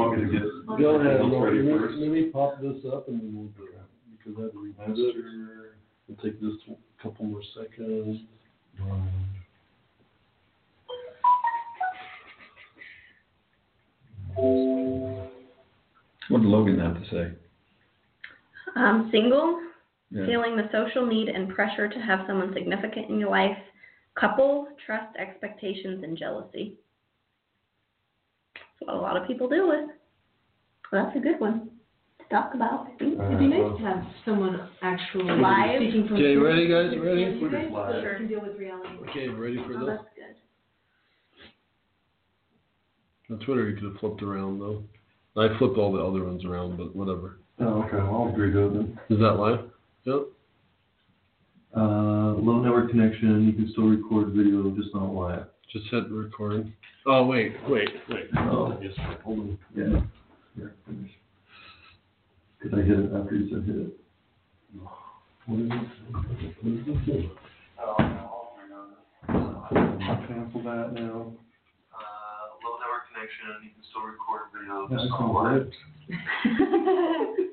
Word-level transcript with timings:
want 0.00 0.18
me 0.18 0.24
to 0.26 0.32
get? 0.32 0.42
Go 0.78 1.00
ahead, 1.00 1.20
Let's 1.20 1.32
Lauren. 1.32 1.56
ready 1.56 1.70
let, 1.70 1.80
first. 1.80 1.94
me, 1.96 2.02
let 2.02 2.12
me 2.12 2.22
pop 2.30 2.60
this 2.60 2.84
up 2.92 3.08
and 3.08 3.20
then 3.20 3.30
we'll 3.34 3.52
do 3.56 3.64
it. 3.72 3.80
Because 4.16 4.38
I 4.38 4.42
have 4.42 4.52
to 4.52 4.58
revisit 4.58 5.16
it. 5.16 5.24
We'll 6.08 6.16
take 6.22 6.40
this 6.40 6.52
a 6.68 7.02
couple 7.02 7.26
more 7.26 7.42
seconds. 7.54 8.20
What 16.28 16.42
did 16.42 16.46
Logan 16.48 16.78
have 16.78 16.94
to 17.02 17.10
say? 17.10 17.32
Um, 18.76 19.08
single, 19.10 19.60
Yeah. 20.10 20.26
feeling 20.26 20.56
the 20.56 20.68
social 20.70 21.04
need 21.06 21.28
and 21.28 21.48
pressure 21.48 21.88
to 21.88 22.00
have 22.00 22.26
someone 22.26 22.52
significant 22.52 23.08
in 23.10 23.18
your 23.18 23.30
life. 23.30 23.58
Couple, 24.14 24.68
trust, 24.84 25.16
expectations, 25.16 26.02
and 26.04 26.16
jealousy. 26.16 26.76
That's 28.80 28.88
what 28.88 28.96
a 28.96 29.00
lot 29.00 29.16
of 29.16 29.26
people 29.26 29.48
deal 29.48 29.68
with. 29.68 29.90
Well, 30.92 31.04
that's 31.04 31.16
a 31.16 31.20
good 31.20 31.38
one 31.40 31.70
to 32.18 32.24
talk 32.34 32.54
about. 32.54 32.86
I. 33.00 33.04
It'd 33.04 33.38
be 33.38 33.46
nice 33.46 33.78
to 33.78 33.84
have 33.84 34.04
someone 34.24 34.68
actually 34.82 35.24
Live? 35.24 35.80
speaking 35.80 36.08
from. 36.08 36.16
Okay, 36.16 36.36
ready, 36.36 36.68
guys? 36.68 36.98
Ready? 36.98 37.20
Yeah, 37.22 37.28
you 37.28 37.40
Put 37.40 37.54
it 37.54 37.62
guys, 37.64 37.72
live. 37.72 37.94
so 38.04 38.16
can 38.16 38.28
deal 38.28 38.40
with 38.42 38.56
reality. 38.56 38.88
Okay, 39.10 39.28
ready 39.28 39.56
for 39.56 39.74
Oh, 39.76 39.86
this? 39.86 39.98
that's 39.98 40.08
good. 43.28 43.34
On 43.34 43.38
Twitter, 43.46 43.68
you 43.70 43.74
could 43.76 43.84
have 43.84 43.96
flipped 44.00 44.22
around 44.22 44.58
though. 44.58 44.82
I 45.36 45.56
flipped 45.58 45.78
all 45.78 45.92
the 45.92 46.00
other 46.02 46.24
ones 46.24 46.44
around, 46.44 46.76
but 46.76 46.94
whatever. 46.96 47.38
Oh, 47.60 47.82
okay, 47.84 47.98
well, 47.98 48.22
I'll 48.24 48.28
agree 48.32 48.50
to 48.52 48.66
it 48.66 48.72
then. 48.72 48.98
Is 49.10 49.18
that 49.20 49.34
live? 49.34 49.60
Yep. 50.04 50.22
Uh, 51.76 51.80
low 52.40 52.60
network 52.60 52.90
connection, 52.90 53.46
you 53.46 53.52
can 53.52 53.70
still 53.72 53.84
record 53.84 54.32
video, 54.32 54.70
just 54.70 54.94
not 54.94 55.12
live. 55.12 55.46
Just 55.72 55.86
hit 55.90 56.10
record. 56.10 56.72
Oh, 57.06 57.26
wait, 57.26 57.52
wait, 57.68 57.88
wait. 58.08 58.26
Oh. 58.36 58.78
Yes, 58.82 58.92
hold 59.24 59.38
on. 59.40 59.58
Yeah. 59.74 60.00
Here, 60.56 60.74
finish. 60.86 61.10
Cause 62.62 62.72
I 62.74 62.80
hit 62.82 62.98
it 62.98 63.12
after 63.14 63.34
you 63.36 63.48
said 63.48 63.64
hit 63.64 63.76
it. 63.76 63.92
What 65.46 65.60
is 65.60 65.70
it? 65.70 65.74
What 66.60 66.72
is 66.74 66.84
this? 67.06 67.24
I'll 69.28 70.26
cancel 70.26 70.62
that 70.64 70.92
now. 70.92 71.32
Uh, 71.94 72.46
low 72.62 72.74
network 72.80 73.04
connection, 73.12 73.62
you 73.64 73.70
can 73.70 73.84
still 73.90 74.02
record 74.02 74.42
video, 74.52 74.88
just 74.90 75.10
not 75.10 75.32
live. 75.32 75.70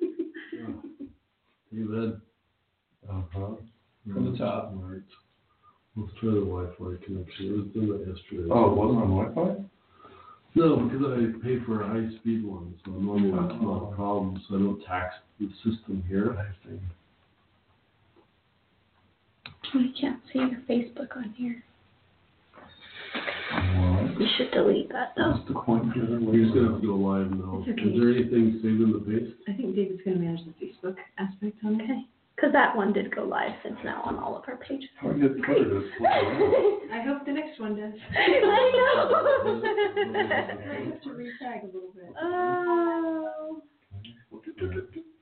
You 1.70 1.88
then. 1.90 2.22
Uh-huh. 3.10 3.56
From 4.14 4.26
the 4.26 4.32
mm-hmm. 4.32 4.44
top. 4.44 4.72
Right. 4.76 5.02
Let's 5.98 6.14
try 6.20 6.30
the 6.30 6.42
Wi-Fi 6.42 7.06
connection. 7.06 7.46
It 7.48 7.52
was 7.58 7.68
done 7.74 7.90
that 7.90 8.08
yesterday. 8.08 8.50
Oh, 8.52 8.72
it 8.72 8.76
wasn't 8.78 9.02
on 9.02 9.34
Wi-Fi? 9.34 9.64
No, 10.56 10.78
because 10.78 11.06
I 11.06 11.46
pay 11.46 11.60
for 11.66 11.82
a 11.84 11.88
high-speed 11.88 12.46
one, 12.46 12.74
so 12.86 12.92
normally 12.92 13.32
that's 13.32 13.62
not 13.62 13.84
a 13.84 13.86
oh. 13.86 13.94
problem, 13.96 14.42
so 14.48 14.56
I 14.56 14.60
don't 14.60 14.84
tax 14.86 15.16
the 15.40 15.50
system 15.58 16.04
here. 16.08 16.38
I 16.38 16.68
see. 16.68 16.80
I 19.74 19.92
can't 20.00 20.22
see 20.32 20.40
your 20.40 20.62
Facebook 20.70 21.16
on 21.18 21.34
here. 21.38 21.64
What? 23.52 24.20
You 24.20 24.28
should 24.38 24.52
delete 24.52 24.90
that 24.90 25.14
though. 25.16 25.32
What's 25.32 25.48
the 25.48 25.54
point 25.54 25.94
here? 25.94 26.20
We're 26.20 26.44
just 26.44 26.54
gonna 26.56 26.72
have 26.72 26.82
to 26.82 26.88
go 26.88 26.96
live 26.96 27.32
now. 27.32 27.64
It's 27.66 27.80
okay. 27.80 27.90
Is 27.90 28.00
there 28.00 28.10
anything 28.10 28.60
saved 28.64 28.82
in 28.82 28.92
the 28.94 29.00
paste? 29.00 29.36
I 29.48 29.54
think 29.54 29.76
David's 29.76 30.02
gonna 30.04 30.18
manage 30.18 30.46
the 30.46 30.54
Facebook 30.66 30.96
aspect 31.18 31.58
on 31.66 31.80
it. 31.80 31.84
Okay. 31.84 32.02
Because 32.38 32.54
that 32.54 32.76
one 32.78 32.94
did 32.94 33.14
go 33.16 33.24
live 33.24 33.52
since 33.64 33.78
now 33.84 34.04
on 34.06 34.16
all 34.20 34.38
of 34.38 34.44
our 34.48 34.58
pages. 34.58 34.88
How 35.02 35.10
do 35.12 35.28
Twitter 35.44 35.64
to 35.66 35.90
flip 35.98 36.12
around? 36.12 36.92
I 36.94 37.02
hope 37.04 37.26
the 37.26 37.32
next 37.34 37.60
one 37.60 37.76
does. 37.76 37.94
I 38.16 38.72
know. 38.78 39.62
I 39.66 40.86
have 40.86 41.02
to 41.02 41.14
re-tag 41.14 41.64
a 41.64 41.66
little 41.66 41.92
bit. 41.96 42.14
oh. 42.22 43.62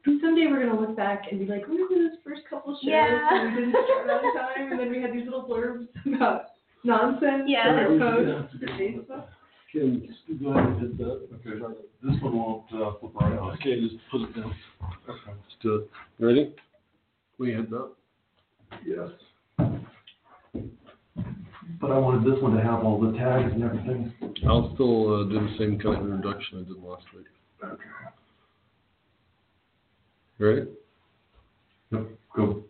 Someday 0.05 0.47
we're 0.47 0.65
gonna 0.65 0.79
look 0.79 0.95
back 0.97 1.23
and 1.31 1.39
be 1.39 1.45
like, 1.45 1.67
remember 1.67 1.95
those 1.95 2.17
first 2.23 2.41
couple 2.49 2.73
shows 2.75 2.79
Yeah. 2.83 3.31
when 3.31 3.55
we 3.55 3.61
didn't 3.61 3.75
start 3.85 4.09
on 4.09 4.35
time 4.35 4.71
and 4.71 4.79
then 4.79 4.91
we 4.91 5.01
had 5.01 5.13
these 5.13 5.23
little 5.25 5.43
blurbs 5.43 5.87
about 6.15 6.47
nonsense 6.83 7.43
Yeah. 7.47 7.73
that 7.75 7.89
were 7.91 7.97
posted 7.99 8.59
to 8.61 8.67
Facebook? 8.73 9.23
Kim, 9.71 10.03
just 10.07 10.41
go 10.41 10.51
ahead 10.51 10.65
and 10.69 10.79
hit 10.81 10.97
that. 10.97 11.27
Okay, 11.35 11.59
this 12.03 12.21
one 12.21 12.37
won't, 12.37 12.63
uh, 12.73 12.91
flip 12.99 13.15
around. 13.21 13.53
Okay, 13.55 13.79
just 13.81 13.95
put 14.11 14.21
it 14.21 14.35
down. 14.35 14.53
Okay. 15.09 15.19
Let's 15.27 15.55
do 15.61 15.75
it. 15.75 15.89
Ready? 16.19 16.53
We 17.37 17.51
hit 17.53 17.69
that. 17.69 17.91
Yes. 18.85 19.09
But 21.81 21.91
I 21.91 21.97
wanted 21.97 22.31
this 22.31 22.41
one 22.41 22.55
to 22.55 22.61
have 22.61 22.83
all 22.83 22.99
the 22.99 23.17
tags 23.17 23.51
and 23.51 23.63
everything. 23.63 24.13
I'll 24.47 24.73
still 24.75 25.21
uh, 25.21 25.23
do 25.25 25.39
the 25.39 25.55
same 25.57 25.79
kind 25.79 25.97
of 25.97 26.11
introduction 26.11 26.59
I 26.59 26.67
did 26.67 26.81
last 26.81 27.03
week. 27.15 27.25
Okay. 27.63 27.83
Ready? 30.37 30.67
Yep, 31.91 32.07
go. 32.35 32.63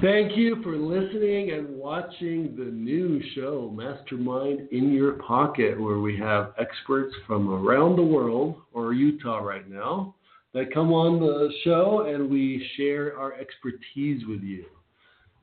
Thank 0.00 0.36
you 0.36 0.62
for 0.62 0.76
listening 0.76 1.52
and 1.52 1.76
watching 1.76 2.54
the 2.56 2.64
new 2.64 3.22
show, 3.34 3.72
Mastermind 3.74 4.68
in 4.72 4.92
Your 4.92 5.12
Pocket, 5.12 5.80
where 5.80 6.00
we 6.00 6.18
have 6.18 6.52
experts 6.58 7.14
from 7.26 7.48
around 7.48 7.96
the 7.96 8.02
world, 8.02 8.56
or 8.72 8.92
Utah 8.92 9.38
right 9.38 9.70
now, 9.70 10.14
that 10.54 10.72
come 10.72 10.92
on 10.92 11.20
the 11.20 11.50
show 11.64 12.06
and 12.08 12.30
we 12.30 12.64
share 12.76 13.18
our 13.18 13.34
expertise 13.34 14.22
with 14.26 14.40
you. 14.40 14.64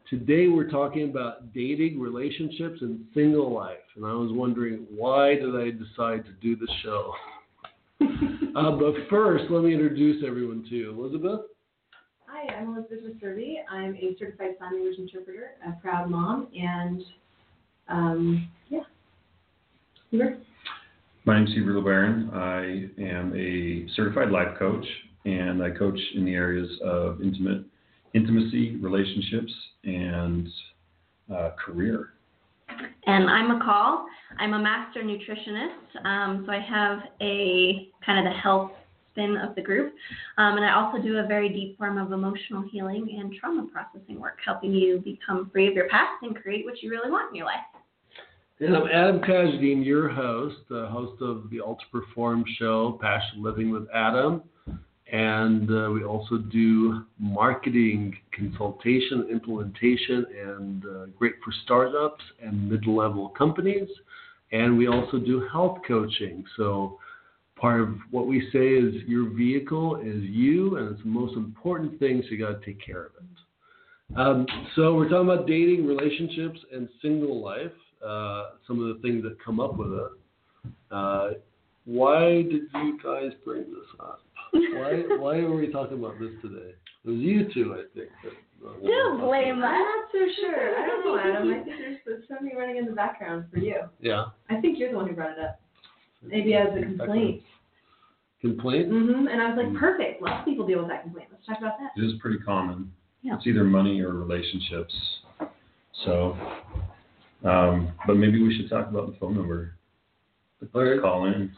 Today 0.09 0.47
we're 0.47 0.69
talking 0.69 1.09
about 1.09 1.53
dating, 1.53 1.99
relationships, 1.99 2.79
and 2.81 3.05
single 3.13 3.53
life. 3.53 3.77
And 3.95 4.05
I 4.05 4.13
was 4.13 4.31
wondering, 4.31 4.87
why 4.89 5.35
did 5.35 5.55
I 5.55 5.71
decide 5.71 6.25
to 6.25 6.31
do 6.41 6.55
the 6.55 6.67
show? 6.83 7.13
uh, 8.55 8.71
but 8.71 8.93
first, 9.09 9.45
let 9.49 9.63
me 9.63 9.73
introduce 9.73 10.23
everyone 10.25 10.65
to 10.69 10.75
you. 10.75 10.91
Elizabeth? 10.91 11.41
Hi, 12.27 12.53
I'm 12.53 12.75
Elizabeth 12.75 13.21
Meservy. 13.21 13.55
I'm 13.69 13.95
a 13.95 14.15
certified 14.17 14.55
sign 14.59 14.73
language 14.73 14.97
interpreter, 14.97 15.51
a 15.67 15.73
proud 15.81 16.09
mom, 16.09 16.47
and 16.55 17.03
um, 17.89 18.49
yeah. 18.69 18.79
Heber? 20.09 20.37
My 21.23 21.35
name 21.35 21.47
is 21.47 21.53
Heber 21.53 21.73
Lebron. 21.73 22.33
I 22.33 22.89
am 22.99 23.31
a 23.35 23.87
certified 23.95 24.31
life 24.31 24.57
coach, 24.57 24.85
and 25.23 25.61
I 25.61 25.69
coach 25.69 25.99
in 26.15 26.25
the 26.25 26.33
areas 26.33 26.67
of 26.83 27.21
intimate, 27.21 27.63
intimacy, 28.15 28.77
relationships, 28.77 29.53
and 29.83 30.49
uh, 31.31 31.51
career. 31.63 32.13
And 33.05 33.29
I'm 33.29 33.55
Michal. 33.55 34.05
I'm 34.39 34.53
a 34.53 34.59
master 34.59 35.03
nutritionist, 35.03 36.05
um, 36.05 36.43
so 36.47 36.51
I 36.51 36.59
have 36.59 36.99
a 37.21 37.91
kind 38.03 38.25
of 38.25 38.33
the 38.33 38.39
health 38.39 38.71
spin 39.11 39.37
of 39.37 39.53
the 39.53 39.61
group. 39.61 39.93
Um, 40.39 40.57
and 40.57 40.65
I 40.65 40.73
also 40.73 40.99
do 41.03 41.17
a 41.17 41.27
very 41.27 41.49
deep 41.49 41.77
form 41.77 41.99
of 41.99 42.13
emotional 42.13 42.63
healing 42.71 43.19
and 43.19 43.31
trauma 43.39 43.67
processing 43.71 44.19
work, 44.19 44.39
helping 44.43 44.73
you 44.73 44.97
become 44.99 45.51
free 45.51 45.67
of 45.67 45.75
your 45.75 45.87
past 45.89 46.23
and 46.23 46.35
create 46.35 46.65
what 46.65 46.81
you 46.81 46.89
really 46.89 47.11
want 47.11 47.29
in 47.29 47.35
your 47.35 47.45
life. 47.45 47.59
And 48.61 48.77
I'm 48.77 48.87
Adam 48.93 49.21
Kajdin, 49.21 49.83
your 49.83 50.07
host, 50.07 50.57
the 50.69 50.85
host 50.85 51.19
of 51.19 51.49
the 51.49 51.61
Ultra 51.61 51.87
Perform 51.91 52.45
show, 52.59 52.99
Passion 53.01 53.41
Living 53.41 53.71
with 53.71 53.87
Adam. 53.91 54.43
And 55.11 55.67
uh, 55.67 55.89
we 55.89 56.03
also 56.03 56.37
do 56.37 57.03
marketing 57.17 58.15
consultation, 58.37 59.29
implementation, 59.31 60.27
and 60.45 60.85
uh, 60.85 61.05
great 61.17 61.33
for 61.43 61.51
startups 61.63 62.23
and 62.39 62.69
mid 62.69 62.85
level 62.85 63.29
companies. 63.29 63.89
And 64.51 64.77
we 64.77 64.87
also 64.87 65.17
do 65.17 65.47
health 65.51 65.79
coaching. 65.87 66.45
So, 66.55 66.99
part 67.55 67.81
of 67.81 67.95
what 68.11 68.27
we 68.27 68.47
say 68.53 68.67
is 68.67 68.93
your 69.07 69.27
vehicle 69.31 69.95
is 69.95 70.21
you, 70.21 70.77
and 70.77 70.91
it's 70.91 71.01
the 71.01 71.09
most 71.09 71.35
important 71.35 71.97
thing, 71.97 72.21
so 72.21 72.35
you 72.35 72.45
got 72.45 72.61
to 72.61 72.63
take 72.63 72.85
care 72.85 73.07
of 73.07 73.11
it. 73.15 74.19
Um, 74.19 74.45
so, 74.75 74.93
we're 74.93 75.09
talking 75.09 75.31
about 75.31 75.47
dating, 75.47 75.87
relationships, 75.87 76.59
and 76.71 76.87
single 77.01 77.43
life 77.43 77.71
uh, 78.05 78.51
some 78.67 78.81
of 78.81 78.95
the 78.95 79.01
things 79.01 79.23
that 79.23 79.37
come 79.43 79.59
up 79.59 79.77
with 79.77 79.93
it. 79.93 80.11
Uh, 80.91 81.29
why 81.85 82.43
did 82.43 82.63
you 82.73 82.99
guys 83.03 83.31
bring 83.43 83.63
this 83.63 83.89
up? 83.99 84.21
Why 84.53 85.03
why 85.17 85.37
are 85.37 85.55
we 85.55 85.71
talking 85.71 85.97
about 85.97 86.19
this 86.19 86.31
today? 86.41 86.73
It 87.05 87.09
was 87.09 87.17
you 87.17 87.47
two, 87.53 87.73
I 87.73 87.83
think. 87.97 88.09
That, 88.23 88.67
uh, 88.67 88.73
Don't 88.85 89.21
blame 89.21 89.55
I'm 89.55 89.63
us. 89.63 89.71
not 89.71 90.05
so 90.11 90.19
sure. 90.39 90.77
I 90.77 90.85
don't 90.85 91.05
know, 91.05 91.17
Adam. 91.17 91.49
I 91.49 91.63
think 91.63 91.65
there's, 91.65 91.97
there's 92.05 92.27
something 92.27 92.55
running 92.55 92.77
in 92.77 92.85
the 92.85 92.91
background 92.91 93.45
for 93.51 93.59
you. 93.59 93.77
Yeah. 93.99 94.25
I 94.49 94.61
think 94.61 94.77
you're 94.77 94.91
the 94.91 94.97
one 94.97 95.07
who 95.07 95.15
brought 95.15 95.31
it 95.31 95.43
up. 95.43 95.59
Maybe 96.21 96.53
as 96.53 96.67
a 96.77 96.81
complaint. 96.81 97.41
Complaint? 98.41 98.89
Mm-hmm. 98.91 99.27
And 99.27 99.41
I 99.41 99.53
was 99.53 99.65
like, 99.65 99.79
perfect. 99.79 100.21
Lots 100.21 100.39
of 100.41 100.45
people 100.45 100.67
deal 100.67 100.79
with 100.79 100.89
that 100.89 101.03
complaint. 101.03 101.29
Let's 101.31 101.45
talk 101.45 101.57
about 101.57 101.77
that. 101.79 101.99
It 101.99 102.05
is 102.05 102.13
pretty 102.21 102.37
common. 102.39 102.91
Yeah. 103.23 103.35
It's 103.37 103.47
either 103.47 103.63
money 103.63 104.01
or 104.01 104.13
relationships. 104.13 104.93
So, 106.05 106.37
um, 107.43 107.91
but 108.05 108.15
maybe 108.15 108.41
we 108.41 108.55
should 108.55 108.69
talk 108.69 108.87
about 108.89 109.11
the 109.11 109.17
phone 109.19 109.35
number. 109.35 109.73
All 110.73 110.83
right. 110.83 111.01
Call 111.01 111.25
in. 111.25 111.51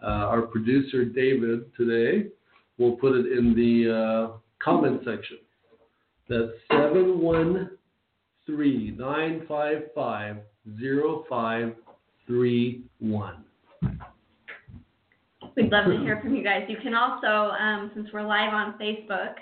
Uh, 0.02 0.06
our 0.06 0.42
producer, 0.42 1.06
David, 1.06 1.74
today 1.76 2.26
will 2.78 2.96
put 2.96 3.16
it 3.16 3.26
in 3.36 3.54
the 3.54 3.90
uh, 3.90 4.28
comment 4.62 5.00
section. 5.04 5.38
That's 6.28 6.52
seven 6.70 7.20
one 7.20 7.70
three 8.44 8.94
nine 8.98 9.46
five 9.48 9.84
five 9.94 10.36
zero 10.78 11.24
five 11.28 11.74
three 12.26 12.82
one. 12.98 13.45
We'd 15.56 15.72
love 15.72 15.86
to 15.86 15.98
hear 16.02 16.20
from 16.20 16.34
you 16.34 16.44
guys. 16.44 16.64
You 16.68 16.76
can 16.76 16.94
also, 16.94 17.26
um, 17.26 17.90
since 17.94 18.08
we're 18.12 18.22
live 18.22 18.52
on 18.52 18.78
Facebook, 18.78 19.34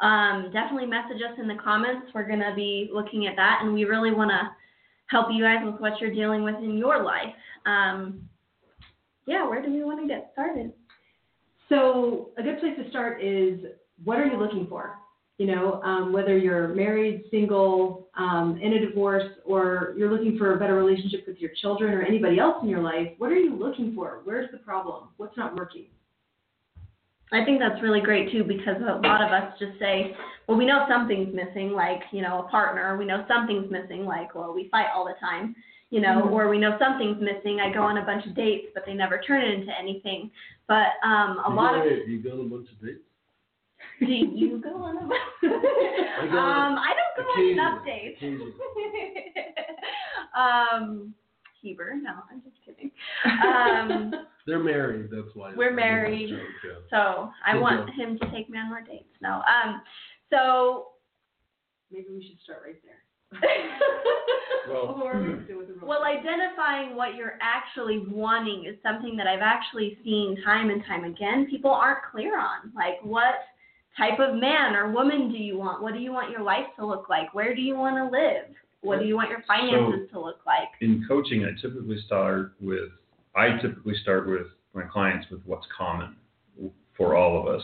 um, 0.00 0.50
definitely 0.52 0.86
message 0.86 1.22
us 1.22 1.38
in 1.38 1.48
the 1.48 1.56
comments. 1.62 2.08
We're 2.14 2.26
going 2.26 2.40
to 2.40 2.52
be 2.54 2.90
looking 2.92 3.26
at 3.26 3.36
that, 3.36 3.60
and 3.62 3.72
we 3.72 3.84
really 3.84 4.10
want 4.10 4.30
to 4.30 4.50
help 5.06 5.28
you 5.30 5.42
guys 5.42 5.58
with 5.64 5.80
what 5.80 6.00
you're 6.00 6.14
dealing 6.14 6.42
with 6.42 6.56
in 6.56 6.76
your 6.76 7.02
life. 7.02 7.34
Um, 7.66 8.28
yeah, 9.26 9.48
where 9.48 9.62
do 9.62 9.72
we 9.72 9.84
want 9.84 10.00
to 10.00 10.06
get 10.06 10.30
started? 10.32 10.72
So 11.68 12.30
a 12.36 12.42
good 12.42 12.60
place 12.60 12.74
to 12.82 12.90
start 12.90 13.22
is 13.22 13.58
what 14.04 14.18
are 14.18 14.26
you 14.26 14.38
looking 14.38 14.66
for? 14.66 14.96
You 15.38 15.46
know, 15.46 15.82
um, 15.82 16.12
whether 16.12 16.38
you're 16.38 16.68
married, 16.68 17.24
single, 17.28 18.08
um, 18.16 18.56
in 18.62 18.74
a 18.74 18.78
divorce, 18.86 19.28
or 19.44 19.92
you're 19.96 20.10
looking 20.10 20.38
for 20.38 20.54
a 20.54 20.58
better 20.60 20.76
relationship 20.76 21.24
with 21.26 21.38
your 21.38 21.50
children 21.60 21.92
or 21.92 22.02
anybody 22.02 22.38
else 22.38 22.58
in 22.62 22.68
your 22.68 22.80
life, 22.82 23.08
what 23.18 23.32
are 23.32 23.36
you 23.38 23.52
looking 23.56 23.94
for? 23.96 24.20
Where's 24.22 24.48
the 24.52 24.58
problem? 24.58 25.08
What's 25.16 25.36
not 25.36 25.56
working? 25.56 25.86
I 27.32 27.44
think 27.44 27.58
that's 27.58 27.82
really 27.82 28.00
great 28.00 28.30
too 28.30 28.44
because 28.44 28.76
a 28.80 29.00
lot 29.04 29.22
of 29.22 29.32
us 29.32 29.58
just 29.58 29.76
say, 29.80 30.14
well, 30.46 30.56
we 30.56 30.66
know 30.66 30.86
something's 30.88 31.34
missing, 31.34 31.72
like, 31.72 32.02
you 32.12 32.22
know, 32.22 32.44
a 32.46 32.48
partner. 32.48 32.96
We 32.96 33.04
know 33.04 33.24
something's 33.26 33.68
missing, 33.72 34.04
like, 34.04 34.36
well, 34.36 34.54
we 34.54 34.68
fight 34.68 34.86
all 34.94 35.04
the 35.04 35.14
time, 35.18 35.56
you 35.90 36.00
know, 36.00 36.22
Mhm. 36.22 36.30
or 36.30 36.48
we 36.48 36.58
know 36.58 36.78
something's 36.78 37.20
missing. 37.20 37.60
I 37.60 37.72
go 37.72 37.82
on 37.82 37.98
a 37.98 38.02
bunch 38.02 38.24
of 38.26 38.36
dates, 38.36 38.68
but 38.72 38.86
they 38.86 38.94
never 38.94 39.18
turn 39.18 39.42
it 39.42 39.52
into 39.54 39.76
anything. 39.76 40.30
But 40.68 40.92
um, 41.02 41.40
a 41.44 41.50
You 41.50 41.56
lot 41.56 41.74
go- 41.82 41.88
of 41.90 42.08
You 42.08 42.18
go 42.22 42.32
on 42.34 42.40
a 42.40 42.44
bunch 42.44 42.70
of 42.70 42.80
dates? 42.80 43.00
Do 44.00 44.06
you 44.06 44.60
go 44.62 44.74
on 44.76 44.96
a 44.96 45.00
I 45.46 46.26
go 46.30 46.38
um, 46.38 46.72
on 46.72 46.78
I 46.78 46.92
don't 46.94 47.16
go 47.16 47.22
on 47.32 47.50
enough 47.50 47.84
dates. 47.84 48.20
um, 50.36 51.14
Heber, 51.62 51.94
no, 52.00 52.10
I'm 52.30 52.42
just 52.42 52.56
kidding. 52.64 52.90
Um, 53.24 54.12
They're 54.46 54.58
married, 54.62 55.08
that's 55.10 55.34
why. 55.34 55.54
We're 55.56 55.72
married. 55.72 56.28
Joke, 56.28 56.38
yeah. 56.64 56.70
so 56.90 57.30
I 57.46 57.52
Okay. 57.52 57.60
want 57.60 57.90
him 57.94 58.18
to 58.18 58.30
take 58.30 58.50
me 58.50 58.58
on 58.58 58.68
more 58.68 58.82
dates. 58.82 59.08
No. 59.22 59.40
Um, 59.48 59.80
so 60.30 60.88
Maybe 61.90 62.06
we 62.10 62.26
should 62.26 62.38
start 62.42 62.62
right 62.66 62.76
there. 62.82 63.00
Well- 64.68 65.00
or 65.02 65.20
we 65.20 65.28
could 65.34 65.46
do 65.48 65.58
with 65.58 65.68
the 65.68 65.74
real- 65.74 65.86
well, 65.86 66.02
identifying 66.04 66.96
what 66.96 67.14
you're 67.14 67.38
actually 67.40 67.98
wanting 68.08 68.64
is 68.66 68.76
something 68.82 69.16
that 69.16 69.26
I've 69.26 69.42
actually 69.42 69.98
seen 70.04 70.36
time 70.44 70.70
and 70.70 70.84
time 70.84 71.04
again. 71.04 71.46
People 71.48 71.70
aren't 71.70 72.02
clear 72.10 72.38
on 72.38 72.72
like 72.74 72.96
what 73.02 73.36
type 73.96 74.18
of 74.18 74.34
man 74.36 74.74
or 74.74 74.90
woman 74.90 75.30
do 75.30 75.38
you 75.38 75.56
want? 75.58 75.82
What 75.82 75.94
do 75.94 76.00
you 76.00 76.12
want 76.12 76.30
your 76.30 76.42
life 76.42 76.66
to 76.78 76.86
look 76.86 77.08
like? 77.08 77.32
Where 77.34 77.54
do 77.54 77.62
you 77.62 77.76
want 77.76 77.96
to 77.96 78.04
live? 78.04 78.54
What 78.82 78.98
do 79.00 79.06
you 79.06 79.16
want 79.16 79.30
your 79.30 79.42
finances 79.46 80.10
to 80.12 80.20
look 80.20 80.40
like? 80.44 80.68
In 80.80 81.04
coaching, 81.08 81.44
I 81.44 81.58
typically 81.60 81.98
start 82.04 82.52
with, 82.60 82.90
I 83.34 83.56
typically 83.62 83.94
start 84.02 84.28
with 84.28 84.48
my 84.74 84.82
clients 84.82 85.26
with 85.30 85.40
what's 85.46 85.66
common 85.76 86.16
for 86.96 87.16
all 87.16 87.40
of 87.40 87.46
us. 87.54 87.62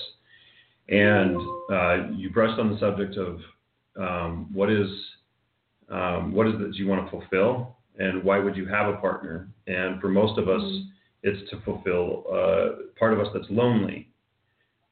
And 0.89 1.37
uh, 1.71 2.09
you 2.17 2.31
brushed 2.31 2.59
on 2.59 2.73
the 2.73 2.79
subject 2.79 3.17
of 3.17 3.41
um, 3.99 4.49
what 4.53 4.71
is 4.71 4.89
um, 5.91 6.33
what 6.33 6.47
is 6.47 6.55
it 6.55 6.59
that 6.59 6.75
you 6.77 6.87
want 6.87 7.05
to 7.05 7.11
fulfill, 7.11 7.77
and 7.99 8.23
why 8.23 8.39
would 8.39 8.57
you 8.57 8.65
have 8.67 8.89
a 8.89 8.97
partner? 8.99 9.49
And 9.67 10.01
for 10.01 10.09
most 10.09 10.39
of 10.39 10.49
us, 10.49 10.63
Mhm. 10.63 10.85
it's 11.25 11.51
to 11.51 11.61
fulfill 11.63 12.25
uh, 12.33 12.69
part 12.99 13.13
of 13.13 13.19
us 13.19 13.27
that's 13.35 13.51
lonely, 13.51 14.09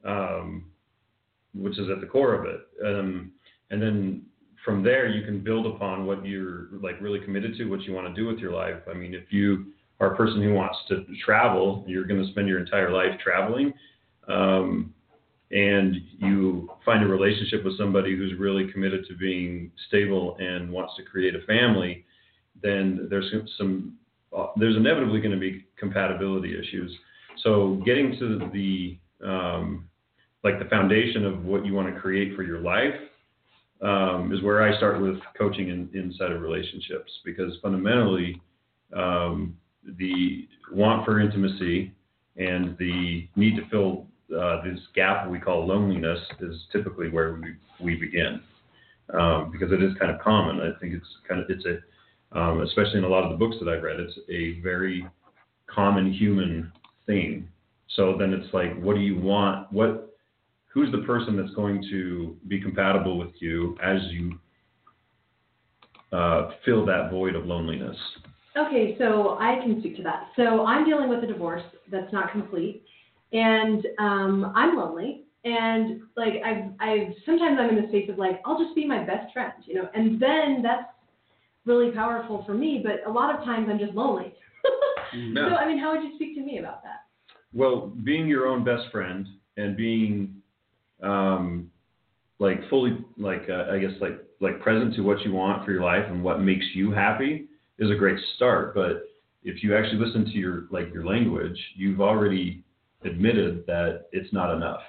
um, 0.05 0.65
which 1.59 1.79
is 1.79 1.91
at 1.91 2.01
the 2.01 2.07
core 2.07 2.35
of 2.35 2.47
it. 2.47 2.61
Um, 2.85 3.33
and 3.71 3.83
then 3.83 4.23
from 4.65 4.83
there, 4.83 5.09
you 5.09 5.25
can 5.25 5.43
build 5.43 5.67
upon 5.67 6.07
what 6.07 6.25
you're 6.25 6.69
like 6.83 7.01
really 7.01 7.21
committed 7.21 7.57
to, 7.57 7.65
what 7.65 7.83
you 7.83 7.93
want 7.93 8.07
to 8.07 8.15
do 8.15 8.27
with 8.27 8.39
your 8.39 8.53
life. 8.53 8.77
I 8.91 8.95
mean, 8.95 9.15
if 9.15 9.33
you 9.33 9.67
are 10.01 10.15
a 10.15 10.17
person 10.17 10.43
who 10.43 10.55
wants 10.55 10.79
to 10.89 11.05
travel, 11.25 11.85
you're 11.87 12.05
going 12.05 12.23
to 12.25 12.31
spend 12.31 12.49
your 12.49 12.61
entire 12.61 12.93
life 12.93 13.19
traveling. 13.23 13.73
Um, 14.29 14.95
and 15.51 15.97
you 16.19 16.69
find 16.85 17.03
a 17.03 17.07
relationship 17.07 17.65
with 17.65 17.79
somebody 17.79 18.15
who's 18.15 18.39
really 18.39 18.71
committed 18.71 19.07
to 19.09 19.17
being 19.17 19.71
stable 19.89 20.37
and 20.39 20.71
wants 20.71 20.95
to 20.97 21.03
create 21.03 21.35
a 21.35 21.41
family, 21.47 22.05
then 22.63 23.07
there's 23.09 23.33
some, 23.57 23.95
uh, 24.37 24.49
there's 24.57 24.77
inevitably 24.77 25.21
going 25.21 25.33
to 25.33 25.39
be 25.39 25.65
compatibility 25.79 26.59
issues. 26.59 26.95
So 27.43 27.81
getting 27.87 28.19
to 28.19 28.51
the 28.53 28.99
um, 29.25 29.88
like 30.45 30.59
the 30.59 30.67
foundation 30.67 31.25
of 31.25 31.45
what 31.45 31.67
you 31.67 31.75
want 31.75 31.93
to 31.93 32.01
create 32.01 32.35
for 32.37 32.43
your 32.43 32.61
life 32.61 32.95
um, 33.83 34.33
is 34.33 34.43
where 34.43 34.63
I 34.63 34.77
start 34.77 35.01
with 35.01 35.17
coaching 35.37 35.69
in, 35.69 35.89
inside 35.95 36.33
of 36.33 36.41
relationships 36.41 37.11
because 37.25 37.57
fundamentally 37.63 38.41
um, 38.97 39.57
the 39.99 40.49
want 40.73 41.05
for 41.05 41.21
intimacy 41.21 41.93
and 42.37 42.77
the 42.79 43.29
need 43.37 43.57
to 43.57 43.69
fill 43.71 44.07
uh, 44.37 44.63
this 44.63 44.79
gap 44.95 45.29
we 45.29 45.39
call 45.39 45.67
loneliness 45.67 46.19
is 46.41 46.55
typically 46.73 47.09
where 47.11 47.35
we, 47.35 47.55
we 47.85 47.97
begin 47.97 48.41
um, 49.15 49.51
because 49.51 49.73
it 49.73 49.83
is 49.83 49.93
kind 49.99 50.11
of 50.11 50.21
common. 50.21 50.61
I 50.61 50.79
think 50.79 50.95
it's 50.95 51.07
kind 51.27 51.41
of 51.41 51.49
it's 51.49 51.65
a 51.65 51.79
um, 52.33 52.61
especially 52.61 52.99
in 52.99 53.05
a 53.05 53.09
lot 53.09 53.25
of 53.25 53.31
the 53.31 53.37
books 53.37 53.57
that 53.59 53.71
I've 53.71 53.83
read, 53.83 53.99
it's 54.01 54.19
a 54.29 54.61
very 54.61 55.07
common 55.67 56.13
human 56.13 56.71
thing. 57.07 57.49
So 57.97 58.17
then 58.19 58.35
it's 58.35 58.53
like, 58.53 58.79
what 58.81 58.97
do 58.97 59.01
you 59.01 59.19
want? 59.19 59.73
What 59.73 60.08
who's 60.79 60.93
the 60.93 60.99
person 60.99 61.37
that's 61.37 61.53
going 61.55 61.83
to 61.91 62.37
be 62.47 62.61
compatible 62.61 63.19
with 63.19 63.33
you 63.41 63.77
as 63.83 64.01
you 64.13 64.39
uh, 66.13 66.51
fill 66.65 66.87
that 66.87 67.11
void 67.11 67.35
of 67.35 67.47
loneliness? 67.47 67.97
Okay, 68.57 68.95
so 68.97 69.37
I 69.41 69.57
can 69.61 69.81
speak 69.81 69.97
to 69.97 70.05
that. 70.05 70.29
So 70.37 70.65
I'm 70.65 70.85
dealing 70.85 71.09
with 71.09 71.25
a 71.25 71.27
divorce 71.27 71.63
that's 71.91 72.13
not 72.13 72.31
complete, 72.31 72.85
and 73.33 73.85
um, 73.99 74.53
I'm 74.55 74.77
lonely. 74.77 75.25
And 75.45 76.03
like 76.17 76.35
I've, 76.45 76.71
I've 76.79 77.13
sometimes 77.27 77.59
I'm 77.61 77.77
in 77.77 77.83
the 77.83 77.89
space 77.89 78.09
of 78.09 78.17
like 78.17 78.41
I'll 78.45 78.63
just 78.63 78.77
be 78.77 78.87
my 78.87 79.03
best 79.05 79.33
friend, 79.33 79.53
you 79.65 79.75
know, 79.75 79.89
and 79.95 80.23
then 80.23 80.63
that's 80.63 80.91
really 81.67 81.91
powerful 81.91 82.45
for 82.47 82.55
me. 82.55 82.85
But 82.85 83.09
a 83.09 83.13
lot 83.13 83.37
of 83.37 83.45
times 83.45 83.67
I'm 83.69 83.81
just 83.81 83.95
lonely. 83.95 84.33
So 85.11 85.55
I 85.57 85.67
mean, 85.67 85.79
how 85.79 85.97
would 85.97 86.05
you 86.05 86.15
speak 86.17 86.35
to 86.35 86.43
me 86.43 86.59
about 86.59 86.83
that? 86.83 87.07
Well, 87.55 87.87
being 88.05 88.29
your 88.29 88.47
own 88.47 88.63
best 88.63 88.93
friend 88.93 89.27
and 89.57 89.75
being 89.75 90.38
um, 91.03 91.71
like 92.39 92.69
fully 92.69 92.99
like 93.17 93.43
uh, 93.49 93.67
I 93.73 93.79
guess 93.79 93.93
like 94.01 94.19
like 94.41 94.61
present 94.61 94.95
to 94.95 95.03
what 95.03 95.21
you 95.23 95.33
want 95.33 95.65
for 95.65 95.73
your 95.73 95.83
life 95.83 96.05
and 96.09 96.23
what 96.23 96.41
makes 96.41 96.65
you 96.75 96.93
happy 96.93 97.47
is 97.79 97.91
a 97.91 97.95
great 97.95 98.19
start. 98.37 98.75
But 98.75 99.05
if 99.43 99.63
you 99.63 99.77
actually 99.77 100.05
listen 100.05 100.25
to 100.27 100.33
your 100.33 100.65
like 100.71 100.93
your 100.93 101.05
language, 101.05 101.59
you've 101.77 102.01
already 102.01 102.65
admitted 103.05 103.65
that 103.67 104.07
it's 104.13 104.33
not 104.33 104.55
enough. 104.55 104.81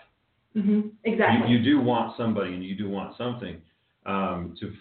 hmm 0.54 0.82
Exactly. 1.04 1.52
You, 1.52 1.58
you 1.58 1.64
do 1.64 1.82
want 1.82 2.18
somebody 2.18 2.54
and 2.54 2.64
you 2.64 2.76
do 2.76 2.90
want 2.90 3.16
something 3.18 3.62
um, 4.06 4.56
to 4.60 4.68
f- 4.68 4.74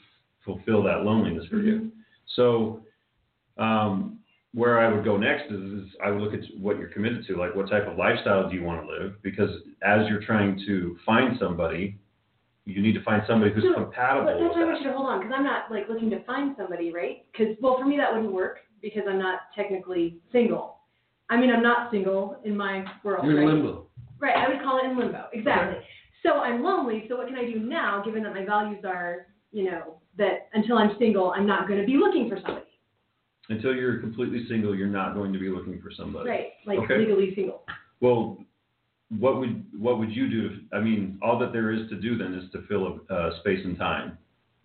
fulfill 0.45 0.83
that 0.85 1.05
loneliness 1.05 1.47
for 1.51 1.59
you. 1.59 1.91
So, 2.37 2.81
um, 3.59 4.18
where 4.55 4.81
I 4.81 4.93
would 4.93 5.05
go 5.05 5.17
next 5.17 5.51
is, 5.53 5.61
is 5.61 5.89
I 6.05 6.11
would 6.11 6.23
look 6.23 6.35
at 6.35 6.41
what 6.59 6.79
you're 6.79 6.89
committed 6.89 7.27
to, 7.27 7.37
like 7.37 7.55
what 7.55 7.69
type 7.69 7.87
of 7.87 7.97
lifestyle 7.99 8.49
do 8.49 8.55
you 8.57 8.63
want 8.63 8.83
to 8.83 8.89
live? 8.91 9.23
Because 9.23 9.51
as 9.83 10.09
you're 10.09 10.23
trying 10.23 10.59
to 10.67 10.97
find 11.05 11.37
somebody, 11.39 11.99
you 12.65 12.83
need 12.83 12.93
to 12.95 13.03
find 13.03 13.23
somebody 13.27 13.53
who's 13.53 13.65
So, 13.65 13.75
compatible 13.75 14.25
But 14.27 14.33
that's 14.33 14.43
with 14.43 14.53
why 14.53 14.63
I 14.63 14.65
want 14.65 14.79
that. 14.79 14.85
you 14.85 14.91
to 14.91 14.97
hold 14.97 15.09
on, 15.09 15.21
because 15.21 15.33
I'm 15.37 15.45
not 15.45 15.71
like 15.71 15.89
looking 15.89 16.11
to 16.11 16.23
find 16.25 16.55
somebody, 16.59 16.93
right? 16.93 17.25
Because 17.33 17.57
well, 17.61 17.77
for 17.79 17.87
me 17.87 17.97
that 17.99 18.13
wouldn't 18.13 18.33
work 18.33 18.59
because 18.83 19.03
I'm 19.09 19.19
not 19.19 19.41
technically 19.55 20.19
single. 20.33 20.79
I 21.31 21.37
mean, 21.37 21.51
I'm 21.51 21.63
not 21.63 21.91
single 21.91 22.39
in 22.45 22.57
my 22.57 22.85
world, 23.05 23.25
You're 23.27 23.41
in 23.41 23.47
right? 23.47 23.55
limbo. 23.55 23.87
Right, 24.19 24.37
I 24.37 24.49
would 24.49 24.63
call 24.63 24.79
it 24.79 24.91
in 24.91 24.99
limbo. 24.99 25.27
Exactly. 25.33 25.79
So 26.23 26.39
I'm 26.41 26.63
lonely. 26.63 27.05
So 27.09 27.17
what 27.17 27.29
can 27.29 27.37
I 27.37 27.45
do 27.45 27.61
now, 27.61 28.03
given 28.05 28.23
that 28.25 28.35
my 28.35 28.45
values 28.45 28.85
are, 28.85 29.27
you 29.53 29.71
know, 29.71 30.01
that 30.17 30.49
until 30.55 30.79
I'm 30.79 30.97
single, 30.99 31.31
I'm 31.31 31.47
not 31.47 31.69
going 31.69 31.81
to 31.81 31.87
be 31.87 31.97
looking 31.97 32.29
for 32.29 32.37
somebody. 32.37 32.67
Until 33.51 33.75
you're 33.75 33.99
completely 33.99 34.47
single, 34.49 34.75
you're 34.75 34.89
not 34.89 35.15
going 35.15 35.33
to 35.33 35.39
be 35.39 35.49
looking 35.49 35.81
for 35.81 35.91
somebody. 35.97 36.29
Right, 36.29 36.47
like 36.67 36.79
Okay. 36.81 36.99
legally 36.99 37.35
single. 37.35 37.63
Well, 38.01 38.39
what 39.19 39.39
would 39.39 39.65
what 39.79 39.99
would 39.99 40.11
you 40.11 40.29
do? 40.29 40.49
To, 40.51 40.57
I 40.77 40.81
mean, 40.81 41.19
all 41.23 41.39
that 41.39 41.53
there 41.53 41.71
is 41.71 41.89
to 41.89 41.97
do 41.97 42.19
then 42.19 42.35
is 42.35 42.51
to 42.53 42.63
fill 42.69 43.01
a 43.09 43.15
uh, 43.15 43.41
space 43.41 43.65
and 43.65 43.79
time 43.79 44.19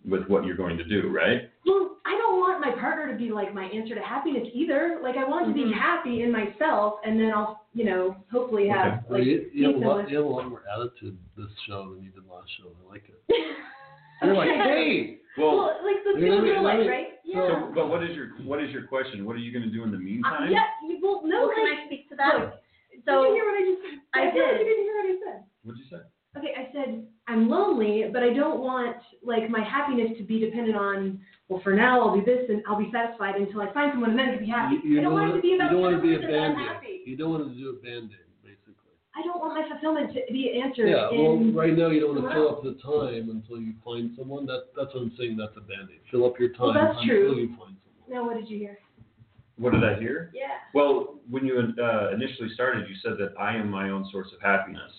with 0.06 0.26
what 0.28 0.44
you're 0.44 0.56
going 0.56 0.76
to 0.76 0.84
do, 0.84 1.08
right? 1.08 1.50
Well, 1.64 1.96
I 2.04 2.10
don't 2.18 2.38
want 2.38 2.60
my 2.60 2.72
partner 2.78 3.10
to 3.10 3.16
be 3.18 3.30
like 3.30 3.54
my 3.54 3.64
answer 3.64 3.94
to 3.94 4.02
happiness 4.02 4.46
either. 4.52 5.00
Like 5.02 5.16
I 5.16 5.24
want 5.24 5.46
to 5.46 5.52
Mhm. 5.52 5.68
be 5.70 5.72
happy 5.72 6.22
in 6.22 6.30
myself, 6.30 7.00
and 7.06 7.18
then 7.18 7.32
I'll, 7.32 7.64
you 7.72 7.84
know, 7.86 8.16
hopefully 8.30 8.68
have 8.68 8.86
Okay. 8.86 9.02
Well, 9.08 9.18
like 9.20 9.26
you, 9.26 9.50
you, 9.54 9.66
have 9.66 9.76
a 9.76 9.78
lot, 9.78 10.10
you 10.10 10.16
have 10.18 10.26
a 10.26 10.28
lot 10.28 10.48
more 10.50 10.62
attitude 10.70 11.16
this 11.38 11.48
show 11.66 11.94
than 11.94 12.04
you 12.04 12.10
did 12.10 12.28
last 12.28 12.50
show. 12.58 12.68
I 12.86 12.92
like 12.92 13.04
it. 13.08 13.56
You're 14.22 14.34
like, 14.34 14.48
hey, 14.48 15.18
Well, 15.36 15.56
Well, 15.56 15.80
like 15.84 15.96
let's 16.06 16.18
Yeah, 16.18 16.26
do 16.28 16.34
let 16.34 16.44
me- 16.44 16.50
real 16.50 16.62
me- 16.62 16.88
right? 16.88 17.08
so, 17.32 17.72
but 17.74 17.88
what 17.88 18.02
is 18.04 18.14
your 18.16 18.28
what 18.46 18.62
is 18.62 18.70
your 18.70 18.86
question? 18.86 19.24
What 19.26 19.34
are 19.34 19.40
you 19.40 19.50
going 19.52 19.64
to 19.64 19.70
do 19.74 19.82
in 19.82 19.90
the 19.90 19.96
Uh, 19.96 20.00
meantime? 20.00 20.50
yeah. 20.52 20.66
you- 20.86 20.98
Well, 21.02 21.22
no. 21.24 21.46
Well, 21.46 21.54
can 21.54 21.64
like, 21.64 21.78
I 21.80 21.86
speak 21.86 22.08
to 22.10 22.16
that? 22.16 22.38
look, 22.38 22.52
did 22.92 23.02
you 23.06 23.34
hear 23.34 23.44
what 23.44 23.54
I 23.58 23.64
just 23.66 23.82
said? 23.82 24.00
I 24.14 24.30
feel 24.30 24.42
like 24.44 24.52
did. 24.52 24.60
you 24.60 24.66
didn't 24.66 24.84
hear 24.84 24.94
what 24.96 25.06
I 25.06 25.16
said. 25.24 25.44
What'd 25.64 25.78
you 25.80 25.86
say? 25.90 26.02
Okay, 26.36 26.54
I 26.56 26.70
said 26.72 27.06
I'm 27.26 27.48
lonely, 27.48 28.10
but 28.12 28.22
I 28.22 28.32
don't 28.32 28.60
want 28.60 28.96
like 29.24 29.48
my 29.50 29.62
happiness 29.62 30.16
to 30.18 30.22
be 30.24 30.38
dependent 30.38 30.76
on 30.76 31.20
well, 31.48 31.60
for 31.62 31.72
now 31.72 32.00
I'll 32.00 32.14
do 32.14 32.24
this 32.24 32.48
and 32.48 32.62
I'll 32.68 32.78
be 32.78 32.90
satisfied 32.92 33.34
until 33.36 33.60
I 33.62 33.72
find 33.72 33.92
someone 33.92 34.10
and 34.10 34.18
then 34.18 34.28
I 34.28 34.36
can 34.36 34.44
be 34.44 34.50
happy. 34.50 34.76
You, 34.84 34.90
you 34.94 35.00
I 35.00 35.02
don't 35.02 35.12
want 35.14 35.30
it 35.30 35.36
to 35.36 35.42
be 35.42 35.48
you 35.48 35.58
don't 35.58 35.80
want 35.80 35.96
to 35.96 36.02
be 36.02 36.14
a 36.14 36.20
someone 36.22 36.30
that 36.32 36.40
I'm 36.40 36.54
band-aid. 36.56 37.00
You 37.06 37.16
don't 37.16 37.30
want 37.32 37.48
to 37.48 37.54
do 37.54 37.68
a 37.70 37.72
band-aid, 37.82 38.10
basically. 38.10 38.23
I 39.16 39.22
don't 39.22 39.38
want 39.38 39.54
my 39.54 39.68
fulfillment 39.68 40.12
to 40.14 40.20
be 40.32 40.60
answered 40.62 40.88
Yeah, 40.88 41.08
well, 41.12 41.32
in 41.34 41.54
right 41.54 41.76
now 41.76 41.88
you 41.90 42.00
don't 42.00 42.16
want 42.16 42.28
to 42.28 42.34
fill 42.34 42.48
up 42.48 42.62
the 42.64 42.74
time 42.82 43.30
until 43.30 43.60
you 43.60 43.72
find 43.84 44.10
someone. 44.18 44.44
That, 44.46 44.64
that's 44.76 44.92
what 44.92 45.02
I'm 45.02 45.12
saying, 45.18 45.36
that's 45.36 45.56
a 45.56 45.60
band-aid. 45.60 46.00
Fill 46.10 46.24
up 46.26 46.38
your 46.38 46.48
time 46.50 46.60
Well, 46.60 46.74
that's 46.74 46.98
until 47.00 47.06
true. 47.06 47.34
you 47.38 47.46
find 47.56 47.76
someone. 47.86 48.08
No, 48.10 48.24
what 48.24 48.36
did 48.36 48.50
you 48.50 48.58
hear? 48.58 48.78
What 49.56 49.72
did 49.72 49.84
I 49.84 49.98
hear? 50.00 50.32
Yeah. 50.34 50.58
Well, 50.74 51.20
when 51.30 51.46
you 51.46 51.56
uh, 51.80 52.10
initially 52.12 52.48
started, 52.54 52.88
you 52.88 52.96
said 53.04 53.12
that 53.18 53.38
I 53.38 53.54
am 53.56 53.70
my 53.70 53.90
own 53.90 54.08
source 54.10 54.28
of 54.34 54.42
happiness. 54.42 54.90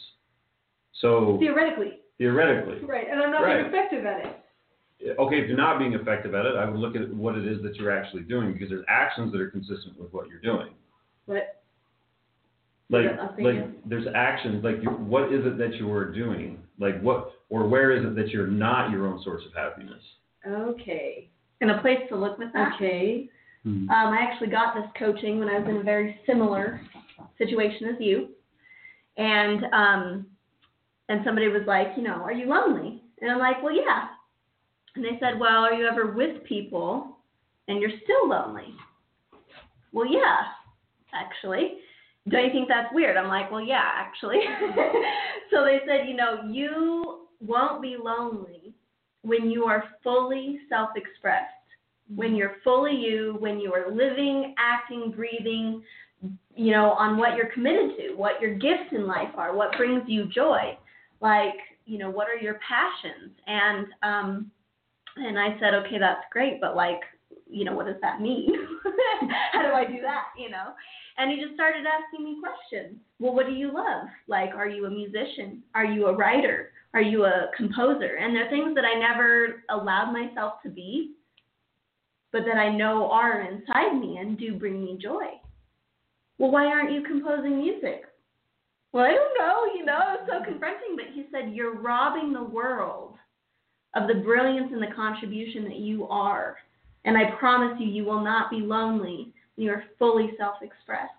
So 1.01 1.36
Theoretically. 1.41 2.00
theoretically, 2.17 2.79
Right. 2.88 3.07
And 3.12 3.19
I'm 3.22 3.31
not 3.31 3.41
Right. 3.43 3.57
being 3.57 3.67
effective 3.67 4.05
at 4.05 4.25
it. 4.25 5.15
okay, 5.19 5.39
if 5.41 5.48
you're 5.50 5.57
not 5.57 5.77
being 5.77 5.93
effective 5.93 6.34
at 6.36 6.45
it, 6.45 6.55
I 6.55 6.69
would 6.69 6.79
look 6.79 6.95
at 6.95 7.13
what 7.13 7.38
it 7.38 7.45
is 7.45 7.62
that 7.63 7.75
you're 7.75 7.91
actually 7.91 8.24
doing 8.24 8.53
because 8.53 8.69
there's 8.69 8.86
actions 8.88 9.34
that 9.34 9.41
are 9.41 9.50
consistent 9.51 10.00
with 10.00 10.13
what 10.13 10.29
you're 10.29 10.39
doing. 10.39 10.69
But 11.27 11.64
Like, 12.89 13.06
Yeah, 13.06 13.18
I 13.24 13.27
think 13.36 13.46
like 13.48 13.56
it- 13.56 13.89
there's 13.89 14.08
actions, 14.13 14.63
like 14.63 14.82
you, 14.82 14.89
what 14.89 15.34
is 15.34 15.46
it 15.46 15.58
that 15.58 15.74
you 15.75 15.92
are 15.92 16.06
doing? 16.12 16.60
Like 16.80 17.01
what, 17.01 17.32
or 17.50 17.68
where 17.68 17.92
is 17.92 18.06
it 18.06 18.15
that 18.15 18.30
you're 18.30 18.48
not 18.48 18.92
your 18.92 19.08
own 19.08 19.22
source 19.24 19.44
of 19.46 19.54
happiness? 19.54 20.01
okay. 20.48 21.30
And 21.62 21.72
a 21.72 21.82
place 21.82 22.00
to 22.10 22.15
look 22.15 22.38
with 22.38 22.51
that. 22.54 22.74
Okay. 22.75 23.30
Hmm. 23.63 23.89
Um, 23.89 24.13
I 24.13 24.18
actually 24.22 24.50
got 24.50 24.75
this 24.75 24.86
coaching 25.00 25.39
when 25.39 25.48
I 25.50 25.58
was 25.60 25.68
in 25.70 25.77
a 25.77 25.84
very 25.84 26.20
similar 26.27 26.82
situation 27.38 27.88
as 27.88 27.96
you, 28.00 28.30
and 29.18 29.63
um, 29.74 30.27
and 31.10 31.22
somebody 31.24 31.48
was 31.48 31.63
like, 31.65 31.88
you 31.96 32.04
know, 32.04 32.15
are 32.22 32.34
you 32.34 32.46
lonely? 32.48 33.01
And 33.22 33.32
I'm 33.32 33.39
like, 33.39 33.63
well, 33.63 33.74
yeah. 33.75 34.10
And 34.96 35.04
they 35.04 35.18
said, 35.20 35.39
well, 35.39 35.63
are 35.63 35.74
you 35.74 35.88
ever 35.88 36.12
with 36.12 36.44
people 36.44 37.18
and 37.68 37.80
you're 37.82 37.92
still 38.04 38.27
lonely? 38.30 38.75
Well, 39.94 40.06
yeah, 40.12 40.42
actually. 41.13 41.77
Don't 42.27 42.46
you 42.46 42.51
think 42.51 42.67
that's 42.67 42.94
weird? 42.94 43.17
I'm 43.17 43.27
like, 43.27 43.51
well, 43.51 43.62
yeah, 43.62 43.88
actually. 43.94 44.39
so 45.51 45.63
they 45.63 45.79
said, 45.88 46.08
you 46.08 46.15
know, 46.15 46.41
you 46.50 47.27
won't 47.39 47.82
be 47.82 47.98
lonely 48.01 48.74
when 49.22 49.50
you 49.50 49.65
are 49.65 49.84
fully 50.03 50.60
self-expressed 50.70 51.51
when 52.13 52.36
you're 52.36 52.58
fully 52.63 52.96
you, 52.96 53.36
when 53.39 53.60
you 53.60 53.74
are 53.74 53.91
living, 53.91 54.53
acting, 54.58 55.12
breathing, 55.15 55.82
you 56.55 56.72
know, 56.72 56.91
on 56.91 57.17
what 57.17 57.36
you're 57.36 57.51
committed 57.51 57.98
to, 57.98 58.15
what 58.15 58.39
your 58.41 58.55
gifts 58.55 58.91
in 58.91 59.08
life 59.08 59.29
are, 59.38 59.55
what 59.55 59.75
brings 59.77 60.03
you 60.08 60.25
joy, 60.27 60.77
like, 61.22 61.55
you 61.86 61.98
know, 61.98 62.10
what 62.10 62.27
are 62.27 62.41
your 62.41 62.60
passions? 62.67 63.32
And 63.48 63.88
um 64.03 64.51
and 65.17 65.39
I 65.39 65.58
said, 65.60 65.74
okay, 65.74 65.98
that's 65.98 66.25
great, 66.32 66.60
but 66.60 66.75
like, 66.75 67.00
you 67.55 67.65
know, 67.65 67.74
what 67.74 67.85
does 67.85 68.01
that 68.01 68.21
mean? 68.21 68.50
How 69.51 69.62
do 69.62 69.69
I 69.69 69.85
do 69.85 70.01
that, 70.01 70.25
you 70.38 70.50
know? 70.50 70.74
And 71.17 71.31
he 71.31 71.41
just 71.41 71.55
started 71.55 71.85
asking 71.85 72.25
me 72.25 72.38
questions. 72.39 73.00
Well, 73.19 73.33
what 73.33 73.45
do 73.45 73.53
you 73.53 73.74
love? 73.74 74.07
Like, 74.27 74.50
are 74.53 74.67
you 74.67 74.85
a 74.85 74.89
musician? 74.89 75.63
Are 75.74 75.85
you 75.85 76.07
a 76.07 76.15
writer? 76.15 76.71
Are 76.93 77.01
you 77.01 77.25
a 77.25 77.50
composer? 77.55 78.17
And 78.19 78.35
they're 78.35 78.50
things 78.50 78.75
that 78.75 78.83
I 78.83 79.00
never 79.00 79.63
allowed 79.69 80.12
myself 80.12 80.55
to 80.63 80.69
be 80.69 81.15
but 82.35 82.43
that 82.43 82.57
I 82.57 82.69
know 82.69 83.09
are 83.12 83.43
inside 83.43 83.97
me 83.97 84.17
and 84.17 84.38
do 84.38 84.59
bring 84.59 84.83
me 84.83 85.00
joy. 85.01 85.39
Well, 86.38 86.51
why 86.51 86.65
aren't 86.65 86.91
you 86.91 87.01
composing 87.01 87.57
music? 87.57 88.03
Well, 88.91 89.05
I 89.05 89.12
don't 89.12 89.38
know, 89.39 89.74
you 89.74 89.85
know, 89.85 89.97
it 90.00 90.19
was 90.19 90.27
so 90.27 90.43
confronting, 90.43 90.97
but 90.97 91.05
he 91.13 91.27
said, 91.31 91.53
You're 91.53 91.79
robbing 91.79 92.33
the 92.33 92.43
world 92.43 93.13
of 93.95 94.09
the 94.09 94.15
brilliance 94.15 94.67
and 94.74 94.81
the 94.81 94.93
contribution 94.93 95.63
that 95.63 95.77
you 95.77 96.09
are. 96.09 96.57
And 97.05 97.17
I 97.17 97.31
promise 97.39 97.77
you, 97.79 97.88
you 97.88 98.03
will 98.03 98.21
not 98.24 98.50
be 98.50 98.57
lonely 98.57 99.31
when 99.55 99.65
you 99.67 99.71
are 99.71 99.83
fully 99.97 100.31
self 100.38 100.55
expressed. 100.62 101.13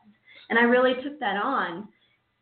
And 0.50 0.58
I 0.58 0.62
really 0.62 0.94
took 1.02 1.18
that 1.20 1.36
on. 1.42 1.88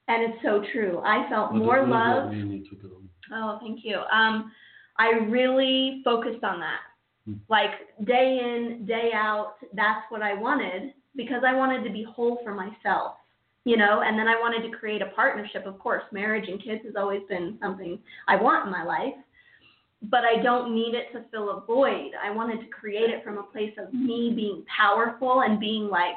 And 0.09 0.23
it's 0.23 0.43
so 0.43 0.63
true. 0.73 1.01
I 1.05 1.29
felt 1.31 1.53
What 1.53 1.59
more 1.59 1.77
does- 1.77 1.89
what 1.89 1.97
does 1.99 2.15
love. 2.25 2.31
that 2.31 2.37
mean 2.37 2.53
you 2.53 2.65
took 2.69 2.85
it 2.85 2.91
on? 2.95 3.09
Oh, 3.33 3.59
thank 3.61 3.85
you. 3.85 4.01
Um, 4.13 4.53
I 4.99 5.11
really 5.29 6.03
focused 6.05 6.45
on 6.45 6.61
that. 6.61 6.81
Hmm. 7.27 7.35
Like 7.49 7.71
day 8.05 8.39
in, 8.41 8.85
day 8.87 9.13
out, 9.15 9.55
that's 9.73 10.05
what 10.11 10.21
I 10.23 10.35
wanted 10.35 10.93
because 11.17 11.43
I 11.47 11.55
wanted 11.55 11.83
to 11.85 11.91
be 11.91 12.03
whole 12.03 12.39
for 12.45 12.53
myself, 12.55 13.17
you 13.65 13.77
know, 13.79 14.03
and 14.03 14.19
then 14.19 14.29
I 14.29 14.39
wanted 14.39 14.69
to 14.71 14.77
create 14.77 15.01
a 15.01 15.07
partnership. 15.07 15.65
Of 15.65 15.79
course, 15.79 16.03
marriage 16.13 16.49
and 16.49 16.63
kids 16.63 16.85
has 16.85 16.97
always 16.97 17.23
been 17.29 17.57
something 17.63 17.99
I 18.29 18.37
want 18.37 18.67
in 18.67 18.71
my 18.73 18.85
life, 18.85 19.15
but 20.11 20.25
I 20.25 20.43
don't 20.43 20.75
need 20.75 20.95
it 20.95 21.13
to 21.13 21.25
fill 21.31 21.51
a 21.51 21.61
void. 21.67 22.11
I 22.23 22.31
wanted 22.31 22.61
to 22.61 22.67
create 22.67 23.11
it 23.11 23.23
from 23.25 23.39
a 23.39 23.43
place 23.43 23.73
of 23.79 23.93
me 23.93 24.29
mm-hmm. 24.29 24.37
being 24.37 24.65
powerful 24.77 25.43
and 25.43 25.61
being 25.61 25.89
like, 25.89 26.17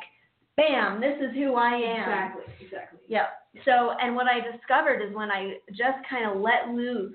bam, 0.56 1.00
this 1.00 1.15
is 1.22 1.36
who 1.36 1.56
I 1.56 1.75
am. 1.75 2.10
Exactly. 2.10 2.44
Exactly. 2.65 3.00
Yeah. 3.08 3.27
So, 3.65 3.91
and 4.01 4.15
what 4.15 4.27
I 4.27 4.39
discovered 4.39 5.01
is 5.01 5.15
when 5.15 5.32
I 5.32 5.56
just 5.70 5.98
kind 6.10 6.29
of 6.29 6.41
let 6.41 6.74
loose 6.75 7.13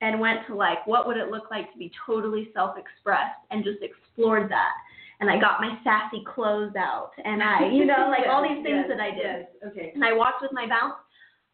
and 0.00 0.18
went 0.18 0.46
to 0.46 0.54
like, 0.54 0.86
what 0.86 1.06
would 1.06 1.16
it 1.16 1.30
look 1.30 1.50
like 1.50 1.70
to 1.72 1.78
be 1.78 1.92
totally 2.06 2.48
self 2.54 2.76
expressed 2.78 3.38
and 3.50 3.64
just 3.64 3.78
explored 3.82 4.50
that. 4.50 4.72
And 5.20 5.28
I 5.28 5.38
got 5.38 5.60
my 5.60 5.78
sassy 5.84 6.24
clothes 6.34 6.72
out 6.78 7.10
and 7.22 7.42
I, 7.42 7.68
you 7.70 7.84
know, 7.84 8.08
like 8.08 8.26
all 8.26 8.42
these 8.48 8.64
things 8.64 8.86
Yes, 8.88 8.88
that 8.88 9.00
I 9.00 9.10
did. 9.10 9.20
Yes. 9.22 9.70
Okay. 9.70 9.92
And 9.94 10.02
I 10.02 10.14
walked 10.14 10.40
with 10.40 10.52
my 10.52 10.66
bounce. 10.66 10.94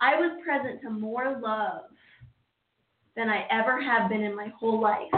I 0.00 0.14
was 0.14 0.38
present 0.44 0.80
to 0.82 0.90
more 0.90 1.40
love 1.42 1.90
than 3.16 3.28
I 3.28 3.46
ever 3.50 3.80
have 3.82 4.10
been 4.10 4.22
in 4.22 4.36
my 4.36 4.52
whole 4.58 4.80
life. 4.80 5.10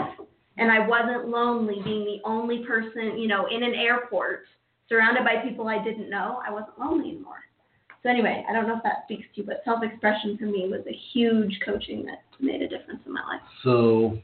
And 0.57 0.71
I 0.71 0.85
wasn't 0.87 1.29
lonely 1.29 1.81
being 1.83 2.05
the 2.05 2.19
only 2.25 2.65
person, 2.65 3.17
you 3.17 3.27
know, 3.27 3.47
in 3.47 3.63
an 3.63 3.75
airport 3.75 4.45
surrounded 4.87 5.23
by 5.23 5.37
people 5.47 5.67
I 5.67 5.83
didn't 5.83 6.09
know. 6.09 6.41
I 6.45 6.51
wasn't 6.51 6.79
lonely 6.79 7.09
anymore. 7.11 7.43
So 8.01 8.09
anyway, 8.09 8.45
I 8.49 8.53
don't 8.53 8.67
know 8.67 8.77
if 8.77 8.83
that 8.83 9.03
speaks 9.05 9.25
to 9.35 9.41
you, 9.41 9.47
but 9.47 9.61
self-expression 9.65 10.37
for 10.37 10.45
me 10.45 10.69
was 10.69 10.81
a 10.87 10.97
huge 11.13 11.59
coaching 11.65 12.05
that 12.05 12.23
made 12.39 12.61
a 12.61 12.67
difference 12.67 13.01
in 13.05 13.13
my 13.13 13.21
life. 13.21 13.41
So 13.63 14.19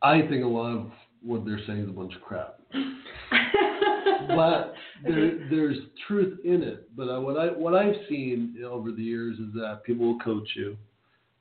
I 0.00 0.20
think 0.22 0.44
a 0.44 0.48
lot 0.48 0.72
of 0.72 0.90
what 1.22 1.44
they're 1.44 1.60
saying 1.66 1.82
is 1.82 1.88
a 1.88 1.92
bunch 1.92 2.14
of 2.14 2.22
crap. 2.22 2.60
but 4.28 4.74
there, 5.04 5.48
there's 5.50 5.78
truth 6.06 6.38
in 6.44 6.62
it. 6.62 6.88
But 6.96 7.08
I, 7.08 7.18
what 7.18 7.36
I 7.36 7.46
what 7.46 7.74
I've 7.74 7.94
seen 8.08 8.56
over 8.64 8.92
the 8.92 9.02
years 9.02 9.38
is 9.38 9.52
that 9.54 9.82
people 9.84 10.06
will 10.06 10.20
coach 10.20 10.48
you. 10.54 10.76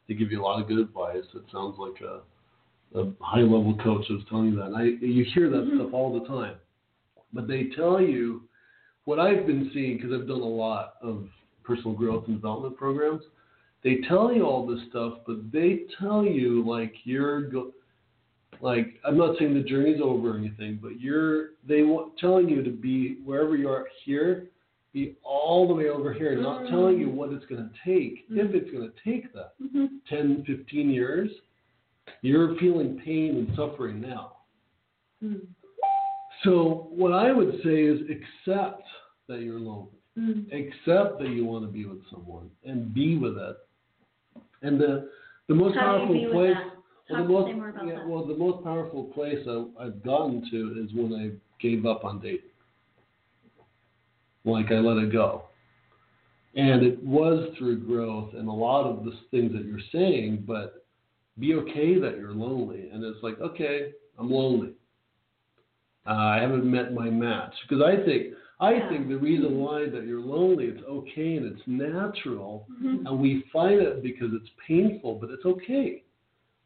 They 0.08 0.14
give 0.14 0.32
you 0.32 0.42
a 0.42 0.44
lot 0.44 0.62
of 0.62 0.68
good 0.68 0.80
advice. 0.80 1.24
It 1.34 1.44
sounds 1.52 1.78
like 1.78 2.02
a 2.02 2.22
a 2.94 3.10
high 3.22 3.40
level 3.40 3.74
coach 3.82 4.06
was 4.10 4.22
telling 4.30 4.48
you 4.48 4.56
that. 4.58 4.66
And 4.66 4.76
I 4.76 4.84
you 4.84 5.24
hear 5.24 5.50
that 5.50 5.66
Mhm. 5.66 5.76
stuff 5.76 5.94
all 5.94 6.20
the 6.20 6.28
time. 6.28 6.56
But 7.34 7.48
they 7.48 7.66
tell 7.70 8.02
you 8.02 8.44
what 9.06 9.20
I've 9.20 9.48
been 9.48 9.70
seeing 9.72 9.96
because 9.98 10.12
I've 10.12 10.28
done 10.28 10.42
a 10.42 10.46
lot 10.46 10.96
of 11.02 11.30
personal 11.64 11.94
growth 11.94 12.28
and 12.28 12.36
development 12.36 12.76
programs. 12.76 13.24
They 13.82 13.98
tell 14.02 14.32
you 14.34 14.44
all 14.46 14.66
this 14.66 14.82
stuff, 14.90 15.20
but 15.26 15.52
they 15.52 15.86
tell 15.98 16.26
you 16.26 16.64
like 16.64 16.94
you're 17.06 17.42
go- 17.44 17.74
like 18.60 19.00
I'm 19.06 19.18
not 19.18 19.38
saying 19.38 19.54
the 19.54 19.64
journey's 19.64 20.02
over 20.02 20.32
or 20.32 20.38
anything, 20.38 20.78
but 20.82 21.00
you're 21.00 21.52
they 21.66 21.84
want 21.84 22.18
telling 22.18 22.50
you 22.50 22.62
to 22.62 22.72
be 22.72 23.16
wherever 23.24 23.56
you 23.56 23.70
are 23.70 23.88
here, 24.04 24.50
be 24.94 25.16
all 25.24 25.68
the 25.68 25.74
way 25.74 25.90
over 25.90 26.14
here, 26.14 26.36
not 26.40 26.68
telling 26.68 27.00
you 27.00 27.10
what 27.10 27.32
it's 27.32 27.46
going 27.46 27.70
to 27.70 27.72
take. 27.86 28.26
If 28.30 28.54
it's 28.54 28.72
going 28.72 28.90
to 28.90 29.12
take 29.12 29.34
that 29.34 29.54
Mm-hmm. 29.62 29.86
10, 30.10 30.44
15 30.46 30.90
years, 30.90 31.30
you're 32.22 32.58
feeling 32.58 33.02
pain 33.04 33.38
and 33.38 33.56
suffering 33.56 34.02
now. 34.02 34.38
Hmm. 35.22 35.36
So 36.44 36.88
what 36.90 37.14
I 37.14 37.32
would 37.32 37.60
say 37.64 37.84
is 37.84 38.02
accept 38.02 38.84
that 39.28 39.42
you're 39.42 39.60
lonely. 39.60 39.92
Hmm. 40.18 40.42
Accept 40.52 41.20
that 41.20 41.30
you 41.30 41.46
want 41.46 41.66
to 41.66 41.72
be 41.72 41.86
with 41.86 42.00
someone 42.12 42.50
and 42.66 42.94
be 42.94 43.18
with 43.18 43.38
it. 43.38 43.58
And 44.62 44.80
the 44.80 45.10
the 45.48 45.56
most 45.56 45.76
How 45.76 45.98
powerful 45.98 46.32
place 46.32 46.56
well, 47.10 47.24
the 47.24 47.28
most, 47.28 47.76
yeah, 47.86 48.06
well, 48.06 48.26
the 48.26 48.38
most 48.38 48.64
powerful 48.64 49.04
place 49.06 49.40
I, 49.48 49.66
I've 49.80 50.04
gotten 50.04 50.48
to 50.52 50.84
is 50.84 50.94
when 50.94 51.14
I 51.14 51.32
gave 51.62 51.86
up 51.86 52.06
on 52.06 52.20
dating. 52.22 52.51
Like 54.46 54.72
I 54.72 54.76
let 54.80 54.98
it 54.98 55.12
go. 55.12 55.44
And 56.56 56.84
it 56.84 57.02
was 57.04 57.50
through 57.58 57.86
growth 57.86 58.34
and 58.34 58.48
a 58.48 58.52
lot 58.52 58.86
of 58.86 59.06
the 59.06 59.12
things 59.32 59.54
that 59.54 59.66
you're 59.66 59.80
saying, 59.92 60.44
but 60.46 60.86
be 61.40 61.54
okay 61.56 61.98
that 62.00 62.18
you're 62.18 62.34
lonely. 62.34 62.90
And 62.92 63.04
it's 63.04 63.24
like, 63.24 63.40
okay, 63.40 63.92
I'm 64.20 64.30
lonely. 64.30 64.72
Uh, 66.06 66.10
I 66.12 66.40
haven't 66.42 66.70
met 66.70 66.94
my 66.94 67.10
match. 67.10 67.54
Because 67.68 67.84
I 67.84 68.04
think, 68.04 68.34
I 68.60 68.74
Yeah. 68.74 68.90
think 68.90 69.08
the 69.08 69.18
reason 69.18 69.60
why 69.60 69.88
that 69.88 70.06
you're 70.06 70.20
lonely, 70.22 70.66
it's 70.66 70.84
okay 70.84 71.38
and 71.38 71.46
it's 71.46 71.66
natural 71.68 72.68
Mhm. 72.70 73.06
and 73.06 73.20
we 73.20 73.42
fight 73.54 73.80
it 73.80 74.04
because 74.04 74.34
it's 74.34 74.50
painful, 74.68 75.16
but 75.16 75.30
it's 75.30 75.46
okay. 75.46 76.04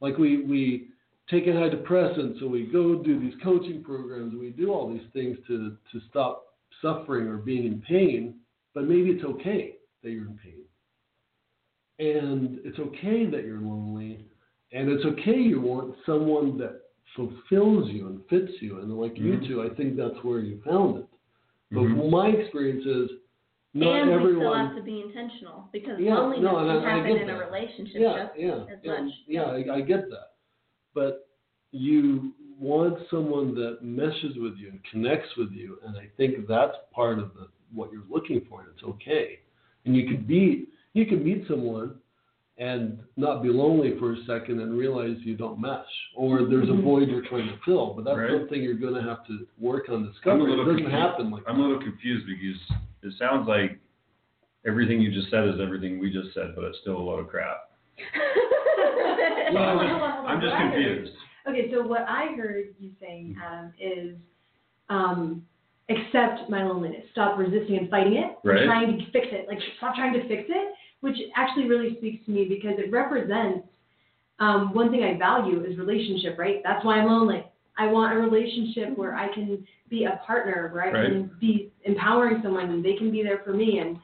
Like 0.02 0.18
we 0.18 0.38
we 0.44 0.88
take 1.30 1.46
antidepressants, 1.46 2.40
so 2.40 2.48
we 2.48 2.66
go 2.66 2.96
do 2.96 3.20
these 3.20 3.36
coaching 3.42 3.84
programs, 3.84 4.34
we 4.36 4.50
do 4.50 4.72
all 4.74 4.90
these 4.92 5.08
things 5.14 5.38
to 5.48 5.78
to 5.92 6.00
stop 6.10 6.45
suffering 6.82 7.28
or 7.28 7.38
being 7.38 7.66
in 7.66 7.82
pain, 7.82 8.36
but 8.74 8.84
maybe 8.86 9.10
it's 9.12 9.24
okay 9.24 9.76
that 10.04 10.12
you're 10.12 10.28
in 10.28 10.38
pain. 10.44 10.62
and 11.98 12.60
it's 12.66 12.78
okay 12.80 13.26
that 13.26 13.46
you're 13.46 13.62
lonely, 13.62 14.26
and 14.74 14.90
it's 14.90 15.06
okay 15.06 15.38
you 15.40 15.62
want 15.62 15.96
someone 16.06 16.58
that 16.58 16.82
fulfills 17.16 17.90
you 17.90 18.08
and 18.08 18.20
fits 18.30 18.52
you. 18.62 18.80
And 18.80 18.92
like 19.00 19.18
you 19.18 19.38
Mhm. 19.38 19.48
two, 19.48 19.62
I 19.64 19.70
think 19.70 19.96
that's 19.96 20.22
where 20.24 20.40
you 20.40 20.60
found 20.66 20.98
it. 20.98 21.08
But 21.72 21.84
Mhm. 21.84 22.10
my 22.10 22.28
experience 22.32 22.86
is 22.86 23.10
not 23.74 23.96
and 24.02 24.10
we 24.10 24.16
still 24.18 24.20
everyone. 24.20 24.66
have 24.68 24.76
to 24.76 24.82
be 24.82 25.00
intentional 25.02 25.70
because 25.72 26.00
Yeah, 26.00 26.16
no, 26.16 26.22
loneliness 26.24 26.52
and 26.58 26.72
I- 26.72 26.76
can 26.80 26.86
I 26.86 26.90
happen 26.98 27.14
get 27.14 27.22
in 27.22 27.30
a 27.30 27.38
relationship 27.40 28.02
yeah, 28.02 28.26
just 28.26 28.38
yeah, 28.40 28.66
as 28.68 28.84
yeah, 28.84 29.02
much. 29.02 29.14
yeah. 29.28 29.44
I, 29.44 29.76
I 29.76 29.82
get 29.82 30.10
that, 30.10 30.34
but 30.94 31.30
you 31.72 32.34
want 32.60 32.98
someone 33.12 33.54
that 33.56 33.80
meshes 33.84 34.38
with 34.38 34.56
you 34.58 34.70
and 34.70 34.80
connects 34.92 35.30
with 35.38 35.52
you, 35.52 35.78
and 35.86 35.98
I 35.98 36.08
think 36.18 36.48
that's 36.48 36.76
part 36.94 37.20
of 37.20 37.34
the 37.34 37.48
what 37.74 37.92
you're 37.92 38.04
looking 38.10 38.42
for, 38.50 38.62
and 38.62 38.70
it's 38.74 38.84
okay. 38.84 39.40
And 39.86 39.96
you 39.96 40.08
could 40.08 40.28
be, 40.28 40.68
you 40.94 41.06
could 41.06 41.24
meet 41.26 41.46
someone 41.48 41.96
and 42.58 43.00
not 43.18 43.44
be 43.44 43.50
lonely 43.50 43.98
for 44.00 44.14
a 44.14 44.18
second 44.26 44.62
and 44.62 44.78
realize 44.78 45.18
you 45.20 45.36
don't 45.36 45.60
mesh, 45.60 45.86
or 46.16 46.46
there's 46.46 46.70
a 46.70 46.72
Mhm. 46.72 46.84
void 46.84 47.10
you're 47.10 47.22
trying 47.28 47.50
to 47.50 47.58
fill. 47.66 47.94
But 47.94 48.06
that's 48.06 48.18
Right. 48.18 48.32
something 48.32 48.64
you're 48.64 48.76
going 48.76 48.94
to 48.94 49.02
have 49.02 49.26
to 49.28 49.46
work 49.60 49.90
on 49.90 49.96
I'm 49.96 50.04
a 50.06 50.08
discovering. 50.08 50.54
It 50.54 50.56
doesn't 50.58 50.66
confused. 50.78 50.92
happen 50.96 51.32
like 51.32 51.44
I'm 51.48 51.60
a 51.60 51.62
little 51.64 51.82
confused 51.82 52.26
because 52.28 52.62
it 53.04 53.14
sounds 53.20 53.48
like 53.50 53.78
everything 54.66 55.02
you 55.02 55.12
just 55.12 55.30
said 55.30 55.50
is 55.50 55.60
everything 55.60 56.00
we 56.00 56.10
just 56.10 56.34
said, 56.34 56.56
but 56.56 56.64
it's 56.64 56.78
still 56.80 56.96
a 56.98 57.04
load 57.04 57.20
of 57.20 57.28
crap. 57.28 57.72
Well, 59.54 59.64
I'm 59.64 59.78
just, 59.80 59.92
on, 59.94 60.00
hold 60.00 60.02
on. 60.02 60.26
I'm 60.26 60.42
just 60.42 60.52
What 60.54 60.62
I 60.62 60.68
heard- 60.70 60.86
confused. 60.96 61.18
Okay, 61.48 61.72
so 61.72 61.86
what 61.86 62.02
I 62.08 62.34
heard 62.36 62.74
you 62.80 62.92
saying, 63.00 63.38
Adam, 63.44 63.74
is 63.80 64.16
um, 64.90 65.46
accept 65.90 66.50
my 66.50 66.64
loneliness. 66.64 67.04
Stop 67.12 67.38
resisting 67.38 67.78
and 67.78 67.90
fighting 67.90 68.14
it. 68.14 68.38
and 68.44 68.54
Right. 68.54 68.66
Trying 68.66 68.98
to 68.98 69.06
fix 69.12 69.28
it. 69.32 69.48
Like 69.48 69.60
stop 69.78 69.96
trying 69.96 70.14
to 70.14 70.28
fix 70.28 70.44
it, 70.50 70.74
which 71.02 71.16
actually 71.36 71.68
really 71.68 71.98
speaks 71.98 72.26
to 72.26 72.32
me 72.32 72.46
because 72.46 72.80
it 72.80 72.92
represents 72.92 73.68
um, 74.40 74.74
one 74.74 74.92
thing 74.92 75.04
I 75.04 75.18
value 75.18 75.64
is 75.64 75.78
relationship. 75.78 76.38
Right. 76.38 76.62
That's 76.64 76.84
why 76.84 77.00
I'm 77.00 77.08
lonely. 77.08 77.46
I 77.78 77.88
want 77.88 78.14
a 78.14 78.18
relationship 78.18 78.98
where 78.98 79.16
I 79.16 79.34
can 79.34 79.66
be 79.90 80.06
a 80.06 80.20
partner, 80.26 80.70
where 80.74 80.84
I 80.84 80.92
can 80.92 81.32
be 81.40 81.72
empowering 81.84 82.40
someone 82.42 82.70
and 82.70 82.84
they 82.84 82.96
can 82.96 83.12
be 83.12 83.22
there 83.22 83.42
for 83.44 83.54
me. 83.54 83.80
And 83.80 83.98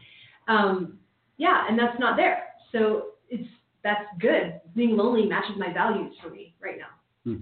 um, 0.48 1.00
yeah, 1.38 1.65
and 1.69 1.79
that's 1.79 1.98
not 2.00 2.17
there. 2.17 2.43
So 2.71 3.12
it's 3.29 3.48
that's 3.83 4.05
good. 4.19 4.60
Being 4.75 4.95
lonely 4.95 5.25
matches 5.25 5.55
my 5.57 5.74
values 5.74 6.13
for 6.21 6.29
me 6.29 6.53
right 6.62 6.77
now. 6.77 6.88
Hmm. 7.23 7.35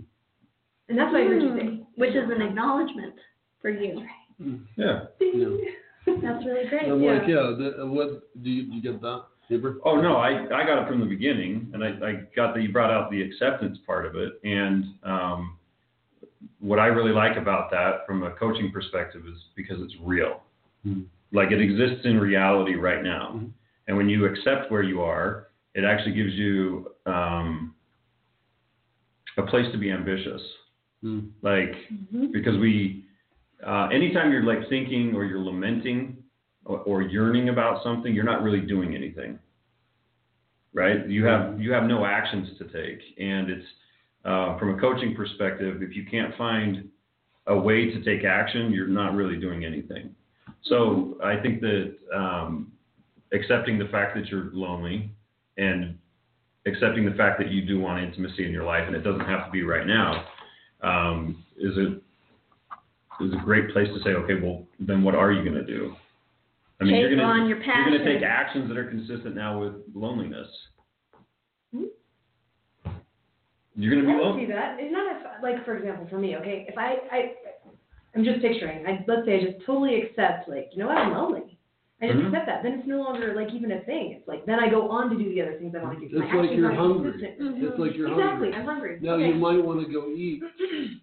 And 0.90 0.98
that's 0.98 1.12
what 1.12 1.22
I 1.22 1.26
heard 1.26 1.42
you 1.42 1.58
say. 1.58 1.84
Which 1.96 2.16
is 2.16 2.30
an 2.30 2.42
acknowledgement 2.42 3.16
for 3.62 3.70
you. 3.70 4.04
Yeah. 4.76 5.02
Yeah. 6.08 6.16
That's 6.24 6.44
really 6.46 6.68
great. 6.70 6.90
I'm 6.90 7.04
Yeah. 7.04 7.12
like, 7.20 7.28
yeah. 7.28 7.54
The, 7.78 7.86
what 7.86 8.34
do 8.42 8.50
you, 8.50 8.64
do 8.68 8.76
you 8.78 8.82
get 8.82 9.00
that, 9.02 9.26
Heber? 9.48 9.78
Oh, 9.86 10.02
no, 10.02 10.16
I, 10.16 10.46
I 10.46 10.66
got 10.66 10.82
it 10.82 10.88
from 10.88 11.02
the 11.02 11.06
beginning, 11.06 11.70
and 11.74 11.84
I, 11.84 11.90
I 11.90 12.14
got 12.36 12.56
that 12.56 12.62
you 12.64 12.72
brought 12.72 12.90
out 12.90 13.12
the 13.12 13.22
acceptance 13.22 13.78
part 13.86 14.06
of 14.08 14.16
it. 14.16 14.40
And 14.44 14.86
um, 15.04 15.58
what 16.60 16.80
I 16.80 16.88
really 16.88 17.12
like 17.12 17.38
about 17.38 17.70
that 17.72 18.08
from 18.08 18.24
a 18.24 18.32
coaching 18.32 18.72
perspective 18.72 19.24
is 19.28 19.38
because 19.56 19.78
it's 19.82 19.94
real. 20.02 20.42
Mhm. 20.88 21.06
Like 21.32 21.52
it 21.52 21.62
exists 21.62 22.06
in 22.06 22.18
reality 22.18 22.74
right 22.76 23.04
now. 23.04 23.34
Mhm. 23.36 23.52
And 23.88 23.98
when 23.98 24.10
you 24.10 24.26
accept 24.26 24.72
where 24.72 24.84
you 24.84 25.02
are, 25.02 25.48
it 25.76 25.84
actually 25.84 26.16
gives 26.16 26.34
you 26.34 26.92
um, 27.06 27.76
a 29.40 29.46
place 29.48 29.66
to 29.72 29.78
be 29.78 29.92
ambitious. 29.92 30.42
Mm. 31.04 31.32
Like, 31.42 31.74
Mhm. 31.92 32.32
because 32.32 32.58
we 32.58 33.06
uh, 33.66 33.88
anytime 33.92 34.32
you're 34.32 34.44
like 34.54 34.70
thinking 34.70 35.14
or 35.16 35.26
you're 35.26 35.44
lamenting 35.44 36.16
or, 36.66 36.78
or 36.90 37.02
yearning 37.02 37.50
about 37.50 37.84
something 37.84 38.14
you're 38.16 38.24
not 38.34 38.42
really 38.42 38.62
doing 38.62 38.96
anything 38.96 39.38
right 40.74 41.10
you 41.10 41.26
have 41.26 41.60
you 41.60 41.70
have 41.74 41.84
no 41.84 42.06
actions 42.06 42.48
to 42.58 42.64
take 42.66 43.02
and 43.20 43.50
it's 43.50 43.66
uh, 44.24 44.58
from 44.58 44.78
a 44.78 44.80
coaching 44.80 45.14
perspective 45.14 45.82
if 45.82 45.94
you 45.94 46.06
can't 46.10 46.34
find 46.38 46.88
a 47.48 47.58
way 47.68 47.92
to 47.92 48.02
take 48.02 48.24
action 48.24 48.72
you're 48.72 48.88
not 48.88 49.14
really 49.14 49.36
doing 49.38 49.66
anything 49.66 50.16
so 50.64 51.18
i 51.22 51.36
think 51.36 51.60
that 51.60 51.96
um, 52.16 52.72
accepting 53.34 53.78
the 53.78 53.90
fact 53.90 54.16
that 54.16 54.28
you're 54.28 54.52
lonely 54.54 55.12
and 55.58 55.98
accepting 56.66 57.06
the 57.06 57.16
fact 57.16 57.40
that 57.40 57.50
you 57.50 57.66
do 57.66 57.80
want 57.80 58.04
intimacy 58.04 58.46
in 58.46 58.52
your 58.52 58.66
life 58.66 58.84
and 58.86 58.96
it 58.96 59.02
doesn't 59.02 59.26
have 59.26 59.46
to 59.46 59.52
be 59.52 59.64
right 59.64 59.88
now 59.88 60.26
um, 60.82 61.44
is 61.58 61.78
a 61.78 62.00
is 63.24 63.34
a 63.34 63.38
great 63.44 63.72
place 63.72 63.88
to 63.94 64.02
say, 64.02 64.12
okay, 64.12 64.36
well, 64.42 64.66
then 64.80 65.04
what 65.04 65.14
are 65.14 65.32
you 65.32 65.44
going 65.44 65.56
to 65.56 65.66
do? 65.66 65.94
I 66.80 66.86
mean, 66.86 66.96
you're 66.96 67.14
going 67.14 67.20
to 67.20 67.50
your 67.50 67.62
you're 67.62 67.86
going 67.86 68.00
to 68.00 68.06
take 68.06 68.24
actions 68.24 68.70
that 68.70 68.78
are 68.78 68.90
consistent 68.90 69.36
now 69.36 69.60
with 69.60 69.74
loneliness. 69.94 70.48
Hmm? 71.76 71.84
You're 73.76 73.94
going 73.94 74.06
to 74.06 74.12
be 74.12 74.18
lonely. 74.18 74.46
see 74.46 74.52
that. 74.52 74.78
It's 74.80 74.92
not 74.92 75.18
if, 75.18 75.44
like, 75.44 75.66
for 75.66 75.78
example, 75.78 76.08
for 76.10 76.18
me, 76.18 76.38
okay, 76.38 76.66
if 76.70 76.78
I, 76.78 76.96
I, 77.12 77.32
I'm 78.16 78.24
just 78.24 78.42
picturing, 78.42 78.86
I, 78.88 79.04
let's 79.08 79.26
say 79.26 79.40
I 79.40 79.52
just 79.52 79.66
totally 79.66 80.02
accept, 80.02 80.48
like, 80.48 80.70
you 80.72 80.80
know 80.80 80.88
what, 80.88 80.98
I'm 80.98 81.12
lonely. 81.12 81.59
I 82.02 82.08
just 82.08 82.20
Mhm. 82.20 82.28
accept 82.28 82.46
that, 82.48 82.64
then 82.64 82.74
it's 82.80 82.88
no 82.88 83.02
longer 83.02 83.36
like 83.36 83.54
even 83.54 83.72
a 83.74 83.82
thing. 83.82 84.14
It's 84.14 84.26
like, 84.28 84.46
then 84.46 84.58
I 84.60 84.70
go 84.70 84.88
on 84.90 85.10
to 85.10 85.18
do 85.18 85.30
the 85.30 85.42
other 85.42 85.54
things 85.60 85.76
I 85.76 85.84
want 85.84 86.00
to 86.00 86.08
do. 86.08 86.16
It's 86.16 86.16
My 86.16 86.26
like 86.26 86.44
actions 86.46 86.58
you're 86.58 86.66
aren't 86.68 86.80
hungry. 86.80 87.12
consistent. 87.12 87.64
It's 87.64 87.80
like 87.80 87.96
you're 87.96 88.08
hungry. 88.08 88.24
Exactly, 88.24 88.52
hungry. 88.52 88.54
I'm 88.54 88.66
hungry. 88.66 89.00
Now 89.02 89.14
okay. 89.16 89.28
you 89.28 89.36
might 89.36 89.64
want 89.64 89.86
to 89.86 89.92
go 89.92 90.08
eat. 90.10 90.44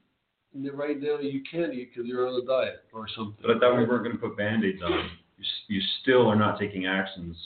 And 0.54 0.64
then 0.64 0.74
right 0.74 0.98
now 0.98 1.18
you 1.18 1.42
can't 1.50 1.74
eat 1.74 1.90
because 1.92 2.08
you're 2.08 2.26
on 2.26 2.40
a 2.40 2.46
diet 2.46 2.82
or 2.94 3.06
something. 3.14 3.36
But 3.42 3.56
I 3.56 3.58
thought 3.58 3.76
we 3.76 3.84
weren't 3.84 4.04
going 4.04 4.16
to 4.16 4.18
put 4.18 4.38
band-aids 4.38 4.80
on. 4.82 4.90
You, 4.90 4.98
s- 5.44 5.64
you 5.68 5.80
still 6.00 6.26
are 6.30 6.36
not 6.36 6.58
taking 6.58 6.86
actions. 6.86 7.36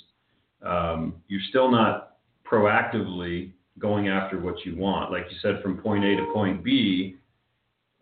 Um, 0.62 1.16
you're 1.26 1.40
still 1.48 1.72
not 1.72 2.18
proactively 2.48 3.50
going 3.80 4.06
after 4.08 4.38
what 4.38 4.64
you 4.64 4.76
want. 4.76 5.10
Like 5.10 5.24
you 5.28 5.36
said, 5.42 5.60
from 5.60 5.78
point 5.78 6.04
A 6.04 6.14
to 6.18 6.32
point 6.32 6.62
B, 6.62 7.16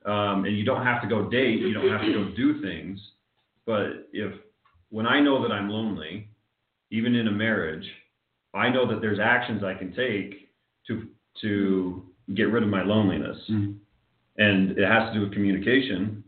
um, 0.04 0.44
and 0.44 0.54
you 0.58 0.64
don't 0.64 0.84
have 0.84 1.00
to 1.00 1.08
go 1.08 1.28
date. 1.30 1.60
You 1.60 1.72
don't 1.72 1.88
have 1.88 2.02
to 2.02 2.12
go 2.12 2.28
do 2.36 2.60
things. 2.60 3.00
But 3.64 4.08
if 4.12 4.34
when 4.90 5.06
I 5.06 5.20
know 5.20 5.42
that 5.42 5.52
I'm 5.52 5.68
lonely, 5.68 6.28
even 6.90 7.14
in 7.14 7.28
a 7.28 7.32
marriage, 7.32 7.86
I 8.54 8.68
know 8.70 8.86
that 8.88 9.00
there's 9.00 9.18
actions 9.18 9.62
I 9.62 9.74
can 9.74 9.92
take 9.94 10.50
to 10.86 11.08
to 11.42 12.02
get 12.34 12.44
rid 12.50 12.62
of 12.62 12.68
my 12.68 12.82
loneliness 12.82 13.38
Mhm. 13.48 13.78
and 14.38 14.76
it 14.78 14.84
has 14.86 15.08
to 15.08 15.14
do 15.14 15.20
with 15.20 15.32
communication 15.32 16.24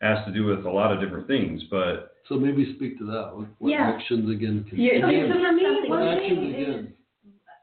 has 0.00 0.24
to 0.24 0.32
do 0.32 0.44
with 0.44 0.64
a 0.66 0.70
lot 0.70 0.92
of 0.92 1.00
different 1.00 1.26
things 1.26 1.62
but 1.64 2.06
So 2.28 2.36
maybe 2.38 2.74
speak 2.76 2.96
to 2.98 3.06
that. 3.06 3.34
What, 3.36 3.48
what 3.58 3.70
Yeah. 3.70 3.88
actions 3.88 4.30
again? 4.30 4.62
Can 4.64 4.78
Yeah, 4.78 4.92
Okay, 5.06 5.20
again, 5.22 5.32
so 5.32 5.42
for 5.44 5.52
me, 5.52 5.62
Something 5.64 5.90
one 5.90 6.02
actions 6.08 6.38
thing 6.38 6.54
is, 6.54 6.68
again. 6.68 6.94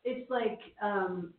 it's 0.04 0.30
like 0.30 0.60
um, 0.82 1.34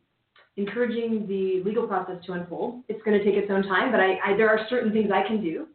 encouraging 0.56 1.26
the 1.26 1.62
legal 1.62 1.86
process 1.86 2.24
to 2.24 2.32
unfold. 2.32 2.84
It's 2.88 3.02
going 3.02 3.18
to 3.18 3.24
take 3.24 3.34
its 3.34 3.50
own 3.50 3.64
time, 3.64 3.90
but 3.90 4.00
I, 4.00 4.18
I 4.24 4.36
there 4.36 4.48
are 4.48 4.66
certain 4.70 4.92
things 4.92 5.10
I 5.12 5.22
can 5.26 5.42
do, 5.42 5.68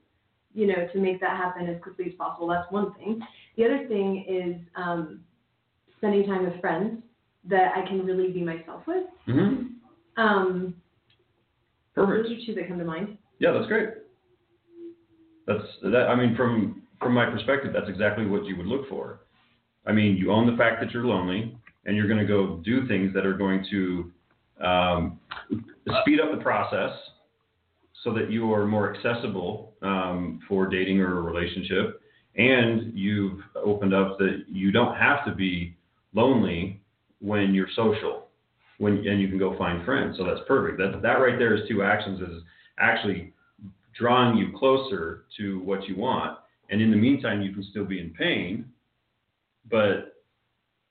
you 0.53 0.67
know, 0.67 0.87
to 0.93 0.99
make 0.99 1.19
that 1.21 1.37
happen 1.37 1.67
as 1.67 1.81
quickly 1.81 2.05
as 2.07 2.13
possible. 2.13 2.47
That's 2.47 2.71
one 2.71 2.93
thing. 2.95 3.19
The 3.57 3.65
other 3.65 3.87
thing 3.87 4.25
is 4.27 4.55
um, 4.75 5.21
spending 5.97 6.25
time 6.25 6.45
with 6.45 6.59
friends 6.61 7.01
that 7.49 7.73
I 7.75 7.87
can 7.87 8.05
really 8.05 8.31
be 8.31 8.41
myself 8.43 8.83
with. 8.87 9.05
Um, 10.15 10.75
perfect 11.95 12.29
those 12.29 12.37
are 12.37 12.45
two 12.45 12.55
that 12.55 12.67
come 12.67 12.77
to 12.79 12.85
mind. 12.85 13.17
yeah 13.39 13.51
that's 13.51 13.67
great 13.67 13.89
that's 15.47 15.63
that 15.83 16.07
i 16.09 16.15
mean 16.15 16.35
from 16.35 16.81
from 16.99 17.13
my 17.13 17.25
perspective 17.29 17.71
that's 17.73 17.89
exactly 17.89 18.25
what 18.25 18.45
you 18.45 18.55
would 18.55 18.65
look 18.65 18.87
for 18.89 19.21
i 19.85 19.91
mean 19.91 20.15
you 20.17 20.31
own 20.31 20.49
the 20.49 20.57
fact 20.57 20.81
that 20.81 20.91
you're 20.91 21.05
lonely 21.05 21.55
and 21.85 21.95
you're 21.95 22.07
going 22.07 22.19
to 22.19 22.25
go 22.25 22.61
do 22.63 22.87
things 22.87 23.13
that 23.13 23.25
are 23.25 23.33
going 23.33 23.65
to 23.69 24.11
um, 24.63 25.19
speed 26.01 26.19
up 26.19 26.31
the 26.31 26.41
process 26.41 26.91
so 28.03 28.13
that 28.13 28.29
you 28.29 28.51
are 28.53 28.65
more 28.65 28.93
accessible 28.93 29.73
um, 29.81 30.39
for 30.47 30.67
dating 30.67 30.99
or 30.99 31.19
a 31.19 31.21
relationship. 31.21 32.01
And 32.35 32.97
you've 32.97 33.39
opened 33.55 33.93
up 33.93 34.17
that 34.17 34.45
you 34.47 34.71
don't 34.71 34.95
have 34.95 35.23
to 35.25 35.33
be 35.33 35.75
lonely 36.13 36.81
when 37.19 37.53
you're 37.53 37.69
social 37.75 38.27
when 38.79 39.07
and 39.07 39.21
you 39.21 39.27
can 39.27 39.37
go 39.37 39.55
find 39.57 39.85
friends. 39.85 40.17
So 40.17 40.25
that's 40.25 40.41
perfect. 40.47 40.79
That 40.79 41.01
that 41.03 41.19
right 41.19 41.37
there 41.37 41.55
is 41.55 41.61
two 41.69 41.83
actions 41.83 42.19
is 42.21 42.41
actually 42.79 43.33
drawing 43.97 44.35
you 44.35 44.51
closer 44.57 45.25
to 45.37 45.59
what 45.61 45.87
you 45.87 45.95
want. 45.95 46.39
And 46.69 46.81
in 46.81 46.89
the 46.89 46.97
meantime 46.97 47.41
you 47.43 47.53
can 47.53 47.63
still 47.69 47.85
be 47.85 47.99
in 47.99 48.09
pain 48.09 48.65
but 49.69 50.12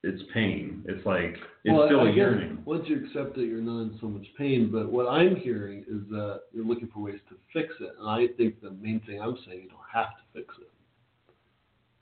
it's 0.03 0.21
pain 0.33 0.83
it's 0.85 1.05
like 1.05 1.35
it's 1.63 1.73
Well, 1.73 1.87
still 1.87 2.01
I 2.01 2.09
a 2.09 2.13
yearning 2.13 2.61
Once 2.65 2.83
you 2.87 3.05
accept 3.05 3.35
that 3.35 3.45
you're 3.45 3.61
not 3.61 3.81
in 3.81 3.97
so 4.01 4.07
much 4.07 4.25
pain, 4.37 4.69
but 4.71 4.91
what 4.91 5.07
I'm 5.07 5.35
hearing 5.35 5.79
is 5.87 6.01
that 6.09 6.41
you're 6.53 6.65
looking 6.65 6.89
for 6.93 7.01
ways 7.01 7.19
to 7.29 7.35
fix 7.53 7.73
it. 7.79 7.93
And 7.99 8.09
I 8.09 8.27
think 8.35 8.61
the 8.61 8.71
main 8.71 9.01
thing 9.05 9.21
I'm 9.21 9.37
saying, 9.45 9.61
you 9.63 9.69
don't 9.69 9.79
have 9.93 10.11
to 10.17 10.23
fix 10.33 10.53
it. 10.59 10.69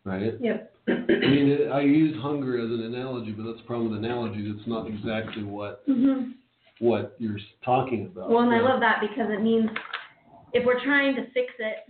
Right? 0.04 0.34
Yep. 0.42 0.74
I 0.88 0.92
mean, 0.92 1.48
it, 1.50 1.72
I 1.72 1.82
use 1.82 2.20
hunger 2.22 2.58
as 2.58 2.72
an 2.72 2.84
analogy, 2.84 3.32
but 3.32 3.44
that's 3.46 3.60
the 3.60 3.68
problem 3.68 3.92
with 3.92 4.00
analogies. 4.00 4.56
It's 4.58 4.68
not 4.68 4.88
exactly 4.88 5.44
what 5.44 5.88
Mhm. 5.88 6.34
what 6.80 7.16
you're 7.20 7.38
talking 7.64 8.08
about. 8.08 8.30
Well, 8.30 8.42
and 8.42 8.52
I 8.52 8.62
love 8.62 8.80
that 8.80 9.00
because 9.00 9.30
it 9.30 9.42
means 9.42 9.70
if 10.54 10.66
we're 10.66 10.84
trying 10.84 11.16
to 11.16 11.30
fix 11.32 11.54
it, 11.60 11.86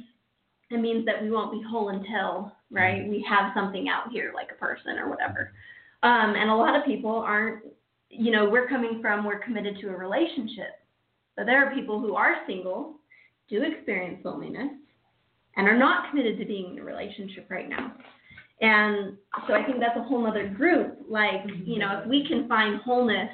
it 0.72 0.78
means 0.78 1.06
that 1.06 1.22
we 1.22 1.32
won't 1.32 1.54
be 1.54 1.62
whole 1.62 1.90
until, 1.90 2.52
right, 2.70 3.08
we 3.08 3.22
have 3.30 3.54
something 3.54 3.88
out 3.88 4.12
here 4.12 4.32
like 4.36 4.52
a 4.52 4.56
person 4.56 4.98
or 5.00 5.10
whatever. 5.10 5.54
Um, 6.04 6.36
and 6.36 6.50
a 6.50 6.56
lot 6.56 6.76
of 6.76 6.86
people 6.86 7.12
aren't, 7.12 7.64
you 8.10 8.32
know, 8.32 8.50
we're 8.50 8.68
coming 8.68 9.00
from, 9.02 9.24
we're 9.24 9.40
committed 9.40 9.78
to 9.82 9.90
a 9.90 9.96
relationship. 9.96 10.80
But 11.38 11.46
there 11.46 11.66
are 11.66 11.74
people 11.74 12.00
who 12.00 12.16
are 12.16 12.38
single, 12.48 12.96
do 13.50 13.64
experience 13.64 14.20
loneliness, 14.24 14.72
and 15.56 15.68
are 15.68 15.78
not 15.78 16.10
committed 16.10 16.38
to 16.40 16.46
being 16.46 16.74
in 16.74 16.80
a 16.80 16.84
relationship 16.84 17.48
right 17.50 17.70
now. 17.70 17.94
And 18.62 19.18
so 19.48 19.54
I 19.54 19.64
think 19.64 19.80
that's 19.80 19.98
a 19.98 20.04
whole 20.04 20.28
other 20.28 20.48
group. 20.48 21.00
Like, 21.10 21.42
you 21.66 21.80
know, 21.80 22.02
if 22.02 22.08
we 22.08 22.28
can 22.28 22.48
find 22.48 22.80
wholeness 22.82 23.30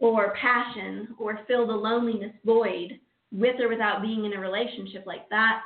or 0.00 0.34
passion 0.40 1.14
or 1.18 1.40
fill 1.46 1.66
the 1.66 1.72
loneliness 1.72 2.32
void 2.44 2.98
with 3.32 3.60
or 3.60 3.68
without 3.68 4.02
being 4.02 4.24
in 4.24 4.32
a 4.34 4.40
relationship 4.40 5.04
like 5.06 5.28
that, 5.30 5.62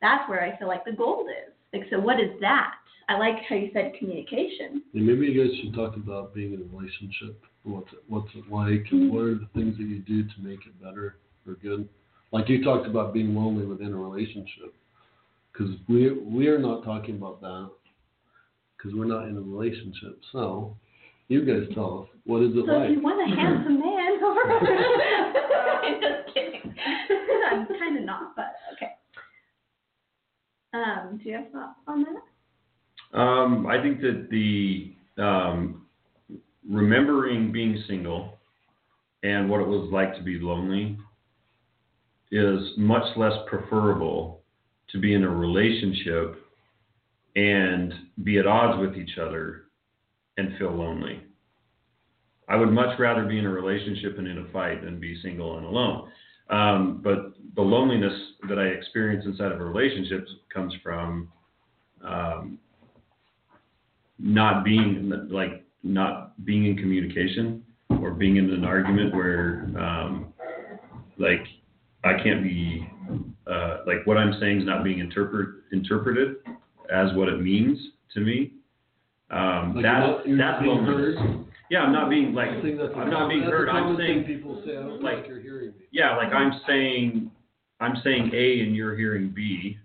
that's 0.00 0.28
where 0.28 0.42
I 0.42 0.56
feel 0.58 0.68
like 0.68 0.84
the 0.84 0.92
gold 0.92 1.26
is. 1.28 1.52
Like, 1.72 1.82
so 1.90 1.98
what 1.98 2.20
is 2.20 2.30
that? 2.40 2.74
I 3.08 3.18
like 3.18 3.36
how 3.48 3.56
you 3.56 3.70
said 3.72 3.92
communication. 3.98 4.82
And 4.94 5.06
maybe 5.06 5.26
you 5.26 5.44
guys 5.44 5.56
should 5.60 5.74
talk 5.74 5.96
about 5.96 6.34
being 6.34 6.52
in 6.52 6.60
a 6.60 6.76
relationship. 6.76 7.42
What's 7.64 7.92
it, 7.92 8.02
what's 8.08 8.28
it 8.34 8.50
like, 8.50 8.86
and 8.90 9.10
mm-hmm. 9.10 9.14
what 9.14 9.24
are 9.24 9.34
the 9.34 9.48
things 9.54 9.76
that 9.76 9.84
you 9.84 10.00
do 10.00 10.24
to 10.24 10.34
make 10.40 10.60
it 10.66 10.82
better 10.82 11.16
or 11.46 11.54
good? 11.54 11.88
Like 12.32 12.48
you 12.48 12.64
talked 12.64 12.86
about 12.86 13.12
being 13.12 13.34
lonely 13.34 13.64
within 13.66 13.92
a 13.92 13.96
relationship, 13.96 14.74
because 15.52 15.70
we 15.88 16.10
we 16.10 16.48
are 16.48 16.58
not 16.58 16.84
talking 16.84 17.16
about 17.16 17.40
that, 17.42 17.70
because 18.76 18.96
we're 18.96 19.04
not 19.04 19.28
in 19.28 19.36
a 19.36 19.40
relationship. 19.40 20.18
So, 20.32 20.76
you 21.28 21.44
guys 21.44 21.72
tell 21.74 22.02
us 22.02 22.18
what 22.24 22.42
is 22.42 22.50
it 22.50 22.64
So 22.66 22.72
like? 22.72 22.90
if 22.90 22.96
you 22.96 23.02
want 23.02 23.20
a 23.20 23.36
handsome 23.36 23.78
man, 23.78 24.18
I'm 25.84 26.00
just 26.00 26.34
kidding. 26.34 26.74
I'm 27.52 27.66
kind 27.66 27.98
of 27.98 28.04
not, 28.04 28.34
but 28.34 28.54
okay. 28.74 28.92
Um, 30.72 31.20
do 31.22 31.28
you 31.28 31.36
have 31.36 31.50
thoughts 31.50 31.78
on 31.86 32.04
that? 32.04 33.18
Um, 33.18 33.66
I 33.66 33.80
think 33.82 34.00
that 34.00 34.28
the 34.30 34.94
um, 35.22 35.86
remembering 36.68 37.52
being 37.52 37.82
single 37.86 38.38
and 39.22 39.50
what 39.50 39.60
it 39.60 39.66
was 39.66 39.88
like 39.92 40.16
to 40.16 40.22
be 40.22 40.38
lonely 40.38 40.98
is 42.30 42.72
much 42.78 43.04
less 43.16 43.34
preferable 43.46 44.40
to 44.90 44.98
be 44.98 45.14
in 45.14 45.24
a 45.24 45.28
relationship 45.28 46.36
and 47.36 47.92
be 48.24 48.38
at 48.38 48.46
odds 48.46 48.80
with 48.80 48.96
each 48.96 49.18
other 49.18 49.64
and 50.38 50.56
feel 50.58 50.72
lonely. 50.72 51.20
I 52.48 52.56
would 52.56 52.70
much 52.70 52.98
rather 52.98 53.24
be 53.24 53.38
in 53.38 53.46
a 53.46 53.50
relationship 53.50 54.18
and 54.18 54.26
in 54.26 54.38
a 54.38 54.52
fight 54.52 54.82
than 54.84 54.98
be 54.98 55.20
single 55.22 55.58
and 55.58 55.66
alone. 55.66 56.10
Um, 56.52 57.00
but 57.02 57.32
the 57.56 57.62
loneliness 57.62 58.12
that 58.48 58.58
I 58.58 58.64
experience 58.64 59.24
inside 59.26 59.52
of 59.52 59.60
a 59.60 59.64
relationship 59.64 60.26
comes 60.52 60.74
from 60.82 61.28
um, 62.04 62.58
not 64.18 64.64
being 64.64 65.10
like 65.30 65.64
not 65.82 66.44
being 66.44 66.66
in 66.66 66.76
communication 66.76 67.64
or 68.00 68.10
being 68.12 68.36
in 68.36 68.50
an 68.52 68.64
argument 68.64 69.14
where 69.14 69.66
um, 69.78 70.32
like 71.18 71.44
I 72.04 72.14
can't 72.22 72.42
be 72.42 72.86
uh, 73.46 73.78
like 73.86 74.06
what 74.06 74.18
I'm 74.18 74.38
saying 74.40 74.60
is 74.60 74.66
not 74.66 74.84
being 74.84 74.98
interpret 74.98 75.48
interpreted 75.72 76.36
as 76.92 77.14
what 77.14 77.28
it 77.28 77.40
means 77.40 77.78
to 78.14 78.20
me. 78.20 78.52
Um, 79.30 79.74
Like 79.76 79.84
that's 79.84 80.26
you're 80.26 80.36
not, 80.36 80.62
you're 80.62 80.74
that's 80.76 80.86
loneliness. 80.86 81.46
Yeah, 81.70 81.80
I'm 81.80 81.92
not 81.92 82.10
being 82.10 82.34
like 82.34 82.50
I 82.50 82.60
think 82.60 82.76
that's 82.78 82.92
a 82.94 82.98
I'm 82.98 83.10
not 83.10 83.28
being 83.30 83.42
heard. 83.42 83.68
I'm 83.70 83.96
saying 83.96 84.24
people 84.24 84.62
say. 84.66 84.76
Like- 84.76 85.00
like 85.02 85.26
you're 85.26 85.40
hearing 85.40 85.41
me. 85.41 85.41
Yeah, 85.92 86.16
like 86.16 86.28
mm-hmm. 86.28 86.36
I'm 86.36 86.60
saying, 86.66 87.30
I'm 87.80 87.96
saying 88.02 88.30
A 88.34 88.60
and 88.60 88.74
you're 88.74 88.96
hearing 88.96 89.32
B, 89.34 89.78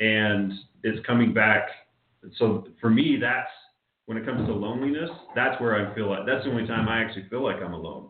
and 0.00 0.52
it's 0.82 1.04
coming 1.06 1.32
back. 1.32 1.68
So 2.36 2.66
for 2.80 2.90
me, 2.90 3.18
that's 3.20 3.50
when 4.06 4.18
it 4.18 4.24
comes 4.24 4.46
to 4.48 4.52
loneliness. 4.52 5.10
That's 5.34 5.60
where 5.60 5.76
I 5.76 5.94
feel 5.94 6.10
like 6.10 6.26
that's 6.26 6.44
the 6.44 6.50
only 6.50 6.66
time 6.66 6.88
I 6.88 7.02
actually 7.02 7.28
feel 7.28 7.44
like 7.44 7.56
I'm 7.62 7.74
alone 7.74 8.08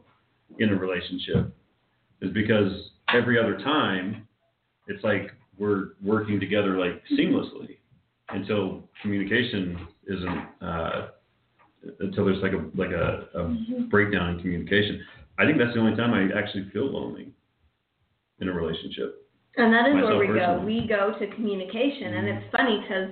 in 0.59 0.71
a 0.71 0.77
relationship, 0.77 1.55
is 2.23 2.33
because 2.33 2.73
every 3.13 3.39
other 3.39 3.59
time, 3.59 4.27
it's 4.87 5.05
like 5.05 5.33
we're 5.59 5.91
working 6.03 6.41
together 6.41 6.79
like 6.79 7.03
mm-hmm. 7.05 7.17
seamlessly 7.17 7.79
until 8.31 8.85
communication 9.03 9.87
isn't. 10.07 10.47
Uh, 10.63 11.09
until 12.01 12.25
there's 12.25 12.43
like 12.43 12.53
a 12.53 12.65
like 12.77 12.91
a, 12.91 13.29
a 13.35 13.45
mm-hmm. 13.45 13.89
breakdown 13.89 14.31
in 14.35 14.41
communication. 14.41 15.01
I 15.39 15.47
think 15.47 15.59
that's 15.59 15.75
the 15.75 15.81
only 15.81 15.97
time 15.97 16.13
I 16.13 16.37
actually 16.37 16.69
feel 16.73 16.91
lonely 16.91 17.33
in 18.41 18.49
a 18.49 18.53
relationship. 18.53 19.29
And 19.57 19.73
that 19.73 19.89
is 19.89 19.95
where 19.95 20.19
we 20.19 20.27
go. 20.27 20.63
We 20.65 20.87
go 20.89 21.15
to 21.19 21.35
communication, 21.35 22.15
and 22.15 22.29
it's 22.29 22.47
funny 22.53 22.81
because 22.81 23.11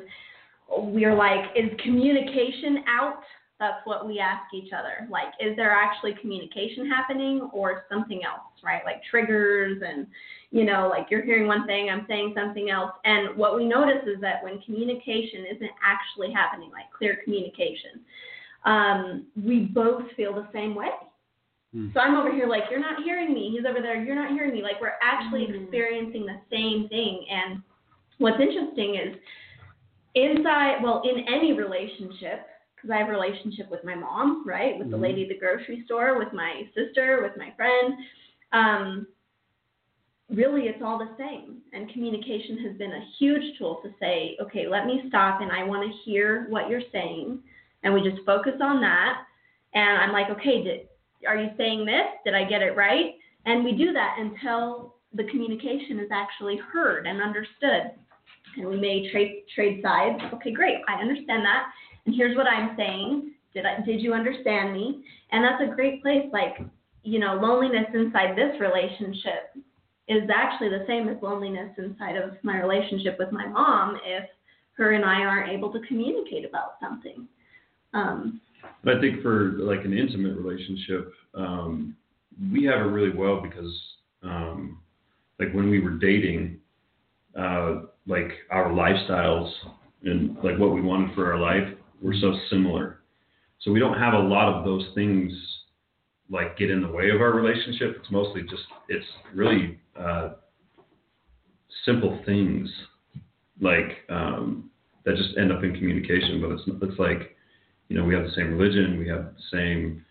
we're 0.68 1.14
like, 1.14 1.44
is 1.56 1.70
communication 1.82 2.84
out? 2.88 3.22
That's 3.58 3.80
what 3.84 4.06
we 4.06 4.18
ask 4.18 4.52
each 4.52 4.72
other. 4.72 5.08
Like, 5.10 5.28
is 5.40 5.56
there 5.56 5.70
actually 5.70 6.14
communication 6.20 6.90
happening 6.90 7.48
or 7.54 7.86
something 7.90 8.20
else, 8.22 8.52
right? 8.62 8.82
Like 8.84 9.02
triggers 9.10 9.82
and, 9.84 10.06
you 10.50 10.64
know, 10.64 10.88
like 10.88 11.06
you're 11.10 11.24
hearing 11.24 11.46
one 11.46 11.66
thing, 11.66 11.88
I'm 11.88 12.04
saying 12.06 12.34
something 12.36 12.68
else. 12.68 12.92
And 13.04 13.34
what 13.36 13.56
we 13.56 13.64
notice 13.64 14.06
is 14.06 14.20
that 14.20 14.44
when 14.44 14.60
communication 14.60 15.46
isn't 15.54 15.70
actually 15.82 16.34
happening, 16.34 16.70
like 16.70 16.92
clear 16.96 17.18
communication, 17.24 18.04
um, 18.66 19.26
we 19.42 19.60
both 19.60 20.02
feel 20.16 20.34
the 20.34 20.48
same 20.52 20.74
way. 20.74 20.90
Hmm. 21.76 21.88
So 21.92 22.00
I'm 22.00 22.16
over 22.16 22.32
here 22.32 22.46
like, 22.46 22.64
you're 22.70 22.80
not 22.80 23.04
hearing 23.04 23.34
me. 23.34 23.54
He's 23.54 23.66
over 23.68 23.82
there, 23.82 24.02
you're 24.02 24.14
not 24.14 24.32
hearing 24.32 24.52
me. 24.52 24.62
Like, 24.62 24.80
we're 24.80 24.96
actually 25.02 25.46
Mhm. 25.46 25.64
experiencing 25.64 26.24
the 26.24 26.40
same 26.50 26.88
thing. 26.88 27.28
And 27.28 27.62
what's 28.16 28.40
interesting 28.40 28.94
is 28.94 29.18
inside, 30.14 30.82
well, 30.82 31.02
in 31.02 31.18
any 31.28 31.52
relationship, 31.52 32.48
because 32.74 32.90
I 32.90 32.96
have 32.96 33.08
a 33.08 33.12
relationship 33.12 33.68
with 33.70 33.84
my 33.84 33.94
mom, 33.94 34.42
right? 34.46 34.78
With 34.78 34.90
the 34.90 34.96
Mhm. 34.96 35.02
lady 35.02 35.22
at 35.24 35.28
the 35.28 35.38
grocery 35.38 35.82
store, 35.82 36.18
with 36.18 36.32
my 36.32 36.66
sister, 36.74 37.20
with 37.22 37.36
my 37.36 37.50
friend. 37.52 37.98
Um, 38.52 39.06
really, 40.30 40.68
it's 40.68 40.82
all 40.82 40.96
the 40.98 41.14
same. 41.18 41.62
And 41.74 41.90
communication 41.90 42.56
has 42.58 42.74
been 42.78 42.92
a 42.92 43.00
huge 43.18 43.58
tool 43.58 43.76
to 43.82 43.92
say, 44.00 44.38
okay, 44.40 44.66
let 44.66 44.86
me 44.86 45.06
stop 45.08 45.42
and 45.42 45.52
I 45.52 45.62
want 45.62 45.82
to 45.82 45.98
hear 45.98 46.46
what 46.48 46.70
you're 46.70 46.88
saying. 46.90 47.42
And 47.82 47.92
we 47.92 48.00
just 48.00 48.24
focus 48.24 48.60
on 48.62 48.80
that. 48.80 49.26
And 49.74 49.98
I'm 49.98 50.12
like, 50.12 50.30
okay, 50.30 50.62
did, 50.62 50.88
are 51.26 51.36
you 51.36 51.50
saying 51.56 51.84
this? 51.86 52.06
Did 52.24 52.34
I 52.34 52.44
get 52.44 52.62
it 52.62 52.76
right? 52.76 53.14
And 53.44 53.64
we 53.64 53.72
do 53.72 53.92
that 53.92 54.16
until 54.18 54.94
the 55.14 55.24
communication 55.24 55.98
is 56.00 56.08
actually 56.12 56.58
heard 56.72 57.06
and 57.06 57.22
understood. 57.22 57.92
And 58.56 58.68
we 58.68 58.78
may 58.78 59.10
trade 59.10 59.42
trade 59.54 59.80
sides. 59.82 60.20
Okay, 60.34 60.52
great. 60.52 60.78
I 60.88 60.94
understand 60.94 61.44
that. 61.44 61.66
And 62.06 62.14
here's 62.14 62.36
what 62.36 62.46
I'm 62.46 62.76
saying. 62.76 63.32
Did 63.54 63.66
I 63.66 63.80
did 63.84 64.00
you 64.00 64.14
understand 64.14 64.72
me? 64.72 65.04
And 65.32 65.44
that's 65.44 65.62
a 65.62 65.74
great 65.74 66.02
place. 66.02 66.26
Like, 66.32 66.58
you 67.02 67.18
know, 67.18 67.34
loneliness 67.34 67.86
inside 67.94 68.36
this 68.36 68.60
relationship 68.60 69.56
is 70.08 70.22
actually 70.34 70.68
the 70.68 70.84
same 70.86 71.08
as 71.08 71.16
loneliness 71.20 71.70
inside 71.78 72.16
of 72.16 72.34
my 72.42 72.58
relationship 72.60 73.16
with 73.18 73.32
my 73.32 73.46
mom 73.46 73.98
if 74.04 74.24
her 74.76 74.92
and 74.92 75.04
I 75.04 75.20
aren't 75.20 75.50
able 75.50 75.72
to 75.72 75.80
communicate 75.88 76.44
about 76.44 76.74
something. 76.80 77.26
Um, 77.94 78.40
But 78.84 78.96
I 78.96 79.00
think 79.00 79.22
for 79.22 79.52
like 79.58 79.84
an 79.84 79.96
intimate 79.96 80.36
relationship, 80.36 81.12
um, 81.34 81.96
we 82.52 82.64
have 82.64 82.80
it 82.80 82.90
really 82.90 83.16
well 83.16 83.40
because 83.40 83.72
um, 84.22 84.78
like 85.38 85.52
when 85.52 85.70
we 85.70 85.80
were 85.80 85.92
dating, 85.92 86.58
uh, 87.38 87.82
like 88.06 88.30
our 88.50 88.70
lifestyles 88.70 89.50
and 90.04 90.36
like 90.42 90.58
what 90.58 90.72
we 90.72 90.80
wanted 90.80 91.14
for 91.14 91.32
our 91.32 91.38
life 91.38 91.68
were 92.00 92.14
so 92.20 92.34
similar. 92.50 93.00
So 93.60 93.72
we 93.72 93.80
don't 93.80 93.98
have 93.98 94.14
a 94.14 94.18
lot 94.18 94.52
of 94.52 94.64
those 94.64 94.86
things 94.94 95.32
like 96.30 96.56
get 96.56 96.70
in 96.70 96.82
the 96.82 96.88
way 96.88 97.10
of 97.10 97.20
our 97.20 97.32
relationship. 97.32 97.96
It's 98.00 98.10
mostly 98.10 98.42
just 98.42 98.62
it's 98.88 99.06
really 99.34 99.78
uh, 99.98 100.30
simple 101.84 102.20
things 102.26 102.68
like 103.60 103.98
um, 104.08 104.70
that 105.04 105.16
just 105.16 105.36
end 105.38 105.52
up 105.52 105.62
in 105.62 105.74
communication. 105.74 106.40
But 106.40 106.50
it's 106.52 106.62
it's 106.82 106.98
like 106.98 107.35
you 107.88 107.96
know 107.96 108.04
we 108.04 108.14
have 108.14 108.24
the 108.24 108.32
same 108.32 108.56
religion, 108.56 108.98
we 108.98 109.08
have 109.08 109.24
the 109.34 109.42
same 109.52 110.04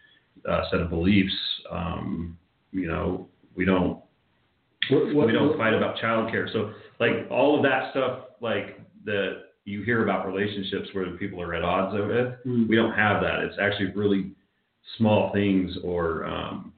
uh, 0.48 0.62
set 0.72 0.80
of 0.82 0.90
beliefs. 0.90 1.34
Um, 1.72 2.38
you 2.72 2.88
know 2.88 3.28
we 3.56 3.66
don't 3.66 4.00
What, 4.90 5.14
what, 5.16 5.28
we 5.28 5.34
don't 5.34 5.50
what- 5.50 5.58
fight 5.58 5.74
about 5.74 5.98
childcare. 5.98 6.52
So 6.52 6.72
like 7.00 7.30
all 7.32 7.56
of 7.58 7.64
that 7.64 7.92
stuff 7.92 8.20
like 8.42 8.80
that 9.06 9.44
you 9.66 9.82
hear 9.84 10.04
about 10.04 10.28
relationships 10.28 10.90
where 10.94 11.10
people 11.18 11.42
are 11.42 11.54
at 11.56 11.64
odds 11.64 11.94
with. 11.96 12.34
Hmm. 12.44 12.68
We 12.68 12.76
don't 12.76 12.94
have 12.94 13.22
that. 13.22 13.40
It's 13.40 13.58
actually 13.60 13.92
really 13.94 14.32
small 14.98 15.32
things 15.34 15.76
or 15.84 16.26
um, 16.26 16.72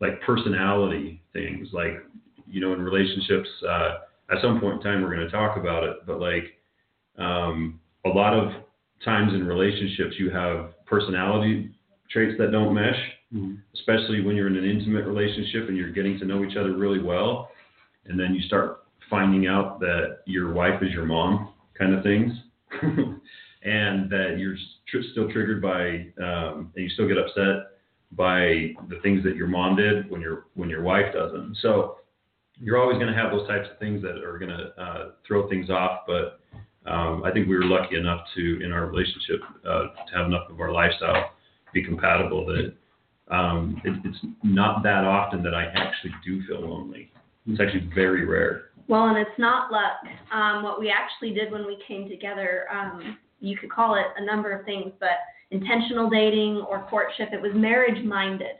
like 0.00 0.20
personality 0.22 1.22
things. 1.32 1.68
Like 1.72 2.02
you 2.48 2.60
know, 2.60 2.72
in 2.72 2.82
relationships, 2.82 3.48
uh, 3.68 3.98
at 4.30 4.42
some 4.42 4.60
point 4.60 4.76
in 4.76 4.82
time, 4.82 5.02
we're 5.02 5.14
going 5.14 5.26
to 5.26 5.30
talk 5.30 5.56
about 5.56 5.84
it. 5.84 5.98
But 6.06 6.18
like 6.20 6.44
um, 7.18 7.78
a 8.04 8.08
lot 8.08 8.34
of 8.34 8.52
times 9.04 9.32
in 9.34 9.46
relationships, 9.46 10.14
you 10.18 10.30
have 10.30 10.72
personality 10.86 11.70
traits 12.10 12.36
that 12.38 12.50
don't 12.50 12.74
mesh, 12.74 12.98
Hmm. 13.32 13.54
especially 13.74 14.20
when 14.20 14.36
you're 14.36 14.48
in 14.48 14.56
an 14.56 14.64
intimate 14.64 15.06
relationship 15.06 15.68
and 15.68 15.76
you're 15.76 15.90
getting 15.90 16.18
to 16.18 16.26
know 16.26 16.44
each 16.44 16.56
other 16.56 16.74
really 16.76 17.00
well, 17.00 17.50
and 18.04 18.20
then 18.20 18.34
you 18.34 18.42
start 18.42 18.80
finding 19.08 19.46
out 19.46 19.80
that 19.80 20.18
your 20.26 20.52
wife 20.52 20.82
is 20.82 20.92
your 20.92 21.06
mom, 21.06 21.48
kind 21.74 21.94
of 21.94 22.02
things, 22.02 22.32
and 23.62 24.10
that 24.10 24.36
you're 24.38 24.56
tr- 24.88 25.02
still 25.12 25.30
triggered 25.30 25.62
by, 25.62 26.06
um, 26.22 26.70
and 26.74 26.84
you 26.84 26.88
still 26.90 27.08
get 27.08 27.16
upset 27.18 27.68
by 28.12 28.74
the 28.88 28.98
things 29.02 29.24
that 29.24 29.36
your 29.36 29.46
mom 29.46 29.76
did 29.76 30.10
when 30.10 30.20
your 30.20 30.46
when 30.54 30.68
your 30.68 30.82
wife 30.82 31.12
doesn't. 31.14 31.56
So 31.62 31.96
you're 32.60 32.78
always 32.78 32.98
going 32.98 33.12
to 33.12 33.18
have 33.18 33.30
those 33.30 33.48
types 33.48 33.68
of 33.72 33.78
things 33.78 34.02
that 34.02 34.22
are 34.22 34.38
going 34.38 34.50
to 34.50 34.82
uh, 34.82 35.10
throw 35.26 35.48
things 35.48 35.70
off. 35.70 36.00
But 36.06 36.40
um, 36.86 37.22
I 37.24 37.30
think 37.30 37.48
we 37.48 37.56
were 37.56 37.64
lucky 37.64 37.96
enough 37.96 38.20
to, 38.34 38.60
in 38.64 38.72
our 38.72 38.86
relationship, 38.86 39.40
uh, 39.64 39.82
to 40.10 40.16
have 40.16 40.26
enough 40.26 40.50
of 40.50 40.60
our 40.60 40.72
lifestyle 40.72 41.30
be 41.72 41.82
compatible 41.82 42.44
that 42.46 42.74
um, 43.34 43.80
it, 43.84 43.94
it's 44.04 44.18
not 44.42 44.82
that 44.82 45.04
often 45.04 45.42
that 45.42 45.54
I 45.54 45.64
actually 45.74 46.12
do 46.24 46.42
feel 46.46 46.60
lonely. 46.60 47.10
It's 47.46 47.60
actually 47.60 47.90
very 47.94 48.26
rare. 48.26 48.70
Well, 48.88 49.08
and 49.08 49.16
it's 49.16 49.38
not 49.38 49.72
luck. 49.72 50.02
Um, 50.32 50.62
what 50.62 50.78
we 50.78 50.90
actually 50.90 51.32
did 51.32 51.50
when 51.50 51.66
we 51.66 51.78
came 51.86 52.08
together, 52.08 52.66
um, 52.70 53.16
you 53.40 53.56
could 53.56 53.70
call 53.70 53.94
it 53.94 54.06
a 54.16 54.24
number 54.24 54.52
of 54.52 54.64
things, 54.66 54.92
but 55.00 55.10
intentional 55.50 56.10
dating 56.10 56.64
or 56.68 56.86
courtship, 56.90 57.30
it 57.32 57.40
was 57.40 57.52
marriage 57.54 58.04
minded. 58.04 58.56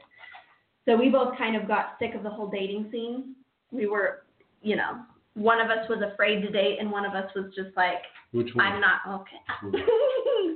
So 0.85 0.95
we 0.95 1.09
both 1.09 1.37
kind 1.37 1.55
of 1.55 1.67
got 1.67 1.95
sick 1.99 2.15
of 2.15 2.23
the 2.23 2.29
whole 2.29 2.47
dating 2.49 2.89
scene. 2.91 3.35
We 3.71 3.87
were, 3.87 4.23
you 4.61 4.75
know, 4.75 5.01
one 5.35 5.59
of 5.59 5.69
us 5.69 5.87
was 5.89 6.01
afraid 6.13 6.41
to 6.41 6.49
date, 6.51 6.77
and 6.79 6.91
one 6.91 7.05
of 7.05 7.13
us 7.13 7.29
was 7.35 7.45
just 7.55 7.75
like, 7.75 8.01
Which 8.31 8.53
one? 8.53 8.65
I'm 8.65 8.79
not 8.81 9.01
okay. 9.21 9.39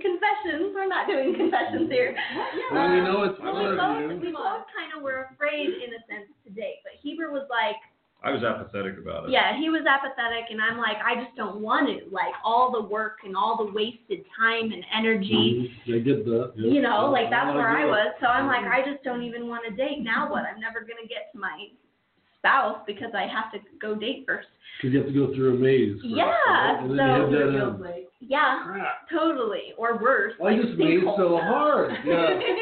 confessions. 0.01 0.73
We're 0.75 0.87
not 0.87 1.07
doing 1.07 1.33
confessions 1.35 1.89
here. 1.91 2.15
Well, 2.71 2.89
you 2.93 3.03
know 3.03 3.23
it's 3.23 3.39
Well, 3.41 3.55
we 3.57 3.75
both, 3.75 4.21
we 4.21 4.31
both 4.31 4.65
kind 4.75 4.93
of 4.95 5.01
were 5.01 5.29
afraid 5.33 5.67
in 5.67 5.89
a 5.93 6.01
sense 6.07 6.29
to 6.45 6.49
date, 6.51 6.79
but 6.83 6.93
Heber 7.01 7.31
was 7.31 7.47
like, 7.49 7.75
I 8.23 8.31
was 8.31 8.41
apathetic 8.43 8.97
about 8.97 9.25
it. 9.25 9.31
yeah, 9.31 9.57
he 9.59 9.69
was 9.69 9.85
apathetic, 9.85 10.49
and 10.49 10.59
I'm 10.59 10.77
like, 10.79 10.97
I 11.05 11.21
just 11.23 11.35
don't 11.37 11.61
want 11.61 11.85
to. 11.87 12.09
Like 12.09 12.33
all 12.43 12.71
the 12.71 12.81
work 12.81 13.19
and 13.23 13.37
all 13.37 13.57
the 13.63 13.71
wasted 13.71 14.25
time 14.37 14.71
and 14.73 14.83
energy, 14.93 15.71
Mhm. 15.85 15.95
I 15.95 15.99
get 16.01 16.25
that. 16.25 16.53
yeah. 16.57 16.71
you 16.71 16.81
know, 16.81 17.11
like 17.11 17.29
that's 17.29 17.53
where 17.53 17.69
I 17.69 17.85
was. 17.85 18.13
So 18.19 18.25
I'm 18.27 18.47
like, 18.47 18.65
I 18.65 18.81
just 18.81 19.03
don't 19.03 19.21
even 19.21 19.47
want 19.47 19.65
to 19.69 19.71
date. 19.75 20.01
Now 20.01 20.29
what? 20.31 20.43
I'm 20.45 20.59
never 20.59 20.81
gonna 20.81 21.05
get 21.07 21.31
to 21.33 21.37
my 21.39 21.67
spouse 22.39 22.79
because 22.85 23.11
I 23.13 23.27
have 23.27 23.51
to 23.53 23.59
go 23.81 23.95
date 23.95 24.23
first. 24.27 24.47
Cause 24.81 24.91
you 24.91 24.99
have 24.99 25.07
to 25.07 25.13
go 25.13 25.33
through 25.33 25.55
a 25.55 25.57
maze. 25.57 25.95
first, 25.95 26.05
Yeah, 26.05 26.25
right? 26.25 26.79
And 26.81 26.91
so- 26.91 26.95
that 26.97 27.79
like- 27.81 28.09
Yeah, 28.19 28.63
Crap. 28.65 29.09
totally. 29.11 29.73
Or 29.77 29.97
worse. 29.97 30.33
Why 30.37 30.51
like 30.51 30.61
this 30.61 30.77
maze 30.77 31.03
so 31.17 31.37
hard? 31.41 31.91
Yeah. 32.05 32.13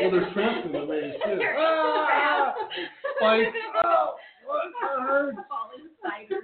Well, 0.01 0.11
there's 0.11 0.33
traps 0.33 0.65
in 0.65 0.71
the 0.71 0.85
maze 0.85 1.15
too. 1.25 1.39
Ah! 1.57 2.53
Like, 3.21 3.47
oh, 3.83 4.15
what? 4.45 4.71
That 4.81 5.45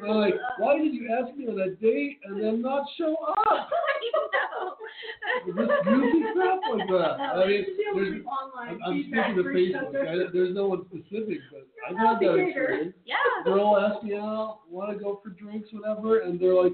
like, 0.08 0.34
why 0.58 0.78
did 0.78 0.93
you 0.93 1.10
ask 1.12 1.36
me 1.36 1.47
on 1.47 1.60
a 1.60 1.69
date 1.76 2.19
and 2.26 2.41
then 2.41 2.62
not 2.62 2.86
show 2.97 3.15
up? 3.15 3.38
I 3.47 3.58
know. 4.13 4.76
Just 5.45 5.84
goofy 5.86 6.24
crap 6.34 6.60
like 6.74 6.88
that. 6.89 7.19
I 7.36 7.45
mean, 7.47 7.65
should 7.65 7.78
be 7.78 7.84
able 7.89 8.00
to 8.00 8.12
there's, 8.12 8.26
I'm, 8.67 8.80
I'm 8.86 9.02
speaking 9.04 9.36
to 9.36 9.43
Facebook. 9.43 10.08
I, 10.08 10.32
there's 10.34 10.56
no 10.56 10.67
one 10.67 10.86
specific, 10.86 11.39
but 11.52 11.67
I've 11.89 11.97
had 11.97 12.19
that 12.19 12.36
experience. 12.36 12.93
Yeah. 13.06 13.15
Girl 13.45 13.78
asks 13.78 14.04
me 14.04 14.15
out, 14.15 14.60
want 14.69 14.91
to 14.97 15.04
go 15.04 15.19
for 15.24 15.30
drinks, 15.30 15.69
whatever, 15.71 16.19
and 16.21 16.39
they're 16.39 16.54
like, 16.56 16.74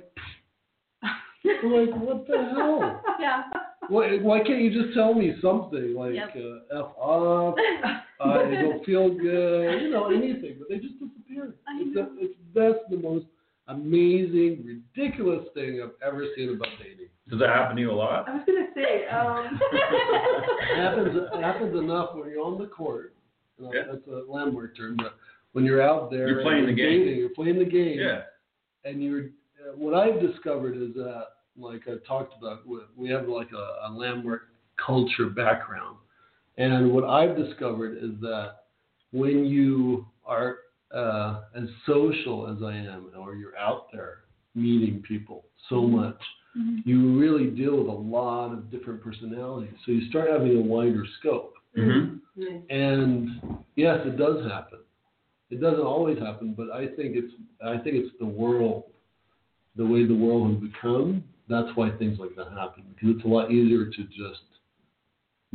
they're 1.44 1.86
like, 1.86 1.96
what 2.02 2.28
the 2.28 2.38
hell? 2.38 3.02
Yeah. 3.20 3.44
Why, 3.90 4.18
why 4.18 4.40
can't 4.40 4.62
you 4.62 4.84
just 4.84 4.94
tell 4.94 5.14
me 5.14 5.36
something 5.42 5.94
like 5.96 6.14
Yep. 6.14 6.36
uh, 6.74 6.80
f 6.80 6.92
off? 6.98 7.56
I 8.20 8.44
don't 8.62 8.84
feel 8.86 9.10
good, 9.14 9.82
you 9.82 9.92
know, 9.92 10.10
anything, 10.12 10.56
but 10.60 10.68
they 10.70 10.80
just 10.80 10.96
disappear. 11.00 11.56
I 11.68 11.80
It's, 11.82 11.96
know. 11.96 12.02
a, 12.02 12.08
it's 12.20 12.34
that's 12.58 12.84
the 12.90 12.98
most 12.98 13.26
amazing, 13.68 14.64
ridiculous 14.96 15.46
thing 15.54 15.82
I've 15.84 15.92
ever 16.06 16.26
seen 16.36 16.50
about 16.56 16.68
dating. 16.82 17.08
Does 17.30 17.40
that 17.40 17.50
happen 17.50 17.76
to 17.76 17.82
you 17.82 17.92
a 17.92 17.94
lot? 17.94 18.28
I 18.30 18.34
was 18.36 18.44
gonna 18.48 18.68
say, 18.76 19.08
um. 19.08 19.60
It 20.70 20.78
happens 20.78 21.16
it 21.34 21.42
happens 21.42 21.76
enough 21.78 22.16
when 22.16 22.30
you're 22.30 22.44
on 22.46 22.58
the 22.58 22.68
court. 22.68 23.14
You 23.58 23.66
know, 23.66 23.72
Yeah. 23.74 23.82
That's 23.92 24.08
a 24.08 24.32
landmark 24.32 24.76
term, 24.78 24.96
but 24.98 25.16
when 25.54 25.66
you're 25.66 25.82
out 25.82 26.12
there, 26.12 26.28
You're 26.30 26.42
playing 26.44 26.66
and 26.66 26.78
the 26.78 26.82
you're 26.82 26.90
game. 26.92 27.00
dating, 27.06 27.20
you're 27.20 27.30
playing 27.30 27.60
the 27.60 27.66
game, 27.66 28.00
Yeah. 28.00 28.22
and 28.86 29.04
you're. 29.04 29.22
Uh, 29.60 29.76
what 29.76 29.94
I've 29.96 30.22
discovered 30.22 30.78
is 30.78 30.94
that, 30.96 31.24
like 31.58 31.82
I 31.88 31.96
talked 32.08 32.34
about, 32.38 32.66
we- 32.68 32.80
we 32.96 33.10
have 33.10 33.28
like 33.28 33.52
a, 33.54 33.88
a 33.88 33.90
landmark 33.92 34.44
culture 34.84 35.26
background, 35.26 35.98
and 36.58 36.92
what 36.94 37.04
I've 37.04 37.36
discovered 37.36 37.98
is 37.98 38.12
that 38.22 38.58
when 39.12 39.46
you 39.46 40.06
are 40.26 40.58
uh, 40.94 41.42
as 41.56 41.66
social 41.86 42.48
as 42.48 42.64
I 42.64 42.76
am, 42.76 43.12
or 43.18 43.36
you're 43.36 43.58
out 43.58 43.88
there 43.92 44.20
meeting 44.56 45.04
people 45.08 45.46
so 45.70 45.82
much, 45.82 46.20
you 46.86 47.20
really 47.20 47.52
deal 47.52 47.78
with 47.78 47.88
a 47.88 47.92
lot 47.92 48.52
of 48.52 48.72
different 48.72 49.02
personalities. 49.02 49.74
So 49.86 49.92
you 49.92 50.10
start 50.10 50.30
having 50.32 50.58
a 50.58 50.62
wider 50.62 51.04
scope. 51.20 51.54
Mm-hmm. 51.78 52.16
Nice. 52.36 52.62
And 52.70 53.30
yes, 53.76 54.00
it 54.06 54.18
does 54.18 54.50
happen. 54.50 54.80
It 55.50 55.62
doesn't 55.62 55.86
always 55.86 56.18
happen, 56.18 56.54
but 56.58 56.72
I 56.72 56.88
think 56.88 57.16
it's 57.16 57.34
I 57.64 57.78
think 57.78 57.96
it's 57.96 58.16
the 58.20 58.26
world, 58.26 58.86
the 59.76 59.86
way 59.86 60.06
the 60.06 60.16
world 60.16 60.52
has 60.52 60.72
become. 60.72 61.24
That's 61.48 61.70
why 61.76 61.92
things 61.98 62.20
like 62.20 62.36
that 62.36 62.52
happen 62.58 62.84
because 62.90 63.16
it's 63.16 63.26
a 63.26 63.28
lot 63.28 63.52
easier 63.52 63.86
to 63.86 64.04
just 64.06 64.42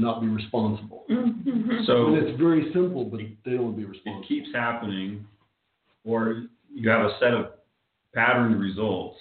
not 0.02 0.20
be 0.20 0.26
responsible. 0.28 1.04
Mhm. 1.08 1.86
So 1.86 2.08
and 2.08 2.16
it's 2.16 2.38
very 2.38 2.72
simple, 2.72 3.04
but 3.04 3.20
they 3.44 3.56
don't 3.56 3.76
be 3.76 3.84
responsible. 3.84 4.22
it 4.22 4.28
keeps 4.28 4.52
happening, 4.54 5.26
or 6.04 6.44
you 6.74 6.90
have 6.90 7.06
a 7.06 7.16
set 7.18 7.32
of 7.34 7.52
patterned 8.14 8.60
results, 8.60 9.18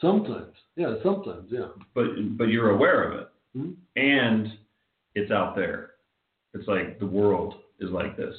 Sometimes, 0.00 0.54
yeah, 0.76 0.94
sometimes, 1.02 1.50
yeah. 1.52 1.68
but 1.94 2.06
but 2.38 2.48
you're 2.48 2.70
aware 2.70 3.02
of 3.04 3.20
it, 3.20 3.28
Mhm. 3.56 3.76
and 3.96 4.58
it's 5.14 5.30
out 5.30 5.54
there. 5.54 5.94
It's 6.54 6.66
like 6.68 6.98
the 6.98 7.06
world 7.06 7.54
is 7.80 7.90
like 7.90 8.16
this. 8.16 8.36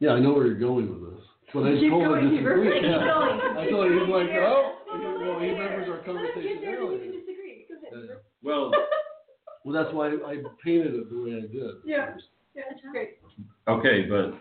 Yeah, 0.00 0.12
I 0.12 0.20
know 0.20 0.32
where 0.32 0.46
you're 0.46 0.54
going 0.58 0.88
with 0.88 1.14
this, 1.14 1.24
but 1.52 1.64
I 1.66 1.76
Keep 1.76 1.90
totally 1.92 2.20
going, 2.22 2.36
Heber. 2.36 2.54
disagree. 2.56 2.80
Keep 2.80 2.90
Yeah. 2.90 2.98
going. 3.04 3.40
I 3.40 3.70
thought 3.70 3.90
he 3.90 3.96
was 3.96 4.08
like, 4.08 4.28
Keep 4.28 4.36
oh, 4.40 4.76
well, 5.20 5.38
he 5.40 5.48
remembers 5.50 5.88
our 5.90 5.98
conversation 5.98 6.52
get 6.54 6.60
there, 6.62 6.86
we 6.86 6.94
earlier. 6.96 7.12
disagree. 7.12 7.66
Go 7.68 7.96
ahead. 7.98 8.16
Well, 8.42 8.72
Well, 9.64 9.82
that's 9.82 9.94
why 9.94 10.08
I 10.08 10.36
painted 10.64 10.94
it 10.94 11.10
the 11.10 11.22
way 11.22 11.36
I 11.36 11.40
did. 11.40 11.74
Yeah. 11.84 12.14
Yeah, 12.54 12.62
that's 12.68 12.80
great. 12.90 13.18
okay, 13.68 14.02
but 14.08 14.34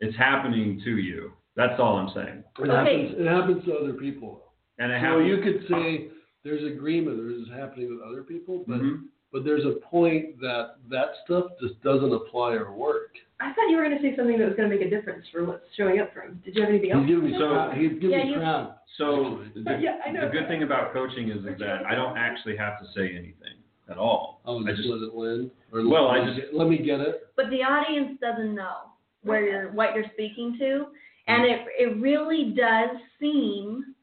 it's 0.00 0.16
happening 0.16 0.80
to 0.84 0.96
you. 0.98 1.32
That's 1.56 1.78
all 1.78 1.96
I'm 1.96 2.08
saying. 2.14 2.42
It 2.58 2.62
Okay. 2.62 2.72
happens. 2.72 3.14
It 3.20 3.26
happens 3.28 3.64
to 3.66 3.76
other 3.76 3.92
people. 3.92 4.42
And 4.78 4.90
it 4.90 4.96
So 5.00 5.06
happens. 5.06 5.28
you 5.28 5.38
could 5.38 5.68
say 5.68 6.08
there's 6.42 6.64
agreement. 6.64 7.16
There's 7.18 7.48
happening 7.56 7.90
with 7.90 8.00
other 8.00 8.22
people, 8.24 8.64
but 8.66 8.80
Mhm. 8.80 9.04
but 9.32 9.44
there's 9.44 9.64
a 9.64 9.72
point 9.90 10.38
that 10.40 10.76
that 10.90 11.16
stuff 11.24 11.52
just 11.60 11.80
doesn't 11.82 12.12
apply 12.12 12.54
or 12.54 12.72
work. 12.72 13.16
I 13.40 13.52
thought 13.52 13.68
you 13.70 13.76
were 13.76 13.82
gonna 13.84 14.00
say 14.00 14.14
something 14.16 14.38
that 14.38 14.46
was 14.46 14.56
gonna 14.56 14.68
make 14.68 14.80
a 14.80 14.88
difference 14.90 15.28
for 15.28 15.44
what's 15.44 15.72
showing 15.74 16.00
up 16.00 16.12
for 16.12 16.20
him. 16.22 16.40
Did 16.44 16.54
you 16.56 16.62
have 16.62 16.70
anything 16.70 16.90
He's 16.90 16.96
else? 16.98 17.06
giving 17.06 17.24
me 17.30 17.38
So- 17.38 17.50
crap. 17.50 17.72
He's 17.74 17.92
giving 17.94 18.10
Yeah, 18.10 18.24
me 18.24 18.30
you- 18.30 18.36
crap. 18.38 18.78
So 18.96 19.42
the, 19.54 19.76
Yeah, 19.78 20.00
I 20.04 20.10
know. 20.12 20.20
the 20.22 20.28
good 20.32 20.46
thing 20.48 20.62
about 20.64 20.92
coaching 20.92 21.28
is, 21.28 21.44
is 21.44 21.58
that 21.58 21.84
I 21.86 21.94
don't 21.96 22.16
actually 22.16 22.56
have 22.56 22.78
to 22.80 22.86
say 22.92 23.10
anything 23.10 23.54
at 23.90 23.98
all. 23.98 24.40
I 24.46 24.50
would 24.50 24.66
I 24.66 24.70
just, 24.72 24.82
just 24.82 24.88
let 24.90 25.02
it 25.02 25.14
land. 25.14 25.50
Or 25.72 25.86
Well, 25.88 26.08
let 26.08 26.20
I 26.20 26.24
me 26.24 26.26
just- 26.34 26.40
get, 26.40 26.54
let 26.54 26.68
me 26.68 26.78
get 26.78 27.00
it. 27.00 27.28
but 27.36 27.50
the 27.50 27.62
audience 27.62 28.18
doesn't 28.20 28.54
know 28.54 28.90
where 29.22 29.42
you're 29.44 29.72
what 29.72 29.94
you're 29.94 30.04
speaking 30.12 30.56
to 30.58 30.64
mm-hmm. 30.64 30.92
and 31.28 31.44
it 31.44 31.60
it 31.78 31.96
really 32.00 32.52
does 32.54 32.90
seem 33.18 33.94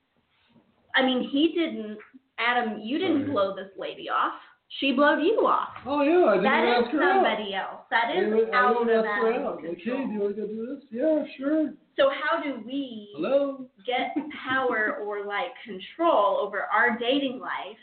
i 0.95 1.05
mean 1.05 1.29
he 1.31 1.53
didn't 1.53 1.97
adam 2.39 2.79
you 2.81 2.97
didn't 2.97 3.21
Sorry. 3.21 3.31
blow 3.31 3.55
this 3.55 3.69
lady 3.77 4.09
off 4.09 4.33
she 4.79 4.93
blowed 4.93 5.21
you 5.21 5.45
off 5.45 5.69
Oh 5.85 6.01
yeah, 6.01 6.25
I 6.25 6.33
didn't 6.37 6.43
that 6.43 6.63
is 6.63 6.85
ask 6.85 6.91
her 6.91 7.03
out. 7.03 7.15
somebody 7.23 7.53
else 7.53 7.81
that 7.91 8.05
I 8.07 8.17
is 8.17 8.33
didn't, 8.33 8.53
I 8.55 8.57
out 8.57 8.73
didn't 8.79 8.99
of 8.99 9.05
ask 9.05 9.21
her 9.21 9.33
out. 9.33 9.55
Like, 9.57 9.65
hey, 9.65 9.75
do 9.75 9.81
control 9.83 10.07
you 10.11 10.19
want 10.21 10.35
to 10.35 10.41
go 10.41 10.47
do 10.47 10.65
this? 10.75 10.83
Yeah, 10.89 11.23
sure. 11.37 11.73
so 11.97 12.09
how 12.09 12.41
do 12.41 12.63
we 12.65 13.09
Hello. 13.15 13.67
get 13.85 14.15
power 14.49 14.97
or 15.05 15.23
like 15.25 15.51
control 15.63 16.37
over 16.41 16.65
our 16.73 16.97
dating 16.97 17.37
life 17.39 17.77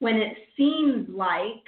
when 0.00 0.16
it 0.16 0.36
seems 0.56 1.08
like 1.08 1.64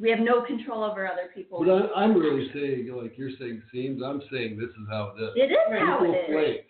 we 0.00 0.10
have 0.10 0.20
no 0.20 0.42
control 0.42 0.84
over 0.84 1.06
other 1.06 1.30
people 1.34 1.64
But 1.64 1.70
I, 1.70 2.02
I'm 2.02 2.14
really 2.14 2.50
saying, 2.52 2.90
like 2.94 3.16
you're 3.16 3.30
saying, 3.38 3.62
seems. 3.72 4.02
I'm 4.02 4.22
saying 4.32 4.58
this 4.58 4.70
is 4.70 4.86
how 4.90 5.14
it 5.16 5.22
is. 5.22 5.30
it 5.36 5.52
is 5.52 5.58
how 5.70 5.98
People 5.98 6.14
it 6.14 6.18
is 6.18 6.26
flake. 6.32 6.66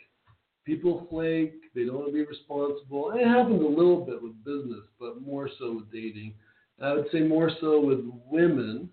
People 0.64 1.06
flake. 1.10 1.54
They 1.74 1.84
don't 1.84 1.96
want 1.96 2.08
to 2.08 2.12
be 2.12 2.24
responsible. 2.24 3.10
And 3.10 3.20
it 3.20 3.26
happens 3.26 3.62
a 3.62 3.68
little 3.68 4.04
bit 4.04 4.22
with 4.22 4.32
business, 4.44 4.84
but 5.00 5.22
more 5.22 5.48
so 5.58 5.74
with 5.76 5.92
dating. 5.92 6.34
I 6.82 6.92
would 6.92 7.06
say 7.12 7.20
more 7.20 7.50
so 7.60 7.80
with 7.80 8.00
women, 8.30 8.88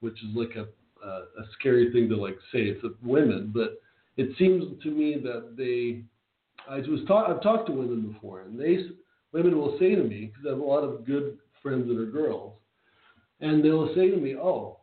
which 0.00 0.14
is 0.22 0.34
like 0.34 0.56
a 0.56 0.66
uh, 1.04 1.22
a 1.38 1.44
scary 1.58 1.90
thing 1.92 2.08
to 2.08 2.16
like 2.16 2.36
say. 2.52 2.60
It's 2.60 2.84
a 2.84 2.90
women, 3.02 3.50
but 3.52 3.80
it 4.16 4.36
seems 4.38 4.80
to 4.82 4.90
me 4.90 5.20
that 5.22 5.56
they. 5.56 6.04
I 6.70 6.78
was 6.88 7.00
talk, 7.08 7.28
I've 7.28 7.42
talked 7.42 7.66
to 7.66 7.72
women 7.72 8.12
before, 8.12 8.42
and 8.42 8.58
they 8.58 8.78
women 9.32 9.56
will 9.58 9.76
say 9.78 9.94
to 9.94 10.02
me 10.02 10.26
because 10.26 10.44
I 10.46 10.50
have 10.50 10.60
a 10.60 10.64
lot 10.64 10.84
of 10.84 11.04
good 11.06 11.38
friends 11.62 11.88
that 11.88 11.98
are 11.98 12.06
girls, 12.06 12.54
and 13.40 13.64
they'll 13.64 13.94
say 13.94 14.10
to 14.10 14.16
me, 14.16 14.36
"Oh, 14.36 14.78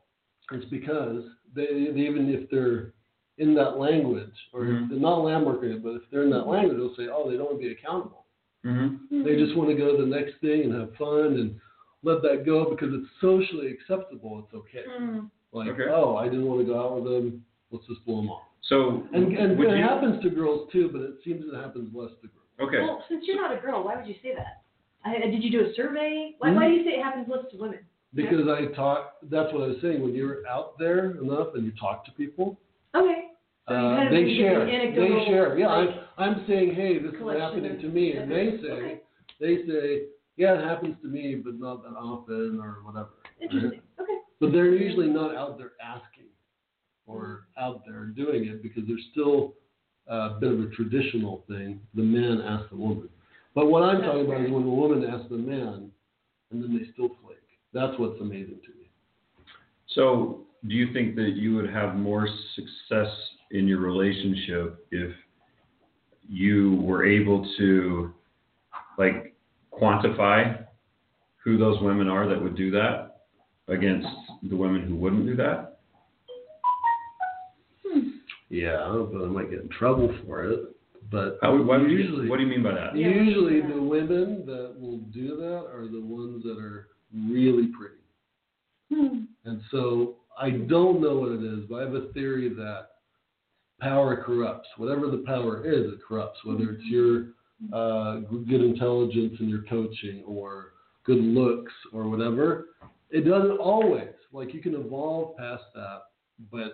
it's 0.52 0.66
because 0.66 1.24
they, 1.56 1.66
they 1.94 2.00
even 2.02 2.30
if 2.30 2.50
they're 2.50 2.94
in 3.38 3.54
that 3.56 3.78
language, 3.78 4.34
or 4.54 4.66
if 4.66 4.70
Mhm. 4.72 4.90
they're 4.90 5.00
not 5.00 5.20
landmarking 5.20 5.76
it, 5.76 5.84
but 5.84 5.92
if 5.96 6.02
they're 6.12 6.24
in 6.24 6.30
that 6.32 6.48
language, 6.48 6.78
they'll 6.78 6.96
say, 6.96 7.08
"Oh, 7.12 7.30
they 7.30 7.38
don't 7.38 7.46
want 7.52 7.62
to 7.62 7.66
be 7.68 7.72
accountable. 7.72 8.26
Mm-hmm. 8.66 9.24
They 9.24 9.36
just 9.38 9.56
want 9.56 9.70
to 9.70 9.76
go 9.76 9.96
to 9.96 10.04
the 10.04 10.10
next 10.10 10.36
thing 10.42 10.64
and 10.64 10.74
have 10.74 10.96
fun." 10.96 11.38
And 11.40 11.60
let 12.04 12.22
that 12.22 12.46
go 12.46 12.70
because 12.70 12.94
it's 12.94 13.08
socially 13.20 13.68
acceptable. 13.72 14.40
It's 14.46 14.54
okay. 14.54 14.86
Mm. 15.02 15.30
Like, 15.52 15.68
Okay. 15.70 15.90
oh, 15.90 16.16
I 16.16 16.26
didn't 16.30 16.46
want 16.46 16.62
to 16.62 16.66
go 16.66 16.80
out 16.80 16.96
with 17.02 17.12
them. 17.12 17.44
Let's 17.72 17.86
just 17.88 18.06
blow 18.06 18.18
them 18.22 18.30
off. 18.30 18.44
So, 18.62 19.04
And, 19.14 19.36
and 19.38 19.58
would 19.58 19.68
it 19.70 19.78
you, 19.78 19.84
happens 19.84 20.22
to 20.24 20.30
girls 20.30 20.70
too, 20.72 20.90
but 20.94 21.02
it 21.02 21.16
seems 21.26 21.44
it 21.46 21.56
happens 21.56 21.94
less 21.94 22.12
to 22.22 22.28
girls. 22.28 22.39
Okay, 22.60 22.82
Well, 22.82 23.04
since 23.10 23.26
you're 23.28 23.42
not 23.42 23.56
a 23.56 23.60
girl, 23.60 23.84
why 23.84 23.96
would 23.96 24.08
you 24.08 24.16
say 24.22 24.34
that? 24.36 24.64
I, 25.06 25.18
did 25.20 25.44
you 25.44 25.52
do 25.52 25.70
a 25.70 25.74
survey? 25.76 26.36
Why, 26.40 26.52
why 26.52 26.68
do 26.68 26.74
you 26.74 26.84
say 26.84 26.92
it 26.98 27.04
happens 27.04 27.28
less 27.30 27.46
to 27.52 27.58
women? 27.58 27.80
Because 28.14 28.48
I 28.48 28.74
talk, 28.76 29.14
that's 29.24 29.54
what 29.54 29.64
I 29.64 29.68
was 29.68 29.78
saying, 29.82 30.02
when 30.02 30.14
you're 30.16 30.46
out 30.48 30.78
there 30.80 31.18
enough 31.22 31.50
and 31.54 31.64
you 31.64 31.72
talk 31.80 32.06
to 32.06 32.12
people, 32.12 32.58
Okay. 32.96 33.26
So 33.68 33.76
uh, 33.76 34.10
they 34.10 34.36
share, 34.36 34.66
they 34.66 35.26
share. 35.28 35.58
Yeah, 35.58 35.68
like, 35.68 35.90
I'm, 36.18 36.36
I'm 36.38 36.46
saying, 36.48 36.74
hey, 36.74 36.98
this 36.98 37.14
is 37.14 37.40
happening 37.40 37.80
to 37.80 37.88
me, 37.88 38.14
and 38.14 38.32
they 38.32 38.58
say, 38.64 38.72
Okay. 38.72 39.02
they 39.40 39.58
say, 39.68 40.02
yeah, 40.38 40.58
it 40.58 40.64
happens 40.64 40.96
to 41.04 41.08
me, 41.08 41.36
but 41.36 41.60
not 41.60 41.84
that 41.84 41.90
often 41.90 42.60
or 42.60 42.80
whatever. 42.84 43.10
Interesting. 43.40 43.82
Okay. 44.02 44.18
But 44.40 44.54
they're 44.54 44.74
usually 44.74 45.08
not 45.08 45.36
out 45.36 45.60
there 45.60 45.74
asking 45.84 46.30
or 47.06 47.48
out 47.60 47.84
there 47.86 48.06
doing 48.06 48.46
it 48.46 48.64
because 48.64 48.84
they're 48.88 48.98
still 49.12 49.54
a 50.10 50.38
bit 50.40 50.52
of 50.52 50.60
a 50.60 50.68
traditional 50.70 51.44
thing. 51.48 51.80
The 51.94 52.02
man 52.02 52.42
asks 52.42 52.70
the 52.72 52.78
woman. 52.78 53.10
But 53.56 53.68
what 53.68 53.84
I'm 53.84 54.02
talking 54.02 54.26
about 54.26 54.42
is 54.42 54.52
when 54.52 54.64
the 54.64 54.70
woman 54.70 55.06
asks 55.06 55.28
the 55.30 55.38
man 55.38 55.92
and 56.52 56.64
then 56.64 56.78
they 56.78 56.92
still 56.94 57.10
flake. 57.24 57.38
That's 57.74 57.98
what's 58.00 58.20
amazing 58.20 58.60
to 58.66 58.70
me. 58.80 58.90
so 59.88 60.42
do 60.68 60.74
you 60.74 60.92
think 60.94 61.16
that 61.16 61.36
you 61.36 61.56
would 61.56 61.70
have 61.70 61.96
more 61.96 62.28
success 62.56 63.14
in 63.52 63.68
your 63.68 63.80
relationship 63.80 64.86
if 64.92 65.16
you 66.28 66.76
were 66.82 67.06
able 67.06 67.50
to, 67.58 68.14
like, 68.98 69.36
quantify 69.72 70.66
who 71.44 71.58
those 71.58 71.82
women 71.82 72.08
are 72.08 72.28
that 72.28 72.42
would 72.42 72.58
do 72.58 72.72
that 72.72 73.22
against 73.68 74.08
the 74.50 74.56
women 74.56 74.82
who 74.82 74.96
wouldn't 74.96 75.26
do 75.26 75.36
that? 75.38 75.69
Yeah, 78.50 79.06
but 79.12 79.24
I 79.24 79.28
might 79.28 79.50
get 79.50 79.62
in 79.62 79.70
trouble 79.70 80.16
for 80.26 80.44
it. 80.44 80.60
But 81.12 81.40
How, 81.42 81.56
why 81.62 81.78
would 81.78 81.90
usually, 81.90 82.26
you, 82.26 82.30
what 82.30 82.38
do 82.38 82.44
you 82.44 82.50
mean 82.50 82.64
by 82.64 82.74
that? 82.74 82.96
Usually 82.96 83.60
yeah. 83.60 83.68
the 83.68 83.82
women 83.82 84.44
that 84.46 84.76
will 84.80 85.00
do 85.12 85.38
that 85.38 85.68
are 85.74 85.88
the 85.92 86.02
ones 86.02 86.44
that 86.44 86.58
are 86.60 86.90
really 87.14 87.68
pretty. 87.68 87.96
Hmm. 88.94 89.26
And 89.46 89.62
so 89.72 90.18
I 90.40 90.52
don't 90.52 91.02
know 91.02 91.16
what 91.16 91.32
it 91.32 91.44
is, 91.44 91.66
but 91.70 91.78
I 91.78 91.82
have 91.86 91.96
a 91.96 92.12
theory 92.14 92.50
that 92.50 92.88
power 93.80 94.22
corrupts. 94.22 94.68
Whatever 94.78 95.08
the 95.08 95.24
power 95.26 95.66
is, 95.66 95.94
it 95.94 96.00
corrupts. 96.08 96.40
Whether 96.44 96.72
it's 96.72 96.86
your 96.86 97.28
uh, 97.74 98.18
good 98.48 98.62
intelligence 98.62 99.36
in 99.40 99.50
your 99.50 99.64
coaching 99.64 100.24
or 100.26 100.74
good 101.06 101.20
looks 101.20 101.74
or 101.92 102.08
whatever, 102.08 102.68
it 103.10 103.22
doesn't 103.22 103.58
always. 103.58 104.10
Like 104.32 104.54
you 104.54 104.62
can 104.62 104.76
evolve 104.76 105.38
past 105.38 105.64
that, 105.74 106.02
but 106.52 106.74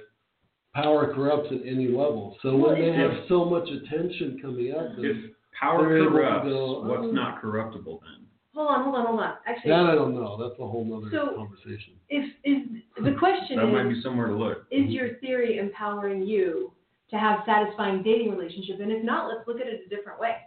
power 0.75 1.13
corrupts 1.13 1.47
at 1.51 1.65
any 1.65 1.87
level. 1.87 2.37
So 2.41 2.55
when 2.55 2.79
they 2.79 2.91
have 2.91 3.11
so 3.29 3.45
much 3.45 3.67
attention 3.69 4.37
coming 4.41 4.69
at 4.71 4.95
them, 4.95 5.05
If 5.05 5.31
power 5.59 5.87
They're 5.87 5.97
able 5.99 6.05
to 6.11 6.11
corrupts, 6.17 6.49
go, 6.49 6.81
what's 6.83 7.03
"Oh." 7.05 7.11
not 7.11 7.41
corruptible 7.41 8.01
then? 8.03 8.25
Hold 8.53 8.67
on, 8.69 8.83
hold 8.83 8.95
on, 8.95 9.05
hold 9.07 9.19
on. 9.21 9.33
Actually, 9.47 9.71
that 9.71 9.85
I 9.85 9.95
don't 9.95 10.15
know. 10.15 10.37
That's 10.37 10.59
a 10.59 10.67
whole 10.67 10.85
nother 10.85 11.09
So- 11.11 11.35
conversation. 11.35 11.93
if 12.09 12.25
is 12.43 12.67
the 13.03 13.13
question 13.13 13.57
That 13.57 13.67
is, 13.67 13.73
might 13.73 13.89
be 13.89 14.01
somewhere 14.01 14.27
to 14.27 14.33
look. 14.35 14.65
is 14.71 14.89
your 14.91 15.15
theory 15.15 15.57
empowering 15.57 16.21
you 16.23 16.71
to 17.09 17.17
have 17.17 17.43
satisfying 17.45 18.01
dating 18.03 18.31
relationship? 18.31 18.79
And 18.81 18.91
if 18.91 19.03
not, 19.03 19.27
let's 19.29 19.47
look 19.47 19.59
at 19.61 19.67
it 19.67 19.81
a 19.85 19.89
different 19.89 20.19
way. 20.19 20.37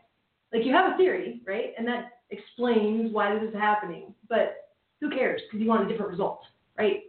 Like 0.53 0.65
you 0.65 0.73
have 0.73 0.93
a 0.95 0.97
theory, 0.97 1.41
right? 1.47 1.73
And 1.79 1.87
that 1.89 2.21
explains 2.31 3.13
why 3.13 3.35
this 3.39 3.49
is 3.49 3.55
happening. 3.55 4.15
But 4.29 4.69
who 5.01 5.11
cares? 5.11 5.41
Because 5.47 5.61
you 5.63 5.69
want 5.69 5.85
a 5.85 5.89
different 5.89 6.11
result, 6.11 6.41
right? 6.79 7.03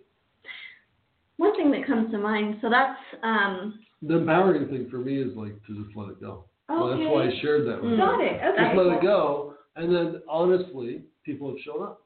One 1.40 1.56
thing 1.56 1.72
that 1.72 1.88
comes 1.88 2.12
to 2.12 2.18
mind, 2.18 2.58
so 2.62 2.70
that's 2.70 3.00
um 3.24 3.80
The 4.02 4.18
empowering 4.18 4.68
thing 4.68 4.90
for 4.92 4.98
me 4.98 5.22
is 5.22 5.34
like 5.36 5.56
to 5.68 5.84
just 5.84 5.96
let 5.96 6.10
it 6.10 6.20
go. 6.20 6.44
Well, 6.68 6.90
that's 6.90 7.00
why 7.10 7.28
I 7.28 7.42
shared 7.42 7.66
that 7.68 7.82
with 7.82 7.92
you. 7.92 7.98
Got 7.98 8.22
it. 8.22 8.42
Okay. 8.44 8.64
Just 8.64 8.78
let 8.78 8.98
it 8.98 9.02
go, 9.02 9.56
and 9.78 9.96
then 9.96 10.22
honestly, 10.30 11.02
people 11.24 11.50
have 11.50 11.58
shown 11.66 11.82
up. 11.82 12.02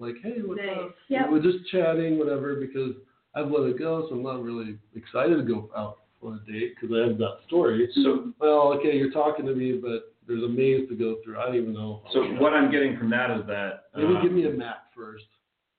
Like, 0.00 0.16
hey, 0.22 0.42
what's 0.44 0.60
Nice. 0.60 0.76
up? 0.76 0.94
Yep. 1.08 1.30
We're 1.30 1.42
just 1.42 1.66
chatting, 1.70 2.18
whatever, 2.18 2.56
because 2.56 2.94
I've 3.34 3.50
let 3.50 3.68
it 3.68 3.78
go, 3.78 4.06
so 4.08 4.16
I'm 4.16 4.22
not 4.22 4.42
really 4.42 4.76
excited 4.94 5.36
to 5.36 5.42
go 5.42 5.70
out 5.76 5.98
on 6.22 6.40
a 6.42 6.52
date 6.52 6.74
because 6.74 6.94
I 6.94 7.08
have 7.08 7.18
that 7.18 7.38
story. 7.46 7.88
So, 7.94 8.32
Well, 8.40 8.72
okay, 8.74 8.96
you're 8.96 9.10
talking 9.12 9.46
to 9.46 9.54
me, 9.54 9.72
but 9.80 10.14
there's 10.26 10.42
a 10.42 10.48
maze 10.48 10.88
to 10.88 10.94
go 10.96 11.16
through. 11.24 11.38
I 11.38 11.46
don't 11.46 11.56
even 11.56 11.72
know. 11.72 12.02
so 12.12 12.22
what. 12.40 12.52
I'm 12.52 12.70
getting 12.70 12.98
from 12.98 13.08
that 13.10 13.30
is 13.30 13.46
that, 13.46 13.84
Maybe 13.96 14.14
um, 14.14 14.22
give 14.22 14.32
me 14.32 14.46
a 14.46 14.50
map 14.50 14.90
first, 14.94 15.24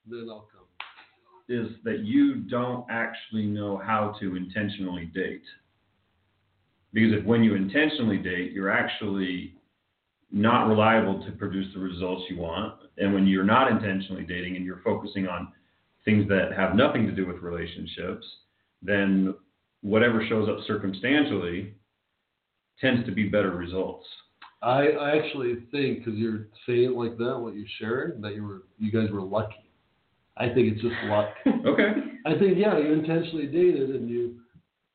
then 0.10 0.28
I'll 0.30 0.48
come. 0.52 0.59
Is 1.50 1.68
that 1.84 2.00
you 2.00 2.36
don't 2.36 2.86
actually 2.90 3.46
know 3.46 3.78
how 3.78 4.16
to 4.20 4.36
intentionally 4.36 5.06
date. 5.06 5.44
Because 6.94 7.20
if 7.20 7.26
when 7.26 7.44
you 7.44 7.56
intentionally 7.56 8.18
date, 8.18 8.52
you're 8.52 8.72
actually 8.72 9.56
not 10.32 10.68
reliable 10.68 11.24
to 11.26 11.32
produce 11.34 11.74
the 11.74 11.80
results 11.80 12.24
you 12.30 12.38
want. 12.38 12.76
And 12.98 13.14
when 13.14 13.28
you're 13.28 13.44
not 13.44 13.72
intentionally 13.72 14.24
dating 14.24 14.56
and 14.56 14.66
you're 14.66 14.82
focusing 14.84 15.28
on 15.28 15.52
things 16.06 16.28
that 16.30 16.54
have 16.56 16.76
nothing 16.76 17.06
to 17.08 17.12
do 17.12 17.26
with 17.26 17.38
relationships, 17.38 18.26
then 18.82 19.34
whatever 19.82 20.24
shows 20.28 20.48
up 20.50 20.66
circumstantially 20.68 21.74
tends 22.80 23.06
to 23.06 23.12
be 23.12 23.28
better 23.28 23.52
results. 23.52 24.06
I, 24.62 24.88
I 24.90 25.18
actually 25.18 25.56
think 25.72 26.00
because 26.00 26.16
you're 26.16 26.48
saying 26.66 26.84
it 26.84 26.98
like 26.98 27.18
that, 27.18 27.40
what 27.40 27.56
you 27.56 27.66
shared, 27.80 28.22
that 28.22 28.36
you 28.36 28.46
were 28.46 28.64
you 28.78 28.92
guys 28.92 29.10
were 29.12 29.22
lucky. 29.22 29.69
I 30.40 30.46
think 30.48 30.74
it's 30.74 30.82
just 30.82 30.96
luck. 31.06 31.30
Okay. 31.66 31.92
I 32.26 32.38
think 32.38 32.58
yeah, 32.58 32.78
you 32.78 32.94
intentionally 32.94 33.46
dated 33.48 33.90
and 33.92 34.10
you 34.10 34.36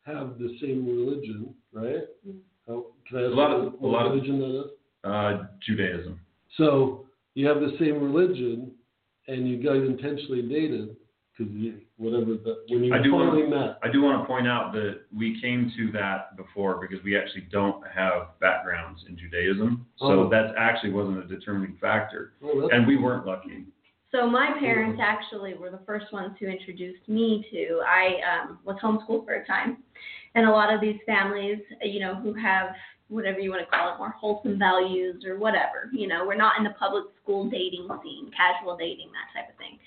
have 0.07 0.38
the 0.38 0.57
same 0.61 0.87
religion, 0.87 1.54
right? 1.72 2.04
Mm. 2.26 2.38
How, 2.66 2.87
can 3.09 3.18
I 3.18 3.22
ask 3.24 3.33
A 3.33 3.35
lot 3.35 3.50
of- 3.50 3.72
what 3.78 3.88
a 3.88 3.92
lot 3.92 4.07
of- 4.07 4.22
that 4.22 4.64
is? 4.64 4.70
Uh, 5.04 5.44
Judaism. 5.66 6.18
So 6.57 7.07
you 7.35 7.46
have 7.46 7.61
the 7.61 7.76
same 7.78 8.00
religion, 8.02 8.70
and 9.28 9.46
you 9.48 9.59
guys 9.59 9.83
intentionally 9.87 10.42
dated 10.42 10.96
because 11.37 11.52
you 11.52 11.80
whatever 11.96 12.26
the 12.37 12.64
when 12.68 12.85
you 12.85 12.94
I 12.94 13.02
do 13.02 13.12
wanna- 13.12 13.30
finally 13.33 13.48
met. 13.50 13.78
I 13.83 13.88
do 13.90 14.00
want 14.02 14.22
to 14.22 14.26
point 14.26 14.46
out 14.48 14.72
that 14.72 15.00
we 15.14 15.40
came 15.42 15.70
to 15.76 15.92
that 15.92 16.37
before 16.37 16.80
because 16.80 17.04
we 17.04 17.16
actually 17.18 17.42
don't 17.52 17.87
have 17.87 18.38
backgrounds 18.40 19.04
in 19.09 19.16
Judaism. 19.18 19.85
So 19.98 20.07
Oh. 20.24 20.28
that 20.30 20.54
actually 20.57 20.92
wasn't 20.92 21.18
a 21.24 21.26
determining 21.26 21.76
factor. 21.76 22.33
Oh, 22.42 22.61
that's 22.62 22.72
And 22.72 22.87
we 22.87 22.96
weren't 22.96 23.26
lucky. 23.26 23.64
So 24.14 24.31
my 24.31 24.53
parents 24.61 25.00
actually 25.03 25.55
were 25.55 25.70
the 25.70 25.81
first 25.85 26.12
ones 26.12 26.37
who 26.38 26.46
introduced 26.46 27.09
me 27.09 27.44
to. 27.50 27.81
I 27.85 28.20
um, 28.22 28.61
was 28.64 28.77
homeschooled 28.81 29.24
for 29.24 29.35
a 29.35 29.44
time, 29.44 29.79
and 30.37 30.46
a 30.46 30.50
lot 30.53 30.72
of 30.72 30.81
these 30.81 31.00
families, 31.05 31.59
you 31.83 31.98
know, 31.98 32.14
who 32.14 32.33
have 32.35 32.68
whatever 33.09 33.40
you 33.40 33.50
want 33.50 33.68
to 33.68 33.77
call 33.77 33.92
it, 33.92 33.98
more 33.98 34.11
wholesome 34.11 34.57
values 34.57 35.24
or 35.27 35.37
whatever. 35.37 35.90
You 35.92 36.07
know, 36.07 36.24
we're 36.24 36.37
not 36.37 36.57
in 36.59 36.62
the 36.62 36.74
public 36.79 37.07
school 37.20 37.50
dating 37.50 37.88
scene, 38.05 38.31
casual 38.37 38.77
dating, 38.77 39.09
that 39.11 39.37
type 39.37 39.50
of 39.50 39.59
thing. 39.59 39.79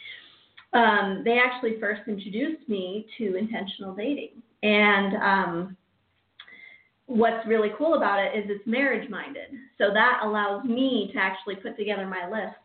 Um, 0.74 1.22
they 1.24 1.40
actually 1.40 1.80
first 1.80 2.02
introduced 2.06 2.68
me 2.68 3.08
to 3.18 3.38
intentional 3.38 3.96
dating, 3.96 4.44
and 4.62 5.16
um, 5.24 5.78
what's 7.06 7.48
really 7.48 7.70
cool 7.78 7.94
about 7.94 8.20
it 8.20 8.38
is 8.38 8.50
it's 8.50 8.68
marriage 8.68 9.10
minded. 9.10 9.52
So 9.78 9.94
that 9.94 10.20
allows 10.22 10.66
me 10.66 11.12
to 11.14 11.18
actually 11.18 11.56
put 11.56 11.78
together 11.78 12.06
my 12.06 12.30
list 12.30 12.58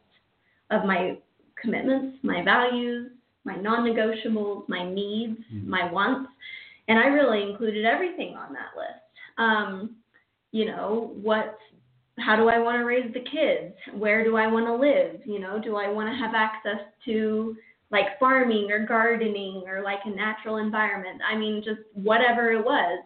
of 0.72 0.85
my 0.85 1.18
commitments, 1.62 2.18
my 2.22 2.42
values, 2.42 3.12
my 3.44 3.57
non 3.57 3.85
negotiables, 3.88 4.68
my 4.68 4.85
needs, 4.88 5.40
Mhm. 5.53 5.66
my 5.66 5.90
wants. 5.90 6.31
And 6.88 6.98
I 6.98 7.07
really 7.07 7.42
included 7.48 7.85
everything 7.85 8.37
on 8.37 8.53
that 8.53 8.77
list. 8.77 9.01
Um, 9.38 9.96
you 10.51 10.66
know, 10.66 11.12
what 11.22 11.59
how 12.18 12.37
do 12.37 12.48
I 12.51 12.59
want 12.59 12.79
to 12.79 12.85
raise 12.85 13.11
the 13.14 13.20
kids? 13.20 13.75
Where 13.94 14.22
do 14.22 14.37
I 14.37 14.47
want 14.47 14.66
to 14.66 14.74
live? 14.74 15.22
You 15.24 15.39
know, 15.39 15.59
do 15.59 15.76
I 15.76 15.89
want 15.89 16.11
to 16.11 16.14
have 16.16 16.34
access 16.34 16.80
to 17.07 17.57
like 17.91 18.18
farming 18.18 18.70
or 18.70 18.80
gardening 18.80 19.64
or 19.66 19.80
like 19.82 20.01
a 20.05 20.11
natural 20.11 20.59
environment? 20.59 21.22
I 21.26 21.37
mean, 21.37 21.62
just 21.64 21.80
whatever 21.95 22.53
it 22.53 22.62
was. 22.62 22.99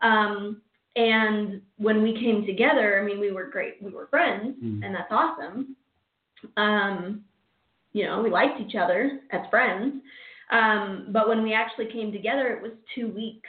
Um, 0.00 0.62
and 0.96 1.60
when 1.76 2.02
we 2.02 2.14
came 2.14 2.46
together, 2.46 2.98
I 3.00 3.04
mean, 3.04 3.20
we 3.20 3.32
were 3.32 3.44
great. 3.46 3.82
We 3.82 3.92
were 3.92 4.06
friends, 4.06 4.56
Mm. 4.62 4.84
and 4.84 4.94
that's 4.94 5.12
awesome. 5.12 5.76
Um, 6.56 7.24
you 7.92 8.04
know, 8.04 8.22
we 8.22 8.30
liked 8.30 8.60
each 8.60 8.76
other 8.76 9.20
as 9.32 9.40
friends. 9.50 10.02
Um, 10.50 11.08
but 11.10 11.28
when 11.28 11.42
we 11.42 11.52
actually 11.52 11.86
came 11.92 12.12
together, 12.12 12.48
it 12.48 12.62
was 12.62 12.72
two 12.94 13.08
weeks. 13.08 13.48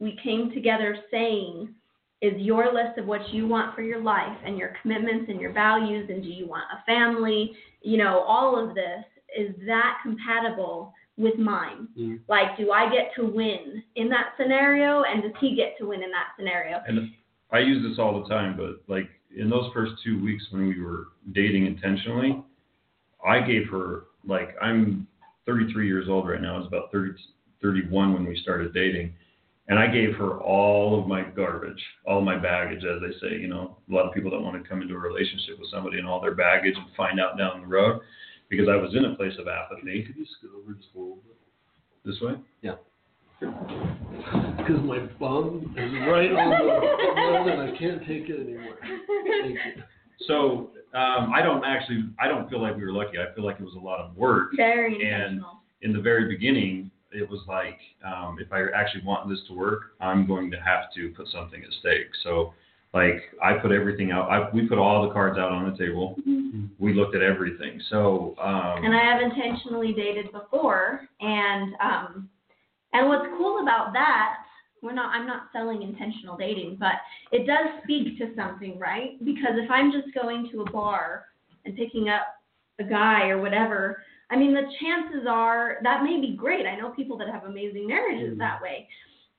We 0.00 0.18
came 0.22 0.50
together 0.52 0.96
saying, 1.10 1.74
is 2.20 2.34
your 2.36 2.72
list 2.72 2.98
of 2.98 3.06
what 3.06 3.28
you 3.32 3.48
want 3.48 3.74
for 3.74 3.82
your 3.82 4.00
life 4.00 4.36
and 4.44 4.56
your 4.56 4.74
commitments 4.80 5.26
and 5.28 5.40
your 5.40 5.52
values, 5.52 6.08
and 6.08 6.22
do 6.22 6.28
you 6.28 6.46
want 6.46 6.64
a 6.72 6.84
family? 6.84 7.52
You 7.82 7.98
know, 7.98 8.20
all 8.20 8.58
of 8.58 8.74
this, 8.74 9.04
is 9.36 9.54
that 9.66 9.98
compatible 10.02 10.92
with 11.16 11.36
mine? 11.36 11.88
Mm. 11.98 12.20
Like, 12.28 12.56
do 12.56 12.70
I 12.70 12.90
get 12.90 13.12
to 13.16 13.24
win 13.24 13.82
in 13.96 14.08
that 14.10 14.34
scenario, 14.36 15.02
and 15.02 15.22
does 15.22 15.32
he 15.40 15.56
get 15.56 15.76
to 15.78 15.86
win 15.86 16.02
in 16.02 16.10
that 16.10 16.28
scenario? 16.36 16.80
And 16.86 17.10
I 17.50 17.58
use 17.58 17.84
this 17.88 17.98
all 17.98 18.22
the 18.22 18.28
time, 18.28 18.56
but 18.56 18.82
like 18.92 19.08
in 19.36 19.50
those 19.50 19.70
first 19.72 19.92
two 20.04 20.22
weeks 20.22 20.44
when 20.50 20.68
we 20.68 20.80
were 20.80 21.08
dating 21.32 21.66
intentionally, 21.66 22.42
I 23.26 23.40
gave 23.40 23.68
her 23.70 24.04
like 24.26 24.56
I'm 24.60 25.06
33 25.46 25.86
years 25.86 26.08
old 26.08 26.28
right 26.28 26.40
now. 26.40 26.54
I 26.56 26.58
was 26.58 26.66
about 26.66 26.92
30, 26.92 27.12
31 27.60 28.12
when 28.12 28.26
we 28.26 28.36
started 28.42 28.72
dating, 28.74 29.12
and 29.68 29.78
I 29.78 29.86
gave 29.86 30.14
her 30.16 30.40
all 30.40 31.00
of 31.00 31.06
my 31.06 31.22
garbage, 31.22 31.82
all 32.06 32.20
my 32.20 32.36
baggage, 32.36 32.84
as 32.84 33.00
they 33.00 33.12
say. 33.20 33.36
You 33.36 33.48
know, 33.48 33.76
a 33.90 33.92
lot 33.92 34.06
of 34.06 34.12
people 34.12 34.30
don't 34.30 34.44
want 34.44 34.62
to 34.62 34.68
come 34.68 34.82
into 34.82 34.94
a 34.94 34.98
relationship 34.98 35.58
with 35.58 35.70
somebody 35.70 35.98
and 35.98 36.06
all 36.06 36.20
their 36.20 36.34
baggage 36.34 36.74
and 36.76 36.86
find 36.96 37.20
out 37.20 37.38
down 37.38 37.60
the 37.62 37.66
road. 37.66 38.00
Because 38.48 38.68
I 38.68 38.76
was 38.76 38.94
in 38.94 39.06
a 39.06 39.14
place 39.16 39.32
of 39.38 39.48
apathy. 39.48 40.04
Could 40.04 40.16
you 40.16 40.26
scoot 40.38 40.50
over 40.54 40.74
just 40.74 40.88
a 40.94 40.98
little 40.98 41.16
bit? 41.16 41.36
This 42.04 42.20
way. 42.20 42.34
Yeah. 42.60 42.74
Because 43.40 44.80
my 44.84 44.98
bum 45.18 45.74
is 45.76 45.92
right 46.06 46.30
on 46.30 46.50
the 46.50 46.64
button 47.16 47.60
and 47.60 47.62
I 47.62 47.78
can't 47.78 48.00
take 48.00 48.28
it 48.28 48.40
anymore. 48.40 48.76
Thank 48.82 49.54
you. 49.54 49.82
So 50.26 50.70
um, 50.94 51.32
I 51.34 51.40
don't 51.42 51.64
actually, 51.64 52.04
I 52.18 52.28
don't 52.28 52.48
feel 52.50 52.60
like 52.60 52.76
we 52.76 52.84
were 52.84 52.92
lucky. 52.92 53.18
I 53.18 53.34
feel 53.34 53.44
like 53.44 53.56
it 53.60 53.64
was 53.64 53.74
a 53.74 53.84
lot 53.84 54.00
of 54.00 54.16
work. 54.16 54.50
Very 54.56 54.94
And- 54.94 55.02
intentional. 55.02 55.58
In 55.82 55.92
the 55.92 56.00
very 56.00 56.28
beginning, 56.28 56.92
it 57.10 57.28
was 57.28 57.40
like, 57.48 57.78
um, 58.06 58.38
if 58.40 58.52
I 58.52 58.66
actually 58.72 59.02
want 59.04 59.28
this 59.28 59.40
to 59.48 59.52
work, 59.52 59.94
I'm 60.00 60.28
going 60.28 60.48
to 60.52 60.56
have 60.58 60.92
to 60.94 61.08
put 61.10 61.26
something 61.28 61.60
at 61.60 61.72
stake. 61.80 62.06
So, 62.22 62.54
like, 62.94 63.20
I 63.42 63.54
put 63.54 63.72
everything 63.72 64.12
out. 64.12 64.30
I, 64.30 64.48
we 64.54 64.68
put 64.68 64.78
all 64.78 65.06
the 65.08 65.12
cards 65.12 65.38
out 65.38 65.50
on 65.50 65.68
the 65.68 65.76
table. 65.76 66.16
We 66.78 66.94
looked 66.94 67.16
at 67.16 67.22
everything. 67.22 67.80
So, 67.90 68.36
um, 68.40 68.84
and 68.84 68.94
I 68.94 69.02
have 69.02 69.20
intentionally 69.22 69.92
dated 69.92 70.30
before, 70.30 71.00
and 71.20 71.74
um, 71.80 72.28
and 72.92 73.08
what's 73.08 73.26
cool 73.36 73.62
about 73.62 73.92
that, 73.94 74.36
we're 74.82 74.92
not, 74.92 75.14
I'm 75.14 75.26
not 75.26 75.48
selling 75.52 75.82
intentional 75.82 76.36
dating, 76.36 76.76
but 76.78 76.94
it 77.30 77.46
does 77.46 77.82
speak 77.84 78.18
to 78.18 78.34
something, 78.36 78.78
right? 78.78 79.24
Because 79.24 79.52
if 79.54 79.70
I'm 79.70 79.92
just 79.92 80.12
going 80.14 80.50
to 80.50 80.62
a 80.62 80.70
bar 80.70 81.26
and 81.64 81.76
picking 81.76 82.08
up 82.08 82.22
a 82.80 82.84
guy 82.84 83.28
or 83.28 83.40
whatever, 83.40 84.02
I 84.30 84.36
mean, 84.36 84.52
the 84.52 84.66
chances 84.80 85.26
are 85.28 85.78
that 85.82 86.02
may 86.02 86.20
be 86.20 86.34
great. 86.36 86.66
I 86.66 86.76
know 86.76 86.90
people 86.90 87.16
that 87.18 87.28
have 87.28 87.44
amazing 87.44 87.86
marriages 87.86 88.34
Mhm. 88.34 88.38
that 88.38 88.60
way, 88.60 88.88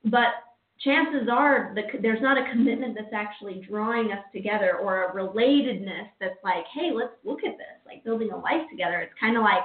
but 0.05 0.35
chances 0.79 1.27
are 1.29 1.71
that 1.75 2.01
there's 2.01 2.21
not 2.21 2.37
a 2.37 2.49
commitment 2.49 2.95
that's 2.95 3.13
actually 3.13 3.61
drawing 3.61 4.11
us 4.11 4.23
together 4.31 4.77
or 4.77 5.03
a 5.03 5.13
relatedness 5.13 6.09
that's 6.19 6.41
like, 6.43 6.65
hey, 6.67 6.91
let's 6.91 7.13
look 7.23 7.43
at 7.43 7.57
this, 7.57 7.77
like 7.85 8.03
building 8.03 8.31
a 8.31 8.37
life 8.37 8.67
together. 8.69 8.99
It's 8.99 9.13
kind 9.19 9.37
of 9.37 9.43
like, 9.43 9.63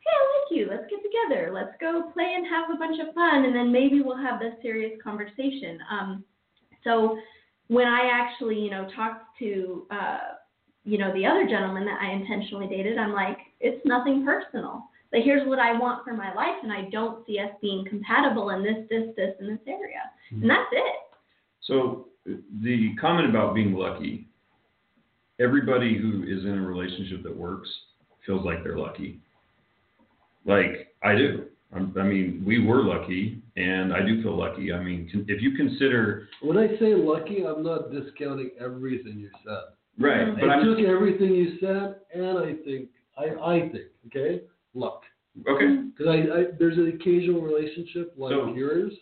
hey, 0.00 0.12
I 0.12 0.22
like 0.34 0.58
you. 0.58 0.66
Let's 0.70 0.90
get 0.90 1.00
together. 1.02 1.50
Let's 1.52 1.74
go 1.80 2.10
play 2.12 2.34
and 2.36 2.46
have 2.46 2.70
a 2.70 2.78
bunch 2.78 2.98
of 3.00 3.14
fun, 3.14 3.44
and 3.44 3.54
then 3.54 3.70
maybe 3.70 4.02
we'll 4.02 4.16
have 4.16 4.40
this 4.40 4.54
serious 4.62 4.92
conversation. 5.02 5.78
Um, 5.90 6.24
so 6.84 7.18
when 7.68 7.86
I 7.86 8.10
actually, 8.12 8.58
you 8.58 8.70
know, 8.70 8.88
talked 8.96 9.38
to, 9.38 9.86
uh, 9.90 10.18
you 10.84 10.98
know, 10.98 11.12
the 11.14 11.26
other 11.26 11.46
gentleman 11.46 11.84
that 11.84 12.00
I 12.00 12.12
intentionally 12.12 12.66
dated, 12.66 12.98
I'm 12.98 13.12
like, 13.12 13.38
it's 13.60 13.84
nothing 13.84 14.24
personal. 14.24 14.84
But 15.12 15.20
here's 15.24 15.46
what 15.46 15.58
I 15.58 15.78
want 15.78 16.04
for 16.04 16.14
my 16.14 16.32
life, 16.34 16.56
and 16.62 16.72
I 16.72 16.88
don't 16.90 17.26
see 17.26 17.38
us 17.38 17.50
being 17.60 17.84
compatible 17.88 18.50
in 18.50 18.62
this, 18.62 18.86
this, 18.88 19.14
this, 19.16 19.34
and 19.40 19.50
this 19.50 19.66
area. 19.66 20.02
And 20.30 20.48
that's 20.48 20.70
it. 20.72 20.94
So 21.62 22.06
the 22.24 22.94
comment 23.00 23.28
about 23.28 23.54
being 23.54 23.74
lucky, 23.74 24.28
everybody 25.40 25.98
who 25.98 26.22
is 26.22 26.44
in 26.44 26.56
a 26.56 26.62
relationship 26.66 27.22
that 27.24 27.36
works 27.36 27.68
feels 28.24 28.44
like 28.44 28.62
they're 28.62 28.78
lucky. 28.78 29.20
Like 30.44 30.88
I 31.02 31.14
do. 31.14 31.46
I'm, 31.72 31.94
I 31.98 32.02
mean, 32.02 32.42
we 32.44 32.64
were 32.64 32.82
lucky, 32.82 33.40
and 33.56 33.92
I 33.92 34.00
do 34.04 34.20
feel 34.22 34.36
lucky. 34.36 34.72
I 34.72 34.82
mean, 34.82 35.08
if 35.28 35.40
you 35.40 35.52
consider 35.56 36.26
When 36.42 36.58
I 36.58 36.66
say 36.80 36.94
lucky, 36.96 37.44
I'm 37.46 37.62
not 37.62 37.92
discounting 37.92 38.50
everything 38.58 39.18
you 39.20 39.30
said. 39.46 39.74
right, 40.04 40.34
but 40.38 40.48
I 40.50 40.54
I'm 40.54 40.64
took 40.64 40.80
everything 40.84 41.32
you 41.32 41.58
said 41.60 41.96
and 42.12 42.38
I 42.38 42.54
think, 42.64 42.88
I, 43.16 43.24
I 43.40 43.60
think, 43.70 43.84
okay, 44.08 44.40
luck. 44.74 45.02
okay. 45.48 45.82
Because 45.96 46.08
I, 46.08 46.16
I, 46.38 46.44
there's 46.58 46.76
an 46.76 46.88
occasional 46.88 47.40
relationship 47.42 48.14
like 48.16 48.32
So- 48.32 48.52
yours, 48.54 48.92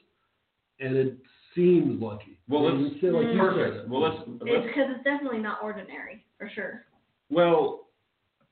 and 0.80 0.94
it 0.94 1.16
seems 1.54 2.02
lucky. 2.02 2.38
Well, 2.50 2.64
let's- 2.70 2.94
you 2.94 3.00
say, 3.00 3.10
like 3.16 3.28
you 3.32 3.38
Perfect. 3.40 3.76
said. 3.82 3.90
Well, 3.90 4.02
let's 4.02 4.22
It's 4.28 4.42
let's 4.42 4.66
because 4.66 4.88
it's 4.94 5.04
definitely 5.04 5.38
not 5.38 5.60
ordinary, 5.62 6.22
for 6.38 6.50
sure. 6.54 6.84
Well, 7.30 7.87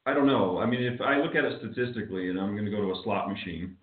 I 0.06 0.14
don't 0.14 0.26
know. 0.26 0.58
I 0.58 0.66
mean, 0.66 0.82
if 0.82 1.00
I 1.00 1.18
look 1.18 1.34
at 1.34 1.44
it 1.44 1.58
statistically, 1.58 2.30
and 2.30 2.38
I'm 2.38 2.52
going 2.52 2.64
to 2.64 2.70
go 2.70 2.80
to 2.80 2.92
a 2.92 3.02
slot 3.02 3.28
machine, 3.28 3.76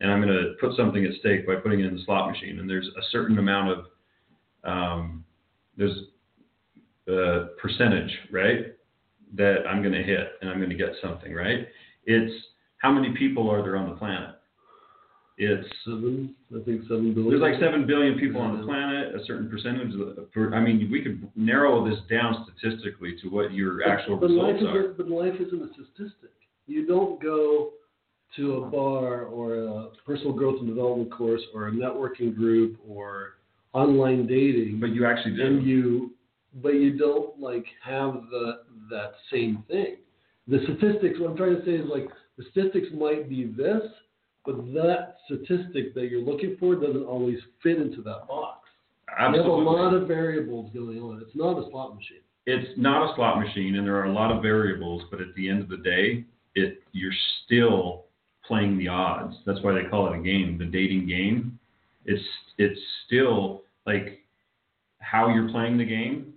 and 0.00 0.10
I'm 0.10 0.20
going 0.20 0.34
to 0.34 0.54
put 0.60 0.76
something 0.76 1.04
at 1.04 1.12
stake 1.20 1.46
by 1.46 1.54
putting 1.54 1.80
it 1.80 1.86
in 1.86 1.96
the 1.96 2.02
slot 2.04 2.30
machine, 2.30 2.58
and 2.58 2.68
there's 2.68 2.88
a 2.88 3.02
certain 3.10 3.38
amount 3.38 3.70
of 3.70 3.84
um, 4.64 5.24
there's 5.76 5.96
a 7.08 7.46
percentage, 7.62 8.10
right, 8.32 8.74
that 9.34 9.58
I'm 9.68 9.82
going 9.82 9.94
to 9.94 10.02
hit, 10.02 10.32
and 10.40 10.50
I'm 10.50 10.58
going 10.58 10.70
to 10.70 10.76
get 10.76 10.90
something, 11.00 11.32
right? 11.32 11.68
It's 12.04 12.34
how 12.78 12.90
many 12.90 13.14
people 13.16 13.48
are 13.48 13.62
there 13.62 13.76
on 13.76 13.88
the 13.88 13.96
planet? 13.96 14.35
It's 15.38 15.68
Seven, 15.84 16.34
I 16.50 16.64
think 16.64 16.82
seven 16.88 17.12
billion. 17.12 17.28
there's 17.30 17.42
like 17.42 17.60
seven 17.60 17.86
billion 17.86 18.18
people 18.18 18.40
on 18.40 18.58
the 18.58 18.64
planet. 18.64 19.14
A 19.14 19.24
certain 19.26 19.50
percentage. 19.50 19.92
Of, 19.94 20.28
for, 20.32 20.54
I 20.54 20.60
mean, 20.60 20.88
we 20.90 21.02
could 21.02 21.28
narrow 21.36 21.88
this 21.88 21.98
down 22.10 22.46
statistically 22.58 23.16
to 23.22 23.28
what 23.28 23.52
your 23.52 23.86
actual 23.86 24.16
but 24.16 24.30
life 24.30 24.54
results 24.54 24.74
are. 24.74 24.80
isn't, 24.80 24.96
but 24.96 25.08
life 25.08 25.34
isn't 25.34 25.62
a 25.62 25.68
statistic. 25.74 26.30
You 26.66 26.86
don't 26.86 27.20
go 27.22 27.72
to 28.36 28.54
a 28.64 28.70
bar 28.70 29.24
or 29.24 29.54
a 29.56 29.86
personal 30.06 30.32
growth 30.32 30.56
and 30.60 30.68
development 30.68 31.12
course 31.12 31.42
or 31.54 31.68
a 31.68 31.70
networking 31.70 32.34
group 32.34 32.78
or 32.88 33.34
online 33.74 34.26
dating, 34.26 34.80
But 34.80 34.90
you 34.90 35.04
actually 35.06 35.36
do. 35.36 35.42
and 35.46 35.66
you, 35.66 36.12
but 36.62 36.70
you 36.74 36.96
don't 36.96 37.38
like 37.38 37.66
have 37.84 38.14
the 38.30 38.60
that 38.90 39.12
same 39.30 39.64
thing. 39.68 39.96
The 40.48 40.60
statistics. 40.64 41.20
What 41.20 41.30
I'm 41.32 41.36
trying 41.36 41.56
to 41.56 41.64
say 41.66 41.72
is 41.72 41.86
like 41.92 42.08
the 42.38 42.44
statistics 42.52 42.86
might 42.94 43.28
be 43.28 43.44
this, 43.56 43.82
but 44.46 44.56
that 44.74 45.16
statistic 45.26 45.94
that 45.94 46.08
you're 46.10 46.22
looking 46.22 46.56
for 46.58 46.76
doesn't 46.76 47.04
always 47.04 47.38
fit 47.62 47.78
into 47.78 48.02
that 48.02 48.26
box. 48.28 48.68
Absolutely. 49.18 49.50
You 49.50 49.58
have 49.58 49.66
a 49.66 49.70
lot 49.70 49.94
of 49.94 50.08
variables 50.08 50.70
going 50.72 51.00
on. 51.00 51.20
It's 51.20 51.36
not 51.36 51.58
a 51.58 51.70
slot 51.70 51.94
machine. 51.94 52.20
it's 52.46 52.78
not 52.78 53.10
a 53.10 53.14
slot 53.16 53.40
machine, 53.40 53.76
and 53.76 53.86
there 53.86 53.96
are 53.96 54.04
a 54.04 54.12
lot 54.12 54.30
of 54.34 54.42
variables. 54.42 55.02
But 55.10 55.20
at 55.20 55.34
the 55.36 55.48
end 55.48 55.62
of 55.62 55.68
the 55.68 55.78
day, 55.78 56.24
it 56.54 56.82
you're 56.92 57.12
still 57.44 58.04
playing 58.46 58.78
the 58.78 58.88
odds. 58.88 59.34
That's 59.44 59.60
why 59.62 59.72
they 59.72 59.88
call 59.88 60.12
it 60.12 60.18
a 60.18 60.22
game, 60.22 60.58
the 60.58 60.66
dating 60.66 61.06
game. 61.06 61.58
It's 62.04 62.22
it's 62.58 62.80
still 63.06 63.62
like 63.86 64.20
how 65.00 65.28
you're 65.28 65.48
playing 65.50 65.78
the 65.78 65.84
game 65.84 66.32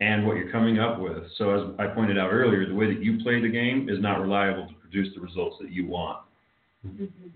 and 0.00 0.26
what 0.26 0.36
you're 0.36 0.50
coming 0.50 0.78
up 0.78 1.00
with. 1.00 1.24
So 1.38 1.50
as 1.50 1.74
I 1.78 1.86
pointed 1.86 2.18
out 2.18 2.30
earlier, 2.30 2.66
the 2.66 2.74
way 2.74 2.92
that 2.92 3.02
you 3.02 3.18
play 3.22 3.40
the 3.40 3.48
game 3.48 3.88
is 3.88 4.00
not 4.00 4.20
reliable 4.20 4.66
to 4.68 4.74
produce 4.74 5.14
the 5.14 5.20
results 5.20 5.56
that 5.60 5.70
you 5.70 5.86
want. 5.86 6.25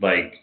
Like 0.01 0.35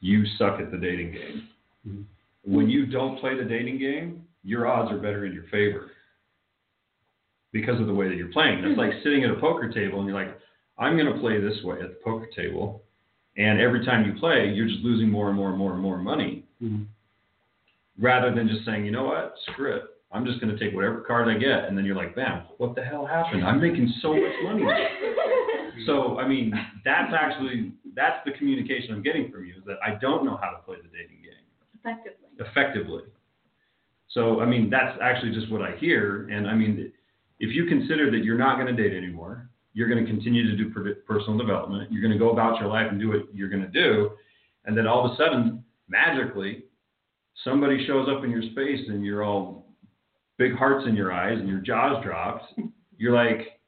you 0.00 0.24
suck 0.38 0.60
at 0.60 0.70
the 0.70 0.76
dating 0.78 1.12
game. 1.12 1.48
Mhm. 1.88 2.04
When 2.44 2.68
you 2.68 2.86
don't 2.86 3.18
play 3.18 3.36
the 3.36 3.44
dating 3.44 3.78
game, 3.78 4.26
your 4.42 4.66
odds 4.66 4.92
are 4.92 4.98
better 4.98 5.24
in 5.24 5.32
your 5.32 5.44
favor 5.44 5.90
because 7.52 7.80
of 7.80 7.86
the 7.86 7.94
way 7.94 8.08
that 8.08 8.16
you're 8.16 8.32
playing. 8.32 8.62
It's 8.64 8.76
like 8.78 8.92
sitting 9.02 9.24
at 9.24 9.30
a 9.30 9.36
poker 9.36 9.68
table 9.70 10.00
and 10.00 10.08
you're 10.08 10.18
like, 10.18 10.36
I'm 10.78 10.96
going 10.98 11.12
to 11.12 11.18
play 11.20 11.40
this 11.40 11.62
way 11.62 11.76
at 11.80 11.88
the 11.88 11.98
poker 12.04 12.26
table. 12.34 12.82
And 13.36 13.60
every 13.60 13.84
time 13.84 14.04
you 14.04 14.18
play, 14.18 14.48
you're 14.52 14.66
just 14.68 14.80
losing 14.80 15.08
more 15.08 15.28
and 15.28 15.36
more 15.36 15.48
and 15.50 15.58
more 15.58 15.72
and 15.72 15.80
more 15.82 15.96
money 15.98 16.44
rather 18.00 18.34
than 18.34 18.48
just 18.48 18.64
saying, 18.64 18.84
you 18.84 18.90
know 18.90 19.04
what, 19.04 19.34
screw 19.52 19.74
it. 19.76 19.82
I'm 20.12 20.24
just 20.24 20.40
going 20.40 20.56
to 20.56 20.64
take 20.64 20.74
whatever 20.74 21.00
card 21.00 21.28
I 21.28 21.38
get. 21.38 21.64
And 21.64 21.76
then 21.76 21.84
you're 21.84 21.96
like, 21.96 22.14
bam, 22.14 22.42
what 22.58 22.74
the 22.74 22.82
hell 22.84 23.06
happened? 23.06 23.44
I'm 23.44 23.60
making 23.60 23.92
so 24.02 24.12
much 24.14 24.32
money. 24.44 24.62
So, 25.86 26.18
I 26.18 26.28
mean, 26.28 26.52
that's 26.84 27.12
actually, 27.12 27.72
that's 27.94 28.18
the 28.24 28.32
communication 28.32 28.94
I'm 28.94 29.02
getting 29.02 29.30
from 29.30 29.46
you 29.46 29.54
is 29.56 29.64
that 29.66 29.76
I 29.84 29.94
don't 30.00 30.24
know 30.24 30.38
how 30.40 30.50
to 30.50 30.58
play 30.58 30.76
the 30.76 30.88
dating 30.88 31.22
game 31.22 31.44
Effectively. 31.80 32.28
effectively. 32.38 33.02
So, 34.08 34.40
I 34.40 34.46
mean, 34.46 34.70
that's 34.70 34.96
actually 35.02 35.32
just 35.32 35.50
what 35.50 35.62
I 35.62 35.76
hear. 35.76 36.28
And 36.30 36.46
I 36.46 36.54
mean, 36.54 36.92
if 37.40 37.54
you 37.54 37.66
consider 37.66 38.10
that 38.10 38.24
you're 38.24 38.38
not 38.38 38.58
going 38.58 38.74
to 38.74 38.80
date 38.80 38.96
anymore, 38.96 39.48
you're 39.72 39.88
going 39.88 40.04
to 40.04 40.08
continue 40.10 40.48
to 40.48 40.56
do 40.56 40.70
personal 41.06 41.36
development, 41.36 41.90
you're 41.92 42.00
going 42.00 42.12
to 42.12 42.18
go 42.18 42.30
about 42.30 42.60
your 42.60 42.68
life 42.68 42.86
and 42.90 43.00
do 43.00 43.08
what 43.08 43.34
you're 43.34 43.48
going 43.48 43.62
to 43.62 43.68
do, 43.68 44.10
and 44.66 44.78
then 44.78 44.86
all 44.86 45.04
of 45.04 45.12
a 45.12 45.16
sudden, 45.16 45.64
magically, 45.88 46.64
somebody 47.42 47.84
shows 47.86 48.08
up 48.08 48.24
in 48.24 48.30
your 48.30 48.42
space 48.42 48.80
and 48.88 49.04
you're 49.04 49.24
all 49.24 49.66
big 50.38 50.54
hearts 50.54 50.86
in 50.88 50.94
your 50.94 51.12
eyes 51.12 51.38
and 51.38 51.48
your 51.48 51.58
jaws 51.58 52.02
dropped, 52.04 52.44
you're 52.96 53.14
like, 53.14 53.60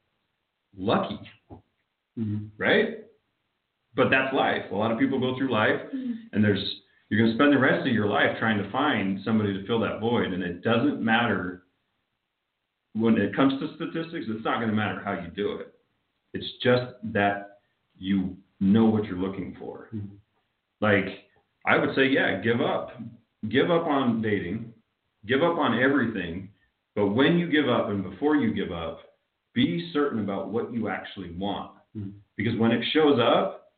lucky, 0.77 1.19
right? 2.57 2.99
But 3.95 4.09
that's 4.09 4.33
life. 4.33 4.63
A 4.71 4.75
lot 4.75 4.91
of 4.91 4.99
people 4.99 5.19
go 5.19 5.37
through 5.37 5.51
life 5.51 5.79
and 6.33 6.43
there's 6.43 6.81
you're 7.09 7.19
going 7.19 7.31
to 7.31 7.37
spend 7.37 7.53
the 7.53 7.57
rest 7.59 7.87
of 7.87 7.93
your 7.93 8.07
life 8.07 8.37
trying 8.37 8.57
to 8.61 8.69
find 8.71 9.19
somebody 9.23 9.53
to 9.53 9.65
fill 9.65 9.79
that 9.79 9.99
void 10.01 10.33
and 10.33 10.43
it 10.43 10.61
doesn't 10.61 11.01
matter 11.01 11.63
when 12.93 13.17
it 13.17 13.35
comes 13.35 13.53
to 13.61 13.73
statistics 13.75 14.25
it's 14.27 14.43
not 14.43 14.57
going 14.57 14.69
to 14.69 14.75
matter 14.75 15.01
how 15.03 15.13
you 15.13 15.29
do 15.35 15.53
it. 15.57 15.73
It's 16.33 16.45
just 16.61 16.93
that 17.13 17.59
you 17.97 18.35
know 18.59 18.85
what 18.85 19.05
you're 19.05 19.17
looking 19.17 19.55
for. 19.59 19.89
Mhm. 19.93 20.17
like 20.81 21.25
i 21.65 21.77
would 21.77 21.95
say 21.95 22.07
yeah 22.07 22.39
give 22.41 22.61
up. 22.61 22.91
Give 23.49 23.69
up 23.71 23.85
on 23.87 24.21
dating. 24.21 24.73
Give 25.27 25.43
up 25.43 25.57
on 25.57 25.79
everything. 25.79 26.49
But 26.95 27.07
when 27.09 27.37
you 27.37 27.47
give 27.49 27.69
up 27.69 27.89
and 27.89 28.03
before 28.03 28.35
you 28.35 28.53
give 28.53 28.71
up 28.71 28.99
be 29.53 29.89
certain 29.91 30.19
about 30.19 30.49
what 30.49 30.71
you 30.73 30.87
actually 30.89 31.31
want 31.31 31.71
Hmm. 31.95 32.09
Because 32.35 32.57
when 32.59 32.71
it 32.71 32.83
shows 32.93 33.19
up 33.19 33.71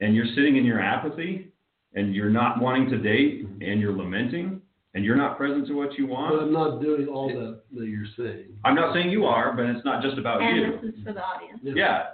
and 0.00 0.14
you're 0.14 0.26
sitting 0.34 0.56
in 0.56 0.64
your 0.64 0.80
apathy 0.80 1.48
and 1.94 2.14
you're 2.14 2.30
not 2.30 2.60
wanting 2.60 2.88
to 2.90 2.98
date 2.98 3.46
Hmm. 3.46 3.62
and 3.62 3.80
you're 3.80 3.92
lamenting 3.96 4.60
and 4.94 5.04
you're 5.04 5.16
not 5.16 5.36
present 5.36 5.66
to 5.68 5.74
what 5.74 5.96
you 5.98 6.06
want. 6.06 6.34
But 6.34 6.42
I'm 6.44 6.52
not 6.52 6.80
doing 6.80 7.08
all 7.08 7.28
that 7.28 7.60
that 7.78 7.86
you're 7.86 8.06
saying. 8.16 8.46
I'm 8.64 8.74
not 8.74 8.94
saying 8.94 9.10
you 9.10 9.24
are, 9.26 9.54
but 9.56 9.66
it's 9.66 9.84
not 9.84 10.02
just 10.02 10.18
about 10.18 10.40
you. 10.42 10.64
And 10.64 10.82
this 10.82 10.94
is 10.94 11.04
for 11.04 11.12
the 11.12 11.22
audience. 11.22 11.60
Yeah. 11.62 12.04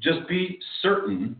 Just 0.00 0.26
be 0.28 0.58
certain 0.82 1.36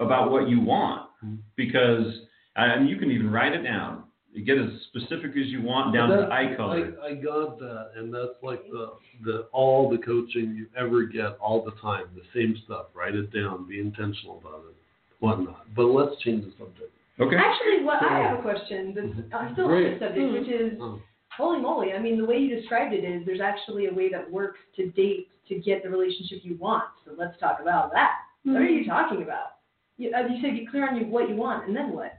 about 0.00 0.30
what 0.30 0.48
you 0.48 0.60
want 0.60 1.08
Hmm. 1.20 1.36
because, 1.56 2.26
and 2.56 2.88
you 2.88 2.96
can 2.96 3.10
even 3.10 3.30
write 3.30 3.52
it 3.52 3.62
down. 3.62 4.03
You 4.34 4.44
get 4.44 4.58
as 4.58 4.68
specific 4.88 5.30
as 5.30 5.46
you 5.46 5.62
want 5.62 5.94
down 5.94 6.08
to 6.10 6.16
That- 6.16 6.32
eye 6.32 6.54
color. 6.56 6.92
I, 7.02 7.10
I 7.10 7.14
got 7.14 7.58
that, 7.60 7.92
and 7.96 8.12
that's 8.12 8.34
like 8.42 8.68
the, 8.68 8.94
the, 9.24 9.46
all 9.52 9.88
the 9.88 9.98
coaching 9.98 10.56
you 10.56 10.66
ever 10.76 11.04
get 11.04 11.38
all 11.40 11.64
the 11.64 11.70
time, 11.80 12.06
the 12.16 12.22
same 12.34 12.56
stuff. 12.64 12.86
Write 12.94 13.14
it 13.14 13.32
down, 13.32 13.68
be 13.68 13.78
intentional 13.80 14.38
about 14.40 14.64
it, 14.68 14.74
whatnot. 15.20 15.66
But 15.76 15.84
let's 15.84 16.20
change 16.22 16.44
the 16.44 16.50
subject. 16.58 16.90
Okay. 17.20 17.36
Actually, 17.36 17.84
what 17.84 18.02
I 18.02 18.18
have 18.18 18.40
a 18.40 18.42
question 18.42 18.92
that's 18.92 19.32
uh, 19.32 19.52
still 19.52 19.66
on 19.66 19.70
Great. 19.70 20.00
this 20.00 20.08
subject, 20.08 20.32
which 20.32 20.48
is, 20.48 20.72
Oh. 20.82 21.00
holy 21.36 21.60
moly, 21.60 21.92
I 21.92 22.00
mean, 22.00 22.18
the 22.18 22.24
way 22.24 22.38
you 22.38 22.56
described 22.60 22.92
it 22.92 23.04
is 23.04 23.24
there's 23.24 23.40
actually 23.40 23.86
a 23.86 23.94
way 23.94 24.10
that 24.10 24.28
works 24.28 24.58
to 24.76 24.90
date 24.90 25.28
to 25.48 25.60
get 25.60 25.84
the 25.84 25.88
relationship 25.90 26.40
you 26.42 26.56
want. 26.56 26.82
So 27.04 27.12
let's 27.16 27.38
talk 27.38 27.58
about 27.62 27.92
that. 27.92 28.10
What 28.42 28.56
are 28.62 28.64
you 28.68 28.84
talking 28.84 29.22
about? 29.22 29.58
You, 29.96 30.10
uh, 30.12 30.26
you 30.26 30.42
said 30.42 30.56
get 30.56 30.68
clear 30.70 30.88
on 30.88 30.96
you, 30.96 31.06
what 31.06 31.28
you 31.28 31.36
want, 31.36 31.68
and 31.68 31.76
then 31.76 31.92
what? 31.92 32.18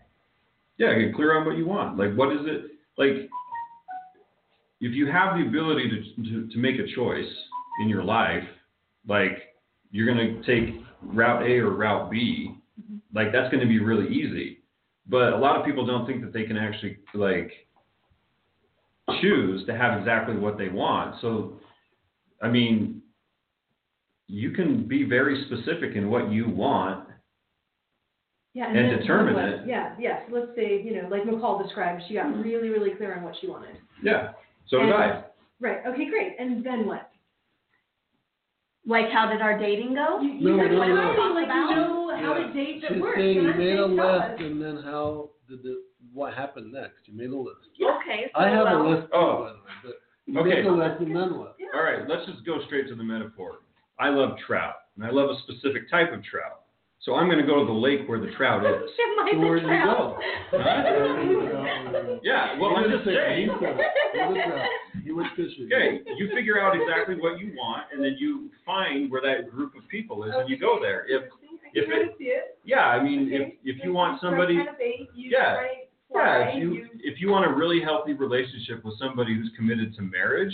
Yeah, 0.77 0.93
get 0.99 1.15
clear 1.15 1.37
on 1.37 1.45
what 1.45 1.57
you 1.57 1.65
want. 1.65 1.97
Like, 1.97 2.13
what 2.15 2.31
is 2.33 2.41
it? 2.43 2.71
Like, 2.97 3.29
if 4.81 4.93
you 4.93 5.07
have 5.07 5.37
the 5.37 5.45
ability 5.47 5.89
to, 5.89 6.23
to, 6.23 6.47
to 6.49 6.57
make 6.57 6.75
a 6.79 6.95
choice 6.95 7.31
in 7.81 7.89
your 7.89 8.03
life, 8.03 8.43
like, 9.07 9.55
you're 9.91 10.05
going 10.05 10.17
to 10.17 10.43
take 10.43 10.75
route 11.01 11.43
A 11.43 11.59
or 11.59 11.71
route 11.71 12.11
B, 12.11 12.55
mm-hmm. 12.81 12.97
like, 13.17 13.31
that's 13.31 13.49
going 13.51 13.61
to 13.61 13.67
be 13.67 13.79
really 13.79 14.13
easy. 14.13 14.59
But 15.07 15.33
a 15.33 15.37
lot 15.37 15.57
of 15.57 15.65
people 15.65 15.85
don't 15.85 16.05
think 16.05 16.21
that 16.21 16.33
they 16.33 16.43
can 16.43 16.57
actually, 16.57 16.97
like, 17.13 17.51
choose 19.21 19.65
to 19.67 19.77
have 19.77 19.99
exactly 19.99 20.35
what 20.35 20.57
they 20.57 20.67
want. 20.67 21.15
So, 21.21 21.59
I 22.41 22.49
mean, 22.49 23.01
you 24.27 24.51
can 24.51 24.87
be 24.87 25.03
very 25.03 25.45
specific 25.45 25.95
in 25.95 26.09
what 26.09 26.31
you 26.31 26.49
want 26.49 27.07
Yeah, 28.55 28.67
And 28.67 28.75
then 28.77 28.99
determine 28.99 29.35
it. 29.35 29.67
Yeah, 29.67 29.93
yes. 29.99 30.21
Let's 30.31 30.47
say, 30.55 30.81
you 30.81 30.95
know, 30.95 31.09
like 31.09 31.25
Michal 31.25 31.61
described, 31.61 32.03
she 32.07 32.13
got 32.13 32.27
Mhm. 32.27 32.41
really, 32.41 32.69
really 32.69 32.91
clear 32.91 33.13
on 33.13 33.21
what 33.21 33.35
she 33.35 33.47
wanted. 33.47 33.75
Yeah. 34.01 34.31
So 34.67 34.79
did 34.79 34.89
And- 34.91 34.93
I. 34.95 35.23
Right. 35.59 35.85
Okay, 35.85 36.05
great. 36.09 36.37
And 36.39 36.63
then 36.63 36.85
what? 36.85 37.11
Like, 38.85 39.09
how 39.09 39.29
did 39.29 39.41
our 39.41 39.57
dating 39.59 39.95
go? 39.95 40.21
You, 40.21 40.29
you 40.29 40.49
No, 40.55 40.63
said 40.63 40.71
no, 40.71 40.77
what 40.79 40.87
no. 40.87 40.95
happened, 40.95 41.33
like 41.35 41.47
Talk 41.47 41.69
you 41.69 41.75
know 41.75 42.15
how 42.15 42.37
Yeah. 42.37 42.47
to 42.47 42.53
date 42.53 42.81
that 42.81 42.93
She's 42.93 43.01
works. 43.01 43.17
saying 43.17 43.37
and 43.39 43.45
you 43.47 43.51
I'm 43.51 43.57
made 43.57 43.73
a 43.79 43.85
saying 43.87 43.97
tell 43.97 44.17
list, 44.29 44.41
and 44.41 44.61
then 44.61 44.77
how 44.83 45.29
did 45.49 45.63
the, 45.63 45.83
what 46.13 46.33
happened 46.33 46.71
next? 46.71 47.07
You 47.07 47.13
made 47.17 47.31
a 47.31 47.35
list. 47.35 47.57
Okay, 47.81 48.31
so 48.33 48.39
I 48.39 48.47
have 48.47 48.67
a 48.67 48.83
well, 48.83 48.89
list 48.89 49.07
too, 49.07 49.13
Oh. 49.17 49.43
by 49.43 49.49
the 49.49 49.57
way, 49.57 49.61
but 49.83 49.95
you 50.27 50.39
Okay. 50.39 50.49
make 50.61 50.65
a 50.65 50.69
list 50.69 51.01
and 51.01 51.15
then 51.15 51.37
what? 51.37 51.55
Yeah. 51.59 51.67
All 51.73 51.83
right, 51.83 52.07
let's 52.07 52.25
just 52.25 52.45
go 52.45 52.61
straight 52.67 52.87
to 52.87 52.95
the 52.95 53.03
metaphor. 53.03 53.59
I 53.99 54.09
love 54.09 54.37
trout, 54.37 54.75
and 54.95 55.03
I 55.05 55.09
love 55.09 55.29
a 55.29 55.35
specific 55.39 55.89
type 55.89 56.13
of 56.13 56.23
trout. 56.23 56.61
So 57.05 57.13
I'm 57.15 57.27
going 57.27 57.37
to 57.39 57.45
go 57.45 57.59
to 57.59 57.65
the 57.65 57.71
lake 57.71 58.07
where 58.07 58.19
the 58.19 58.31
trout 58.35 58.65
is. 58.65 58.89
It 58.97 59.17
might 59.17 59.31
So 59.33 59.37
be 59.39 59.45
where 59.45 59.59
do 59.59 59.67
you 59.67 59.67
trout. 59.67 60.17
go? 60.51 62.19
Yeah, 62.23 62.57
well, 62.59 62.75
I'm 62.75 62.89
just 62.89 63.05
say 63.05 63.13
saying. 63.13 63.41
you 63.45 63.53
said 63.61 63.77
it. 63.79 64.27
What 64.27 64.37
is 64.37 64.43
that? 64.49 65.03
You 65.05 65.15
went 65.15 65.29
fishing. 65.35 65.69
Okay, 65.71 66.01
you 66.17 66.29
figure 66.33 66.59
out 66.59 66.75
exactly 66.75 67.15
what 67.15 67.39
you 67.39 67.53
want, 67.55 67.83
and 67.93 68.03
then 68.03 68.15
you 68.17 68.49
find 68.65 69.11
where 69.11 69.21
that 69.21 69.51
group 69.51 69.75
of 69.75 69.87
people 69.89 70.23
is, 70.23 70.33
and 70.35 70.49
you 70.49 70.57
go 70.57 70.79
there. 70.81 71.05
If 71.07 71.23
if 71.73 71.85
it- 71.89 72.57
yeah, 72.63 72.87
I 72.87 73.01
mean, 73.03 73.29
if 73.31 73.53
if 73.63 73.83
you 73.83 73.93
want 73.93 74.19
somebody, 74.21 74.55
kind 74.57 74.69
of 74.69 74.77
bait, 74.79 75.07
you 75.13 75.29
Yeah. 75.29 75.61
yeah, 76.13 76.47
if 76.49 76.55
you 76.61 76.87
if 77.03 77.21
you 77.21 77.29
want 77.29 77.45
a 77.45 77.53
really 77.53 77.79
healthy 77.81 78.13
relationship 78.13 78.83
with 78.83 78.97
somebody 78.97 79.35
who's 79.35 79.51
committed 79.55 79.95
to 79.95 80.01
marriage, 80.01 80.53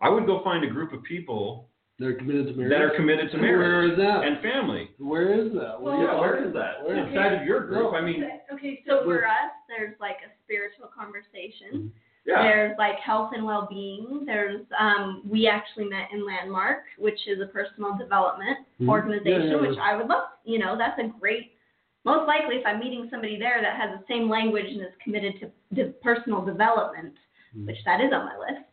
I 0.00 0.08
would 0.08 0.26
go 0.26 0.42
find 0.44 0.62
a 0.64 0.68
group 0.68 0.92
of 0.92 1.02
people 1.02 1.68
They're 1.98 2.14
committed 2.14 2.46
to 2.48 2.52
marriage. 2.54 2.70
that 2.72 2.80
are 2.82 2.96
committed 2.96 3.28
to 3.30 3.34
And 3.36 3.42
Where 3.42 3.58
marriage 3.58 3.92
is 3.92 3.98
that? 3.98 4.24
and 4.24 4.40
family. 4.40 4.90
where 4.98 5.32
is 5.34 5.52
that? 5.52 5.80
What 5.80 5.94
are 5.94 6.02
Yeah, 6.02 6.18
where 6.20 6.32
talking 6.36 6.48
is 6.48 6.54
that? 6.54 6.74
about? 6.80 6.88
Where? 6.88 6.96
Inside 7.06 7.32
of 7.40 7.46
your 7.46 7.60
group. 7.66 7.94
I 7.94 8.00
mean, 8.00 8.24
okay, 8.52 8.82
so 8.86 9.00
so 9.00 9.04
for 9.04 9.24
us, 9.26 9.52
there's 9.68 9.94
like 10.00 10.18
a 10.26 10.30
spiritual 10.44 10.88
conversation. 10.88 11.92
yeah. 12.24 12.42
There's 12.42 12.78
like 12.78 12.98
health 12.98 13.32
and 13.34 13.44
well-being. 13.44 14.24
There's 14.24 14.62
um, 14.78 15.22
we 15.28 15.46
actually 15.46 15.84
met 15.84 16.08
in 16.12 16.24
Landmark, 16.24 16.84
which 16.98 17.28
is 17.28 17.40
a 17.40 17.46
personal 17.46 17.96
development 17.96 18.58
Mhm. 18.80 18.88
organization, 18.88 19.48
Yeah, 19.50 19.54
yeah, 19.56 19.60
which 19.68 19.78
I 19.78 19.96
would 19.96 20.08
love. 20.08 20.28
You 20.44 20.58
know, 20.58 20.76
that's 20.76 20.98
a 20.98 21.04
great. 21.20 21.52
Most 22.04 22.26
likely, 22.26 22.56
if 22.56 22.66
I'm 22.66 22.80
meeting 22.80 23.06
somebody 23.10 23.38
there 23.38 23.60
that 23.60 23.76
has 23.76 23.96
the 23.96 24.04
same 24.08 24.28
language 24.28 24.66
and 24.66 24.80
is 24.80 24.94
committed 25.04 25.38
to 25.40 25.52
de- 25.74 25.92
personal 26.00 26.42
development, 26.44 27.14
Mhm. 27.56 27.66
which 27.66 27.84
that 27.84 28.00
is 28.00 28.12
on 28.12 28.24
my 28.24 28.36
list, 28.38 28.64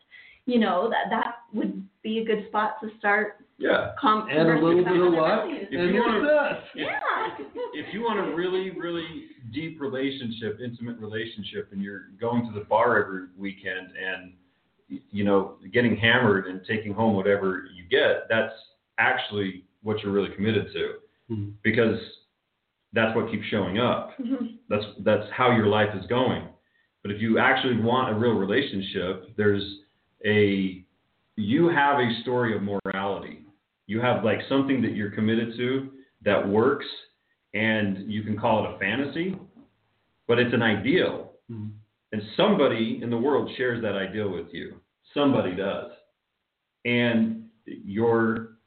you 0.46 0.58
know, 0.58 0.90
that 0.90 1.10
that 1.12 1.40
would 1.54 1.88
be 2.04 2.20
a 2.20 2.26
good 2.26 2.46
spot 2.48 2.76
to 2.82 2.90
start. 2.98 3.46
Yeah. 3.58 3.92
Com- 4.00 4.28
And 4.30 4.50
a 4.50 4.54
little 4.66 4.84
bit 4.84 4.94
of 5.02 5.14
luck. 5.14 5.44
values. 5.44 5.68
If 5.70 5.80
and 5.80 5.94
you 5.94 6.00
wanna- 6.02 6.22
that? 6.28 6.64
If, 6.74 6.88
Yeah. 6.88 7.00
if 7.74 7.94
you 7.94 8.02
want 8.02 8.20
a 8.20 8.34
really, 8.36 8.72
really 8.72 9.26
deep 9.52 9.82
relationship, 9.82 10.60
intimate 10.64 10.98
relationship, 11.00 11.70
and 11.72 11.82
you're 11.82 12.08
going 12.20 12.46
to 12.48 12.54
the 12.58 12.66
bar 12.66 13.04
every 13.04 13.28
weekend 13.38 13.92
and, 13.98 14.34
you 15.12 15.24
know, 15.26 15.58
getting 15.74 15.98
hammered 15.98 16.48
and 16.48 16.62
taking 16.66 16.94
home 16.94 17.16
whatever 17.16 17.66
you 17.76 17.84
get, 17.90 18.28
that's 18.30 18.54
actually 18.98 19.66
what 19.84 20.02
you're 20.04 20.12
really 20.14 20.34
committed 20.36 20.72
to 20.74 20.96
Mhm. 21.34 21.54
because 21.64 22.00
that's 22.94 23.16
what 23.16 23.30
keeps 23.30 23.46
showing 23.48 23.78
up. 23.78 24.18
Mhm. 24.18 24.58
That's 24.70 24.86
that's 25.00 25.30
how 25.32 25.52
your 25.52 25.68
life 25.68 25.94
is 25.96 26.06
going. 26.08 26.44
But 27.02 27.12
if 27.12 27.22
you 27.22 27.38
actually 27.40 27.78
want 27.78 28.10
a 28.10 28.14
real 28.18 28.34
relationship, 28.34 29.36
there's 29.36 29.82
a 30.26 30.84
you 31.40 31.70
have 31.70 32.00
a 32.00 32.22
story 32.22 32.56
of 32.56 32.62
morality. 32.62 33.46
You 33.88 34.02
have 34.02 34.24
like 34.24 34.40
something 34.50 34.82
that 34.82 34.96
you're 34.96 35.12
committed 35.12 35.56
to 35.58 35.92
that 36.24 36.48
works 36.48 36.86
and 37.54 38.12
you 38.12 38.24
can 38.24 38.38
call 38.38 38.66
it 38.66 38.76
a 38.76 38.80
fantasy, 38.80 39.38
but 40.28 40.38
it's 40.38 40.54
an 40.54 40.62
ideal. 40.62 41.34
Mhm. 41.50 41.72
And 42.12 42.22
somebody 42.36 43.02
in 43.02 43.10
the 43.10 43.18
world 43.18 43.50
shares 43.56 43.82
that 43.82 43.96
ideal 43.96 44.30
with 44.30 44.54
you. 44.54 44.82
Somebody 45.14 45.56
does. 45.56 45.92
And 46.86 47.50
your 47.66 48.58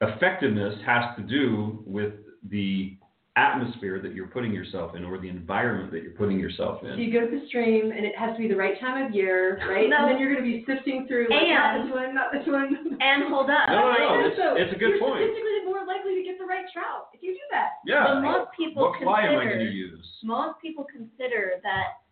effectiveness 0.00 0.80
has 0.82 1.16
to 1.16 1.22
do 1.22 1.82
with 1.86 2.14
the 2.50 2.97
atmosphere 3.38 4.00
that 4.02 4.14
you're 4.14 4.26
putting 4.26 4.50
yourself 4.52 4.96
in 4.96 5.04
or 5.04 5.18
the 5.18 5.28
environment 5.28 5.92
that 5.92 6.02
you're 6.02 6.18
putting 6.18 6.38
yourself 6.38 6.80
So 6.82 6.88
in. 6.88 6.98
you 6.98 7.12
go 7.12 7.22
to 7.24 7.30
the 7.30 7.46
stream, 7.46 7.92
and 7.94 8.04
it 8.04 8.16
has 8.18 8.34
to 8.34 8.38
be 8.42 8.48
the 8.48 8.56
right 8.58 8.78
time 8.80 9.06
of 9.06 9.14
year, 9.14 9.58
right? 9.70 9.88
No. 9.88 9.96
And 10.02 10.10
then 10.10 10.18
you're 10.20 10.34
going 10.34 10.42
to 10.44 10.50
be 10.50 10.64
sifting 10.66 11.06
through, 11.06 11.28
like, 11.30 11.46
not 11.46 11.76
And- 11.78 11.86
this 11.88 11.94
one, 11.94 12.14
not 12.14 12.32
this 12.32 12.46
one. 12.46 12.98
And 13.00 13.30
hold 13.30 13.48
up. 13.48 13.68
No, 13.68 13.74
no, 13.74 13.92
no, 13.94 14.04
like, 14.18 14.32
it's- 14.32 14.36
So 14.36 14.56
it's 14.56 14.72
a 14.74 14.78
good 14.78 14.90
you're 14.90 14.98
point. 14.98 15.22
statistically 15.22 15.64
more 15.64 15.86
likely 15.86 16.16
to 16.16 16.22
get 16.24 16.38
the 16.38 16.44
right 16.46 16.66
trout 16.72 17.08
if 17.14 17.22
you 17.22 17.32
do 17.34 17.40
that. 17.52 17.78
Yeah. 17.86 18.04
But 18.04 18.20
most 18.22 18.50
people 18.56 18.82
What 18.90 19.00
fly 19.00 19.22
am 19.22 19.38
I 19.38 19.44
going 19.44 19.58
to 19.60 19.70
use? 19.70 20.04
most 20.24 20.58
people 20.60 20.84
consider 20.90 21.60
that 21.62 22.02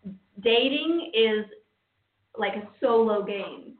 dating 0.41 1.11
is 1.13 1.45
like 2.37 2.55
a 2.55 2.67
solo 2.79 3.23
game, 3.23 3.73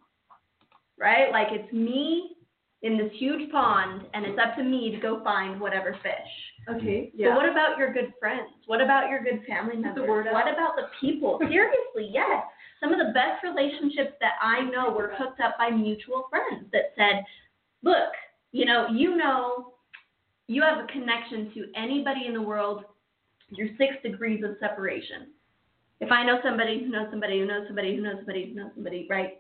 right? 1.00 1.32
Like 1.32 1.48
it's 1.52 1.72
me 1.72 2.36
in 2.82 2.98
this 2.98 3.12
huge 3.14 3.50
pond, 3.52 4.06
and 4.14 4.26
it's 4.26 4.38
up 4.40 4.56
to 4.56 4.64
me 4.64 4.92
to 4.92 4.98
go 4.98 5.24
find 5.24 5.60
whatever 5.62 5.94
fish. 6.04 6.32
Okay. 6.70 7.12
Mm. 7.18 7.30
But 7.30 7.36
what 7.36 7.50
about 7.50 7.78
your 7.78 7.94
good 7.94 8.14
friends? 8.20 8.50
What 8.66 8.82
about 8.82 9.10
your 9.10 9.24
good 9.24 9.44
family 9.48 9.76
Get 9.76 9.96
the 9.96 10.02
members? 10.02 10.10
word 10.10 10.28
out. 10.28 10.34
What 10.34 10.52
about 10.52 10.76
the 10.76 10.88
people? 11.00 11.40
Seriously, 11.50 12.10
yes. 12.12 12.44
Some 12.82 12.92
of 12.92 13.00
the 13.00 13.14
best 13.14 13.44
relationships 13.44 14.14
that 14.22 14.34
I 14.42 14.62
know 14.70 14.92
were 14.92 15.14
hooked 15.18 15.40
up 15.40 15.58
by 15.58 15.70
mutual 15.70 16.28
friends 16.30 16.66
that 16.74 16.94
said, 16.96 17.24
look, 17.82 18.12
you 18.52 18.66
know, 18.66 18.88
you 18.92 19.16
know, 19.16 19.74
you 20.48 20.62
have 20.62 20.84
a 20.84 20.88
connection 20.88 21.52
to 21.54 21.66
anybody 21.76 22.28
in 22.28 22.34
the 22.34 22.42
world, 22.42 22.84
you're 23.50 23.70
six 23.78 23.94
degrees 24.04 24.44
of 24.44 24.58
separation. 24.60 25.28
If 26.00 26.12
I 26.12 26.24
know 26.24 26.40
somebody 26.44 26.80
who 26.80 26.90
knows 26.90 27.08
somebody 27.10 27.40
who 27.40 27.46
knows 27.46 27.66
somebody 27.68 27.96
who 27.96 28.04
knows 28.04 28.18
somebody 28.18 28.50
who 28.50 28.56
knows 28.56 28.72
somebody, 28.76 29.08
right? 29.10 29.40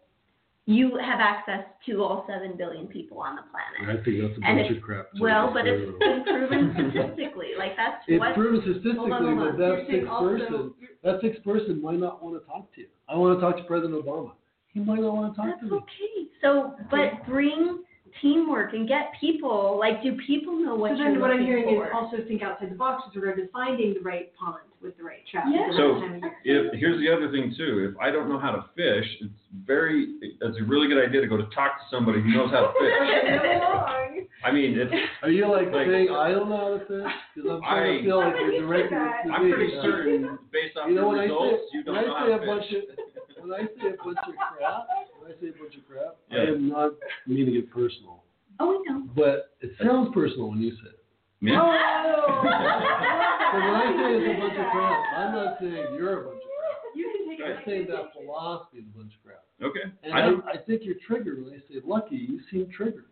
You 0.69 0.97
have 0.97 1.21
access 1.21 1.63
to 1.85 2.03
all 2.03 2.25
seven 2.27 2.57
billion 2.57 2.87
people 2.87 3.19
on 3.21 3.37
the 3.37 3.41
planet. 3.49 3.99
I 3.99 4.03
think 4.03 4.19
that's 4.21 4.37
a 4.37 4.41
bunch 4.41 4.69
of 4.75 4.81
crap. 4.83 5.13
too. 5.13 5.23
Well, 5.23 5.49
but 5.53 5.65
it's 5.65 5.97
been 5.97 6.23
proven 6.25 6.73
statistically. 6.91 7.51
Like 7.57 7.77
that's 7.77 8.03
It's 8.05 8.19
what 8.19 8.35
proven 8.35 8.59
Hold 8.61 8.75
on, 8.75 8.81
statistically, 8.81 9.09
hold 9.09 9.37
but 9.37 9.47
on. 9.47 9.57
that 9.57 9.87
You're 9.87 9.87
sixth 9.87 10.11
person, 10.11 10.73
that 11.03 11.21
sixth 11.21 11.43
person 11.45 11.81
might 11.81 11.99
not 11.99 12.21
want 12.21 12.35
to 12.39 12.45
talk 12.45 12.67
to 12.75 12.81
you. 12.81 12.87
I 13.07 13.15
want 13.15 13.39
to 13.39 13.41
talk 13.41 13.55
to 13.55 13.63
President 13.63 13.95
Obama. 14.05 14.33
He 14.73 14.81
might 14.81 14.99
not 14.99 15.13
want 15.15 15.33
to 15.33 15.37
talk 15.41 15.49
That's 15.51 15.61
to 15.61 15.65
me. 15.71 15.77
okay. 15.77 16.29
So, 16.41 16.75
but 16.91 17.25
bring 17.25 17.83
teamwork 18.21 18.73
and 18.73 18.87
get 18.87 19.11
people. 19.19 19.77
Like, 19.79 20.01
do 20.03 20.17
people 20.27 20.57
know 20.57 20.75
what 20.75 20.91
So 20.91 20.97
you're 20.97 21.11
then 21.13 21.21
what 21.21 21.31
I'm 21.31 21.43
hearing 21.45 21.65
for? 21.65 21.85
is 21.87 21.91
also 21.93 22.17
think 22.27 22.41
outside 22.41 22.71
the 22.71 22.75
box 22.75 23.03
with 23.05 23.15
regard 23.21 23.37
to 23.37 23.47
finding 23.51 23.93
the 23.93 23.99
right 24.01 24.31
pond 24.35 24.63
with 24.81 24.95
the 24.97 25.03
right 25.03 25.21
trout. 25.31 25.45
Yeah. 25.51 25.67
So, 25.75 25.93
right 25.93 26.01
time 26.01 26.15
of 26.15 26.21
year. 26.43 26.67
If, 26.73 26.79
here's 26.79 26.99
the 26.99 27.11
other 27.11 27.31
thing 27.31 27.53
too, 27.57 27.89
if 27.91 27.99
I 27.99 28.11
don't 28.11 28.29
know 28.29 28.37
how 28.39 28.51
to 28.51 28.65
fish, 28.75 29.07
it's 29.21 29.33
very, 29.65 30.15
it's 30.21 30.57
a 30.59 30.63
really 30.63 30.87
good 30.87 31.03
idea 31.03 31.21
to 31.21 31.27
go 31.27 31.37
to 31.37 31.45
talk 31.55 31.77
to 31.81 31.85
somebody 31.89 32.21
who 32.21 32.29
knows 32.29 32.51
how 32.51 32.67
to 32.69 32.73
fish. 32.77 32.93
I 34.45 34.51
mean, 34.51 34.77
it's, 34.77 34.93
Are 35.23 35.29
you 35.31 35.49
like, 35.49 35.71
Like- 35.73 35.87
saying, 35.87 36.09
I 36.13 36.29
don't 36.31 36.47
know 36.49 36.57
how 36.57 36.77
to 36.77 36.79
fish? 36.85 37.13
Because 37.35 37.49
I'm 37.57 37.61
trying 37.61 37.89
I- 37.89 37.97
to 37.97 38.03
feel 38.03 38.17
like 38.21 38.35
I 38.35 38.39
you're 38.39 38.61
directing 38.67 38.97
you 39.01 39.31
to 39.31 39.33
I'm 39.33 39.45
me. 39.45 39.53
pretty 39.53 39.73
certain, 39.81 40.39
based 40.53 40.77
off 40.77 40.87
You 40.89 40.95
the 40.95 41.01
know, 41.01 41.09
when 41.09 41.19
I 41.19 41.25
say, 41.25 41.33
results, 41.33 41.63
you 41.73 41.83
don't 41.83 41.95
when 41.95 42.03
I 42.03 42.07
know 42.07 42.15
how 42.15 42.25
say 42.27 42.33
a 42.33 42.39
to 42.39 42.45
bunch 42.45 42.65
fish. 42.69 42.77
of, 42.77 43.43
when 43.43 43.51
I 43.53 43.61
say 43.65 43.87
a 43.87 44.03
bunch 44.03 44.17
of 44.29 44.33
crap, 44.53 44.85
when 44.93 45.06
I 45.27 45.41
say 45.41 45.49
a 45.49 45.51
bunch 45.61 45.75
of 45.75 45.85
crap, 45.87 46.15
I 46.31 46.35
Yeah. 46.35 46.49
am 46.55 46.69
not 46.69 46.93
meaning 47.27 47.55
it 47.55 47.69
personal. 47.71 48.23
oh, 48.59 48.69
we 48.79 48.89
know. 48.91 49.07
But 49.15 49.55
it 49.61 49.71
sounds 49.81 50.13
personal 50.13 50.49
when 50.49 50.61
you 50.61 50.71
say 50.71 50.89
it. 50.89 51.03
Yeah. 51.41 51.59
So 51.59 51.63
when 52.43 53.73
I 53.75 53.93
say 53.95 54.17
it's 54.17 54.37
a 54.37 54.41
bunch 54.41 54.57
of 54.57 54.65
crap, 54.71 54.99
I'm 55.17 55.33
not 55.35 55.57
saying 55.59 55.95
you're 55.97 56.21
a 56.21 56.25
bunch 56.29 56.41
of 56.43 56.49
crap. 56.57 56.95
You 56.95 57.05
can 57.15 57.37
take 57.37 57.45
I'm 57.45 57.63
saying 57.65 57.87
that 57.89 58.13
philosophy 58.13 58.77
is 58.79 58.85
a 58.93 58.97
bunch 58.97 59.13
of 59.13 59.23
crap. 59.23 59.43
Okay. 59.61 59.91
And 60.03 60.13
I 60.13 60.21
don't, 60.21 60.43
I, 60.45 60.51
I 60.53 60.57
think 60.65 60.81
you're 60.83 60.95
triggered 61.07 61.43
when 61.43 61.53
I 61.53 61.57
say 61.71 61.79
lucky. 61.85 62.15
You 62.15 62.39
seem 62.51 62.69
triggered. 62.75 63.05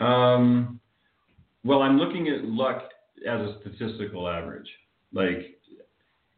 um, 0.00 0.80
well, 1.64 1.82
I'm 1.82 1.96
looking 1.98 2.28
at 2.28 2.44
luck 2.44 2.90
as 3.28 3.40
a 3.40 3.56
statistical 3.60 4.28
average. 4.28 4.68
Like, 5.12 5.58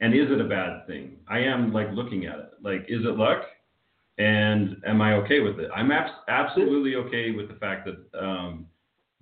and 0.00 0.12
is 0.12 0.30
it 0.30 0.40
a 0.40 0.44
bad 0.44 0.86
thing? 0.86 1.16
I 1.28 1.38
am 1.38 1.72
like 1.72 1.88
looking 1.92 2.26
at 2.26 2.38
it. 2.38 2.50
Like, 2.62 2.82
is 2.88 3.05
it 3.05 3.16
luck? 3.16 3.42
And 4.18 4.76
am 4.86 5.00
I 5.02 5.14
okay 5.14 5.40
with 5.40 5.58
it? 5.58 5.70
I'm 5.74 5.90
abs- 5.90 6.12
absolutely 6.28 6.94
okay 6.96 7.32
with 7.32 7.48
the 7.48 7.54
fact 7.54 7.86
that 7.86 8.18
um, 8.18 8.66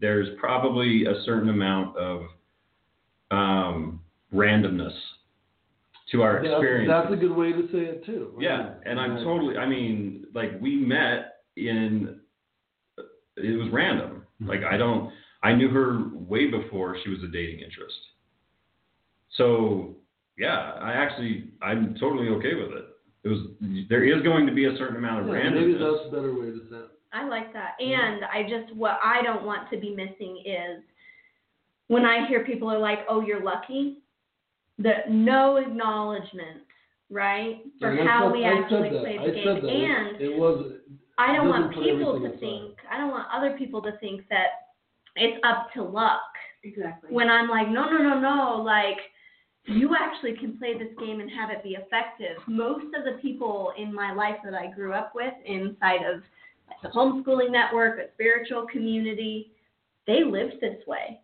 there's 0.01 0.29
probably 0.39 1.07
a 1.07 1.23
certain 1.25 1.49
amount 1.49 1.97
of 1.97 2.23
um, 3.31 4.01
randomness 4.35 4.93
to 6.11 6.23
our 6.23 6.35
That's- 6.43 6.53
experience. 6.53 6.91
That's 6.91 7.13
a 7.13 7.17
good 7.17 7.35
way 7.35 7.53
to 7.53 7.63
say 7.73 7.79
it 7.87 8.05
too. 8.05 8.33
right? 8.35 8.43
Yeah, 8.43 8.75
and 8.85 9.01
I'm 9.01 9.15
Right. 9.15 9.25
totally. 9.25 9.57
I 9.57 9.67
mean, 9.67 10.27
like 10.35 10.61
we 10.61 10.77
met 10.77 11.37
in. 11.57 12.21
It 13.37 13.59
was 13.59 13.71
random. 13.71 14.27
Like 14.41 14.63
I 14.63 14.77
don't. 14.77 15.11
I 15.43 15.55
knew 15.55 15.69
her 15.71 16.11
way 16.13 16.49
before 16.51 16.97
she 17.03 17.09
was 17.09 17.23
a 17.23 17.29
dating 17.29 17.61
interest. 17.61 17.97
So 19.39 19.97
yeah, 20.37 20.73
I 20.81 20.93
actually 20.93 21.53
I'm 21.63 21.95
totally 21.99 22.29
okay 22.29 22.55
with 22.55 22.73
it. 22.73 22.85
It 23.25 23.29
was 23.29 23.39
there 23.89 24.05
is 24.05 24.23
going 24.23 24.47
to 24.47 24.53
be 24.53 24.65
a 24.65 24.77
certain 24.77 24.97
amount 24.97 25.21
of 25.23 25.27
Yeah, 25.29 25.35
randomness. 25.35 25.55
maybe 25.55 25.73
that's 25.75 26.07
a 26.07 26.11
better 26.11 26.35
way 26.35 26.47
to 26.47 26.61
say 26.71 26.77
it. 26.77 26.89
I 27.13 27.29
like 27.29 27.53
that. 27.53 27.75
And 27.81 28.25
I 28.25 28.43
just, 28.49 28.75
what 28.75 28.99
I 29.05 29.23
don't 29.23 29.45
want 29.45 29.71
to 29.71 29.77
be 29.79 29.95
missing 29.95 30.43
is 30.47 30.83
when 31.89 32.05
I 32.07 32.27
hear 32.27 32.43
people 32.45 32.71
are 32.71 32.79
like, 32.79 33.01
oh, 33.09 33.21
you're 33.21 33.43
lucky, 33.45 33.99
that 34.79 35.11
no 35.11 35.57
acknowledgement, 35.59 36.63
right, 37.11 37.59
for 37.79 37.91
And 37.91 38.01
I 38.09 38.13
how 38.13 38.27
said- 38.29 38.33
we 38.33 38.45
I 38.47 38.49
actually 38.59 38.91
that. 38.91 39.03
play 39.03 39.19
I 39.19 39.27
the 39.27 39.43
said 39.45 39.63
game. 39.63 39.91
And 39.91 40.21
It 40.21 40.37
was, 40.39 40.73
I 41.19 41.37
don't 41.37 41.49
want 41.51 41.75
people 41.75 42.19
to 42.19 42.27
aside. 42.27 42.41
think, 42.41 42.77
I 42.91 42.97
don't 42.97 43.11
want 43.11 43.29
other 43.33 43.57
people 43.59 43.83
to 43.83 43.93
think 43.99 44.23
that 44.31 44.47
it's 45.15 45.39
up 45.45 45.71
to 45.75 45.83
luck. 45.83 46.23
Exactly. 46.65 47.11
When 47.13 47.29
I'm 47.29 47.49
like, 47.51 47.69
no, 47.69 47.91
no, 47.91 47.99
no, 47.99 48.19
no, 48.19 48.63
like, 48.63 48.97
you 49.67 49.95
actually 49.99 50.37
can 50.37 50.59
play 50.59 50.77
this 50.77 50.93
game 50.99 51.21
and 51.21 51.31
have 51.31 51.51
it 51.51 51.63
be 51.63 51.77
effective. 51.77 52.37
Most 52.47 52.87
of 52.97 53.05
the 53.05 53.19
people 53.21 53.73
in 53.79 53.95
my 53.95 54.13
life 54.13 54.37
that 54.45 54.55
I 54.55 54.71
grew 54.73 54.93
up 54.93 55.13
with 55.15 55.33
inside 55.47 56.01
of 56.05 56.23
the 56.83 56.89
homeschooling 56.89 57.51
network, 57.51 57.99
a 57.99 58.13
spiritual 58.15 58.67
community, 58.67 59.53
they 60.07 60.25
lived 60.25 60.55
this 60.61 60.85
way. 60.87 61.21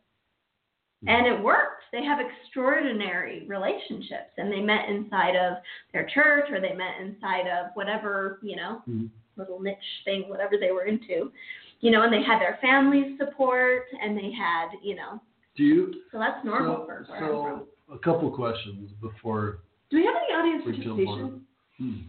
And 1.07 1.27
it 1.29 1.41
worked. 1.41 1.85
They 1.93 2.05
have 2.05 2.19
extraordinary 2.21 3.47
relationships 3.47 4.33
and 4.37 4.53
they 4.53 4.61
met 4.61 4.89
inside 4.89 5.37
of 5.37 5.59
their 5.93 6.07
church 6.13 6.47
or 6.51 6.61
they 6.61 6.75
met 6.75 7.01
inside 7.01 7.47
of 7.47 7.71
whatever, 7.75 8.41
you 8.43 8.57
know, 8.57 8.83
Mhm. 8.89 9.09
little 9.37 9.61
niche 9.61 10.03
thing, 10.05 10.29
whatever 10.29 10.57
they 10.59 10.73
were 10.73 10.85
into. 10.85 11.33
You 11.81 11.93
know, 11.93 12.03
and 12.03 12.13
they 12.13 12.23
had 12.23 12.41
their 12.41 12.57
family's 12.61 13.17
support 13.17 13.87
and 14.01 14.19
they 14.19 14.33
had, 14.33 14.71
you 14.83 14.97
know, 14.97 15.21
do 15.55 15.63
you? 15.65 16.03
so 16.11 16.19
that's 16.19 16.45
normal 16.45 16.79
so, 16.79 16.87
for 16.87 17.05
where 17.05 17.25
I'm 17.25 17.59
from. 17.59 17.69
A 17.93 17.99
couple 17.99 18.31
questions 18.31 18.91
before 19.01 19.61
Do 19.91 19.99
we 19.99 20.05
have 20.05 20.15
any 20.17 20.35
audience 20.35 20.63
we 20.67 20.73
jump 20.85 20.99
on 21.01 21.07
participation? 21.07 21.47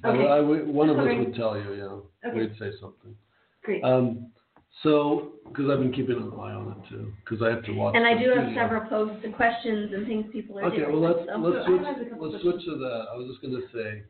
it. 0.04 0.08
Okay. 0.08 0.28
I, 0.28 0.38
I 0.38 0.42
one 0.42 0.90
of 0.90 1.00
us 1.00 1.08
would 1.18 1.36
tell 1.36 1.58
you, 1.58 1.74
yeah. 1.74 2.30
Okay. 2.30 2.40
We'd 2.40 2.54
say 2.60 2.72
something. 2.82 3.16
Great. 3.64 3.84
Um, 3.84 4.32
so, 4.84 5.34
because 5.48 5.70
I've 5.70 5.80
been 5.80 5.92
keeping 5.92 6.16
an 6.18 6.32
eye 6.40 6.54
on 6.54 6.72
it 6.78 6.90
too, 6.90 7.12
because 7.24 7.44
I 7.44 7.50
have 7.50 7.64
to 7.66 7.72
watch. 7.74 7.96
And 7.96 8.06
I 8.06 8.14
do 8.18 8.30
have 8.30 8.46
video. 8.48 8.62
several 8.64 8.88
posts 8.90 9.22
and 9.26 9.36
questions 9.36 9.92
and 9.94 10.08
things 10.08 10.26
people 10.32 10.58
are 10.60 10.66
Okay, 10.66 10.78
doing. 10.78 11.02
well, 11.02 11.12
let's, 11.12 11.28
so. 11.28 11.38
let's 11.40 11.66
switch, 11.66 11.82
have 11.86 12.02
a 12.02 12.10
couple 12.10 12.32
let's 12.32 12.44
switch 12.44 12.66
to 12.66 12.78
that. 12.78 13.06
I 13.12 13.16
was 13.18 13.28
just 13.30 13.42
gonna 13.42 13.66
say, 13.74 14.04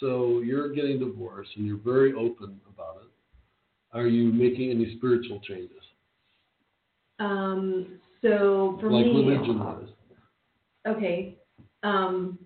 so 0.00 0.40
you're 0.40 0.72
getting 0.72 0.98
divorced 0.98 1.50
and 1.56 1.66
you're 1.66 1.78
very 1.78 2.12
open 2.12 2.60
about 2.72 3.02
it. 3.02 3.08
Are 3.96 4.06
you 4.06 4.32
making 4.32 4.70
any 4.70 4.96
spiritual 4.96 5.40
changes? 5.40 5.82
Um, 7.18 7.98
so 8.22 8.78
for 8.80 8.90
Like 8.90 9.06
me, 9.06 9.12
religion 9.12 9.58
wise? 9.58 9.88
Okay, 10.86 11.36
um, 11.82 12.38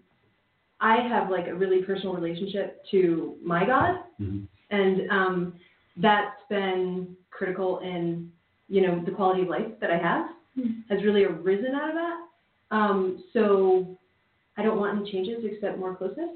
I 0.80 0.96
have 1.08 1.30
like 1.30 1.46
a 1.46 1.54
really 1.54 1.82
personal 1.82 2.14
relationship 2.14 2.84
to 2.90 3.36
my 3.42 3.64
God, 3.66 4.00
Mhm. 4.20 4.46
and 4.70 5.10
um, 5.10 5.54
that's 5.96 6.40
been 6.48 7.16
critical 7.30 7.78
in 7.80 8.30
you 8.68 8.80
know 8.86 9.00
the 9.04 9.12
quality 9.12 9.42
of 9.42 9.48
life 9.48 9.78
that 9.80 9.90
I 9.90 9.96
have 9.98 10.26
Hmm. 10.54 10.80
has 10.88 11.02
really 11.04 11.24
arisen 11.24 11.74
out 11.74 11.90
of 11.90 11.94
that. 11.94 12.18
Um, 12.70 13.22
so 13.32 13.96
I 14.56 14.62
don't 14.62 14.78
want 14.78 14.98
any 14.98 15.10
changes 15.12 15.44
except 15.44 15.78
more 15.78 15.94
closeness. 15.94 16.30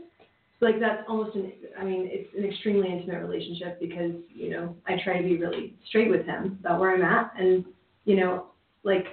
So 0.59 0.66
like 0.66 0.78
that's 0.78 1.03
almost 1.09 1.36
an 1.36 1.53
I 1.78 1.84
mean 1.84 2.07
it's 2.11 2.32
an 2.36 2.44
extremely 2.44 2.88
intimate 2.92 3.20
relationship 3.22 3.80
because 3.80 4.12
you 4.34 4.51
know 4.51 4.76
I 4.86 4.96
try 5.03 5.16
to 5.18 5.24
be 5.24 5.36
really 5.38 5.74
straight 5.88 6.11
with 6.11 6.24
him 6.26 6.59
about 6.61 6.80
where 6.80 6.94
I'm 6.94 7.03
at 7.03 7.32
and 7.38 7.64
you 8.05 8.16
know 8.16 8.46
like 8.84 9.07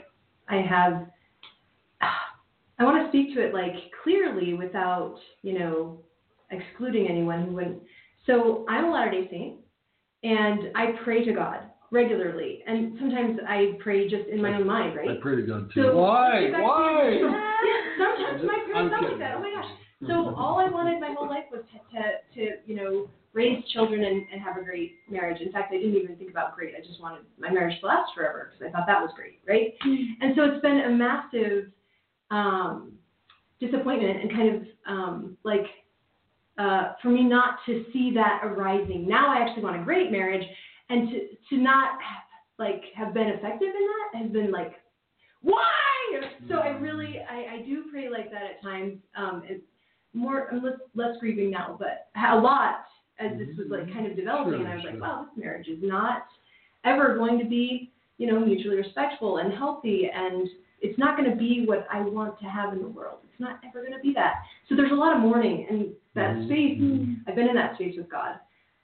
I 0.50 0.58
have 0.58 1.08
I 2.80 2.84
want 2.84 3.04
to 3.04 3.10
speak 3.10 3.36
to 3.36 3.42
it 3.46 3.54
like 3.54 3.74
clearly 4.04 4.54
without 4.54 5.16
you 5.42 5.58
know 5.60 6.00
excluding 6.52 7.08
anyone 7.08 7.46
who 7.46 7.52
wouldn't. 7.54 7.82
So 8.26 8.66
I'm 8.70 8.86
a 8.86 8.92
Latter 8.92 9.12
Day 9.12 9.28
Saint 9.32 9.56
and 10.24 10.76
I 10.76 10.94
pray 11.04 11.24
to 11.26 11.34
God 11.34 11.60
regularly 11.92 12.64
and 12.68 12.98
sometimes 13.00 13.40
I 13.48 13.78
pray 13.80 14.10
just 14.10 14.28
in 14.30 14.42
my 14.42 14.54
own 14.56 14.68
mind 14.68 14.96
right. 14.96 15.10
I 15.10 15.16
pray 15.22 15.36
to 15.38 15.42
God 15.42 15.70
too. 15.74 15.84
So- 15.84 15.98
Why? 15.98 16.48
Yeah, 16.52 16.62
Why? 16.62 17.20
sometimes 17.98 18.44
my 18.46 18.54
I'm 18.54 18.90
parents 18.90 18.94
tell 18.94 19.02
me 19.02 19.08
kidding. 19.08 19.20
that. 19.20 19.36
Oh 19.38 19.40
my 19.42 19.52
gosh. 19.56 19.72
So 20.08 20.36
all 20.36 20.60
I 20.60 20.70
wanted 20.70 21.00
my 21.00 21.14
whole 21.18 21.28
life 21.28 21.46
was 21.52 21.62
to, 21.74 21.98
to, 21.98 22.02
to 22.36 22.58
you 22.68 22.76
know, 22.76 23.10
raise 23.34 23.64
children 23.74 24.04
and, 24.04 24.26
and 24.32 24.42
have 24.42 24.58
a 24.58 24.64
great 24.64 24.92
marriage. 25.10 25.42
In 25.42 25.52
fact, 25.52 25.74
I 25.74 25.78
didn't 25.78 25.96
even 25.96 26.16
think 26.18 26.30
about 26.30 26.56
great. 26.56 26.76
I 26.76 26.86
just 26.86 27.02
wanted 27.02 27.22
my 27.40 27.50
marriage 27.50 27.80
to 27.82 27.88
last 27.88 28.12
forever 28.16 28.52
because 28.52 28.68
I 28.68 28.78
thought 28.78 28.86
that 28.88 29.02
was 29.02 29.10
great, 29.16 29.40
right? 29.48 29.74
Mm-hmm. 29.86 30.22
And 30.22 30.34
so 30.36 30.44
it's 30.44 30.62
been 30.62 30.82
a 30.82 30.90
massive 30.92 31.72
um, 32.32 32.94
disappointment 33.60 34.22
and 34.22 34.32
kind 34.32 34.56
of 34.56 34.62
um, 34.88 35.38
like 35.44 35.66
uh, 36.58 36.94
for 37.02 37.10
me 37.10 37.24
not 37.24 37.60
to 37.66 37.86
see 37.94 38.12
that 38.16 38.42
arising. 38.44 39.08
Now 39.08 39.34
I 39.34 39.44
actually 39.44 39.64
want 39.64 39.80
a 39.80 39.84
great 39.84 40.12
marriage, 40.12 40.44
and 40.90 41.10
to 41.10 41.20
to 41.50 41.62
not 41.62 42.02
have, 42.02 42.24
like 42.58 42.84
have 42.96 43.14
been 43.14 43.28
effective 43.28 43.70
in 43.70 43.88
that 44.14 44.24
has 44.24 44.32
been 44.32 44.52
like 44.52 44.74
why? 45.42 45.64
So 46.50 46.56
I 46.56 46.70
really 46.70 47.20
I, 47.30 47.58
I 47.58 47.62
do 47.66 47.86
pray 47.92 48.10
like 48.10 48.32
that 48.32 48.44
at 48.44 48.62
times. 48.62 48.98
Um, 49.16 49.44
it's 49.46 49.64
more 50.14 50.48
I'm 50.52 50.64
less, 50.64 50.74
less 50.96 51.16
grieving 51.20 51.52
now, 51.52 51.78
but 51.80 52.08
a 52.16 52.36
lot 52.36 52.86
as 53.20 53.38
this 53.38 53.50
was 53.58 53.68
like 53.70 53.92
kind 53.94 54.08
of 54.08 54.16
developing, 54.16 54.56
and 54.56 54.68
I 54.68 54.76
was 54.76 54.84
Sure, 54.84 54.92
like, 54.94 55.02
wow, 55.02 55.26
this 55.26 55.44
marriage 55.44 55.68
is 55.68 55.80
not 55.82 56.24
ever 56.86 57.16
going 57.18 57.40
to 57.40 57.46
be 57.46 57.92
you 58.18 58.28
know 58.32 58.40
mutually 58.40 58.78
respectful 58.78 59.38
and 59.38 59.54
healthy 59.54 60.10
and 60.14 60.48
it's 60.82 60.98
not 61.00 61.18
going 61.18 61.30
to 61.30 61.36
be 61.36 61.66
what 61.66 61.88
I 61.92 62.02
want 62.02 62.40
to 62.40 62.46
have 62.46 62.74
in 62.74 62.82
the 62.82 62.88
world. 62.88 63.20
It's 63.32 63.40
not 63.40 63.60
ever 63.68 63.82
going 63.82 63.94
to 63.94 64.00
be 64.00 64.14
that. 64.14 64.36
So 64.70 64.76
there's 64.76 64.92
a 64.92 64.96
lot 64.96 65.16
of 65.16 65.22
mourning 65.22 65.66
and 65.70 65.94
that 66.16 66.36
Mhm. 66.36 66.46
space. 66.46 66.80
Mhm. 66.80 67.16
I've 67.28 67.36
been 67.36 67.48
in 67.50 67.56
that 67.56 67.76
space 67.76 67.96
with 67.98 68.10
God, 68.10 68.40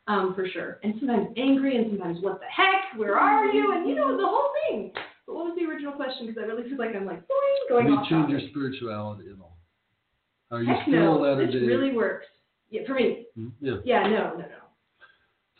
um, 0.07 0.33
for 0.33 0.47
sure. 0.47 0.79
And 0.83 0.97
sometimes 0.99 1.29
angry 1.37 1.75
and 1.77 1.89
sometimes 1.91 2.19
what 2.21 2.39
the 2.39 2.45
heck? 2.47 2.93
Where 2.97 3.17
are 3.17 3.45
you? 3.47 3.73
And 3.73 3.87
you 3.87 3.95
know 3.95 4.15
the 4.17 4.25
whole 4.27 4.49
thing. 4.67 4.91
But 5.25 5.35
what 5.35 5.45
was 5.45 5.55
the 5.55 5.65
original 5.65 5.93
question? 5.93 6.27
Because 6.27 6.43
I 6.43 6.45
really 6.47 6.67
feel 6.67 6.77
like 6.77 6.95
I'm 6.95 7.05
like 7.05 7.21
boing, 7.27 7.69
going 7.69 7.85
Have 7.85 7.91
you 7.93 7.97
off. 7.99 8.09
changed 8.09 8.29
your 8.31 8.41
spirituality 8.49 9.29
at 9.29 9.39
all? 9.39 9.57
Are 10.51 10.61
you 10.61 10.67
Heck 10.67 10.83
still 10.87 10.93
no, 11.15 11.19
Latter 11.19 11.45
this 11.45 11.55
Day? 11.55 11.65
really 11.65 11.91
works. 11.93 12.27
Yeah, 12.69 12.85
for 12.85 12.93
me. 12.95 13.25
Hmm? 13.35 13.49
Yeah. 13.61 13.77
Yeah, 13.85 14.07
no, 14.07 14.31
no, 14.33 14.37
no. 14.39 14.47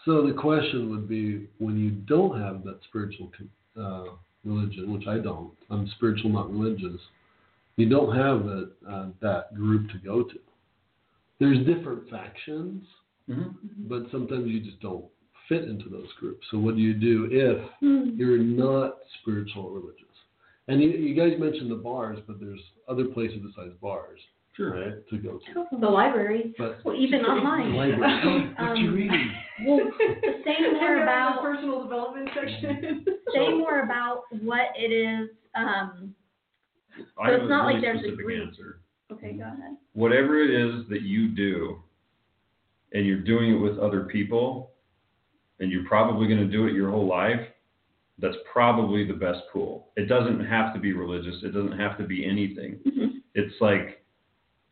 So 0.06 0.28
the 0.28 0.34
question 0.34 0.90
would 0.92 1.08
be, 1.08 1.48
when 1.60 1.78
you 1.80 1.92
don't 1.92 2.40
have 2.40 2.64
that 2.66 2.80
spiritual 2.84 3.32
uh, 3.80 4.10
religion, 4.46 4.94
which 4.94 5.08
I 5.08 5.18
don't, 5.20 5.52
I'm 5.70 5.88
spiritual, 5.96 6.32
not 6.32 6.52
religious. 6.52 7.00
You 7.76 7.89
don't 7.89 8.16
have 8.16 8.46
that 8.46 8.72
uh, 8.88 9.08
that 9.22 9.56
group 9.56 9.89
to 9.91 9.98
go 9.98 10.24
to. 10.24 10.39
There's 11.39 11.66
different 11.66 12.10
factions, 12.10 12.86
Mhm. 13.30 13.56
but 13.89 14.10
sometimes 14.12 14.48
you 14.48 14.60
just 14.60 14.80
don't 14.82 15.06
fit 15.48 15.64
into 15.66 15.89
those 15.89 16.12
groups. 16.20 16.46
So 16.52 16.60
what 16.60 16.76
do 16.76 16.82
you 16.82 16.94
do 16.94 17.28
if 17.32 17.70
Hmm. 17.80 18.12
you're 18.18 18.38
not 18.38 19.00
spiritual 19.22 19.64
or 19.66 19.80
religious? 19.80 20.00
And 20.68 20.82
you, 20.82 20.89
you 20.89 21.14
guys 21.16 21.38
mentioned 21.39 21.72
the 21.72 21.76
bars, 21.76 22.20
but 22.28 22.39
there's 22.39 22.62
other 22.88 23.06
places 23.06 23.39
besides 23.39 23.74
bars, 23.82 24.20
right, 24.60 24.93
to 25.10 25.18
go 25.18 25.39
to. 25.54 25.78
The 25.80 25.88
library. 25.89 26.54
But 26.58 26.80
Well, 26.86 26.95
even 26.95 27.22
online. 27.26 27.74
library, 27.74 28.54
what 28.58 28.78
you 28.78 28.88
Um, 28.89 28.95
reading? 28.95 29.32
Well, 29.66 29.80
say 30.45 30.56
more 30.72 30.80
Check 30.82 30.97
the 30.97 31.04
about 31.04 31.41
personal 31.41 31.84
development 31.84 32.30
section. 32.34 33.06
say 33.34 33.49
more 33.54 33.82
about 33.82 34.24
what 34.41 34.68
it 34.78 34.91
is. 34.91 35.30
Um, 35.56 36.14
I 37.20 37.28
So 37.28 37.32
have 37.34 37.41
it's 37.41 37.49
not 37.49 37.64
a 37.64 37.66
like 37.66 37.76
really 37.76 37.82
there's 37.82 37.97
a 37.99 38.04
specific 38.04 38.26
group. 38.26 38.47
answer. 38.47 38.80
okay, 39.12 39.34
go 39.34 39.43
ahead. 39.43 39.78
Whatever 39.93 40.39
it 40.41 40.49
is 40.51 40.88
that 40.89 41.01
you 41.01 41.30
do, 41.30 41.82
and 42.93 43.06
you're 43.06 43.22
doing 43.22 43.51
it 43.56 43.58
with 43.58 43.80
other 43.80 44.01
people, 44.01 44.72
and 45.60 45.72
you're 45.72 45.86
probably 45.86 46.28
going 46.28 46.39
to 46.39 46.47
do 46.51 46.68
it 46.68 46.74
your 46.74 46.91
whole 46.91 47.08
life, 47.08 47.39
that's 48.20 48.36
probably 48.51 49.06
the 49.06 49.14
best 49.14 49.39
pool. 49.51 49.89
It 49.97 50.08
doesn't 50.08 50.45
have 50.45 50.74
to 50.76 50.80
be 50.80 50.93
religious. 50.93 51.36
It 51.43 51.54
doesn't 51.54 51.80
have 51.80 51.97
to 51.97 52.04
be 52.04 52.24
anything. 52.26 52.80
Mhm. 52.86 53.22
It's 53.34 53.56
like, 53.60 54.03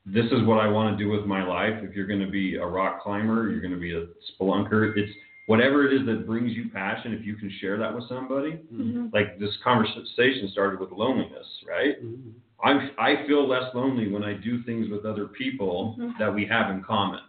this 0.05 0.25
is 0.25 0.43
what 0.45 0.59
I 0.59 0.67
want 0.67 0.97
to 0.97 1.03
do 1.03 1.09
with 1.09 1.25
my 1.25 1.43
life. 1.43 1.73
If 1.83 1.95
you're 1.95 2.07
going 2.07 2.21
to 2.21 2.29
be 2.31 2.55
a 2.55 2.65
rock 2.65 3.01
climber, 3.03 3.49
you're 3.49 3.61
going 3.61 3.73
to 3.73 3.79
be 3.79 3.93
a 3.95 4.07
spelunker. 4.33 4.97
It's 4.97 5.11
whatever 5.45 5.85
it 5.85 5.93
is 5.93 6.05
that 6.07 6.25
brings 6.25 6.53
you 6.53 6.69
passion. 6.73 7.13
If 7.13 7.25
you 7.25 7.35
can 7.35 7.51
share 7.59 7.77
that 7.77 7.93
with 7.93 8.05
somebody, 8.07 8.59
Mhm. 8.73 9.13
like 9.13 9.37
this 9.39 9.55
conversation 9.63 10.49
started 10.49 10.79
with 10.79 10.91
loneliness, 10.91 11.47
right? 11.67 12.03
Mhm. 12.03 12.33
I'm, 12.63 12.91
I 12.97 13.25
feel 13.27 13.47
less 13.47 13.73
lonely 13.73 14.07
when 14.07 14.23
I 14.23 14.33
do 14.33 14.61
things 14.63 14.89
with 14.89 15.05
other 15.05 15.25
people 15.27 15.95
Mhm. 15.99 16.17
that 16.19 16.33
we 16.33 16.45
have 16.45 16.71
in 16.71 16.81
common 16.83 17.21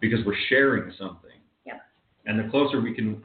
because 0.00 0.24
we're 0.24 0.34
sharing 0.48 0.90
something. 0.92 1.30
Yep. 1.66 1.80
And 2.26 2.38
the 2.38 2.44
closer 2.44 2.80
we 2.80 2.94
can, 2.94 3.22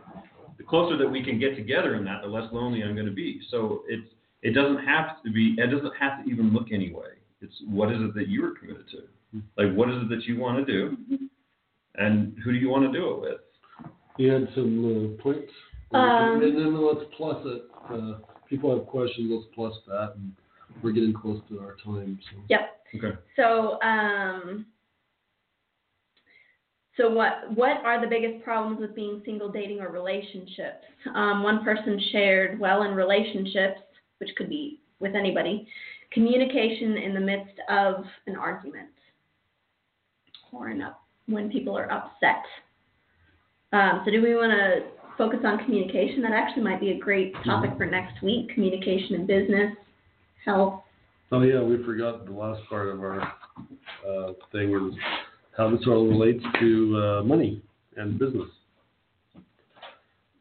the 0.58 0.64
closer 0.64 0.98
that 0.98 1.10
we 1.10 1.24
can 1.24 1.40
get 1.40 1.56
together 1.56 1.96
in 1.96 2.04
that, 2.06 2.22
the 2.22 2.28
less 2.28 2.52
lonely 2.52 2.84
I'm 2.84 2.96
going 2.96 3.08
to 3.08 3.14
be. 3.14 3.42
So 3.50 3.84
it's, 3.88 4.08
it 4.44 4.52
doesn't 4.52 4.84
have 4.84 5.22
to 5.24 5.32
be, 5.32 5.56
it 5.58 5.68
doesn't 5.68 5.96
have 5.96 6.24
to 6.24 6.30
even 6.30 6.54
look 6.54 6.72
anyway. 6.72 7.12
It's 7.44 7.62
what 7.68 7.92
is 7.92 8.02
it 8.02 8.16
that 8.16 8.28
you 8.28 8.46
are 8.46 8.52
committed 8.52 8.86
to? 8.92 9.42
Like, 9.58 9.76
what 9.76 9.90
is 9.90 10.02
it 10.02 10.10
that 10.10 10.24
you 10.26 10.40
want 10.40 10.66
to 10.66 10.72
do? 10.72 10.98
Mhm. 11.12 11.30
And 11.96 12.38
who 12.40 12.52
do 12.52 12.58
you 12.58 12.70
want 12.70 12.92
to 12.92 12.98
do 12.98 13.12
it 13.12 13.20
with? 13.20 13.42
You 14.18 14.32
had 14.32 14.48
some 14.56 15.16
uh, 15.18 15.22
points, 15.22 15.52
Um, 15.92 16.42
and 16.42 16.58
then 16.58 16.82
let's 16.82 17.06
plus 17.16 17.46
it. 17.46 17.64
Uh, 17.90 18.20
people 18.48 18.76
have 18.76 18.88
questions. 18.88 19.30
Let's 19.32 19.48
plus 19.54 19.76
that, 19.88 20.14
and 20.16 20.34
we're 20.82 20.92
getting 20.92 21.14
close 21.14 21.42
to 21.50 21.60
our 21.60 21.76
time. 21.84 22.20
So. 22.32 22.38
Yep. 22.50 22.86
Okay. 22.96 23.18
So, 23.36 23.82
um, 23.82 24.66
so 26.96 27.10
what 27.10 27.52
what 27.56 27.78
are 27.84 28.00
the 28.00 28.08
biggest 28.08 28.44
problems 28.44 28.80
with 28.80 28.96
being 28.96 29.22
single, 29.26 29.52
dating, 29.52 29.82
or 29.82 29.90
relationships? 29.90 30.86
Um, 31.14 31.44
one 31.44 31.64
person 31.64 32.00
shared, 32.12 32.60
well, 32.60 32.84
in 32.84 32.94
relationships, 32.94 33.82
which 34.20 34.30
could 34.36 34.50
be 34.50 34.80
with 35.00 35.16
anybody, 35.16 35.68
communication 36.14 36.98
in 36.98 37.14
the 37.14 37.20
midst 37.20 37.60
of 37.70 38.06
an 38.28 38.36
argument 38.36 38.90
or 40.52 40.70
up, 40.70 41.02
when 41.26 41.50
people 41.50 41.78
are 41.78 41.92
upset. 41.92 42.44
Um, 43.72 44.04
so, 44.06 44.12
do 44.12 44.22
we 44.22 44.36
want 44.36 44.52
to 44.52 44.92
focus 45.18 45.40
on 45.44 45.64
communication? 45.66 46.22
That 46.22 46.32
actually 46.32 46.64
might 46.64 46.80
be 46.80 46.92
a 46.92 47.00
great 47.00 47.34
topic 47.44 47.72
for 47.76 47.86
next 47.86 48.22
week. 48.22 48.54
Communication 48.54 49.16
in 49.16 49.26
business, 49.26 49.76
health. 50.46 50.82
Oh 51.32 51.42
yeah, 51.42 51.62
we 51.62 51.84
forgot 51.84 52.26
the 52.26 52.32
last 52.32 52.62
part 52.70 52.90
of 52.90 53.00
our 53.00 53.22
uh, 53.22 54.34
thing 54.52 54.70
was 54.70 54.94
how 55.58 55.72
this 55.72 55.82
all 55.88 56.08
relates 56.08 56.44
to 56.60 56.98
uh, 56.98 57.24
money 57.24 57.62
and 57.98 58.20
business. 58.20 58.50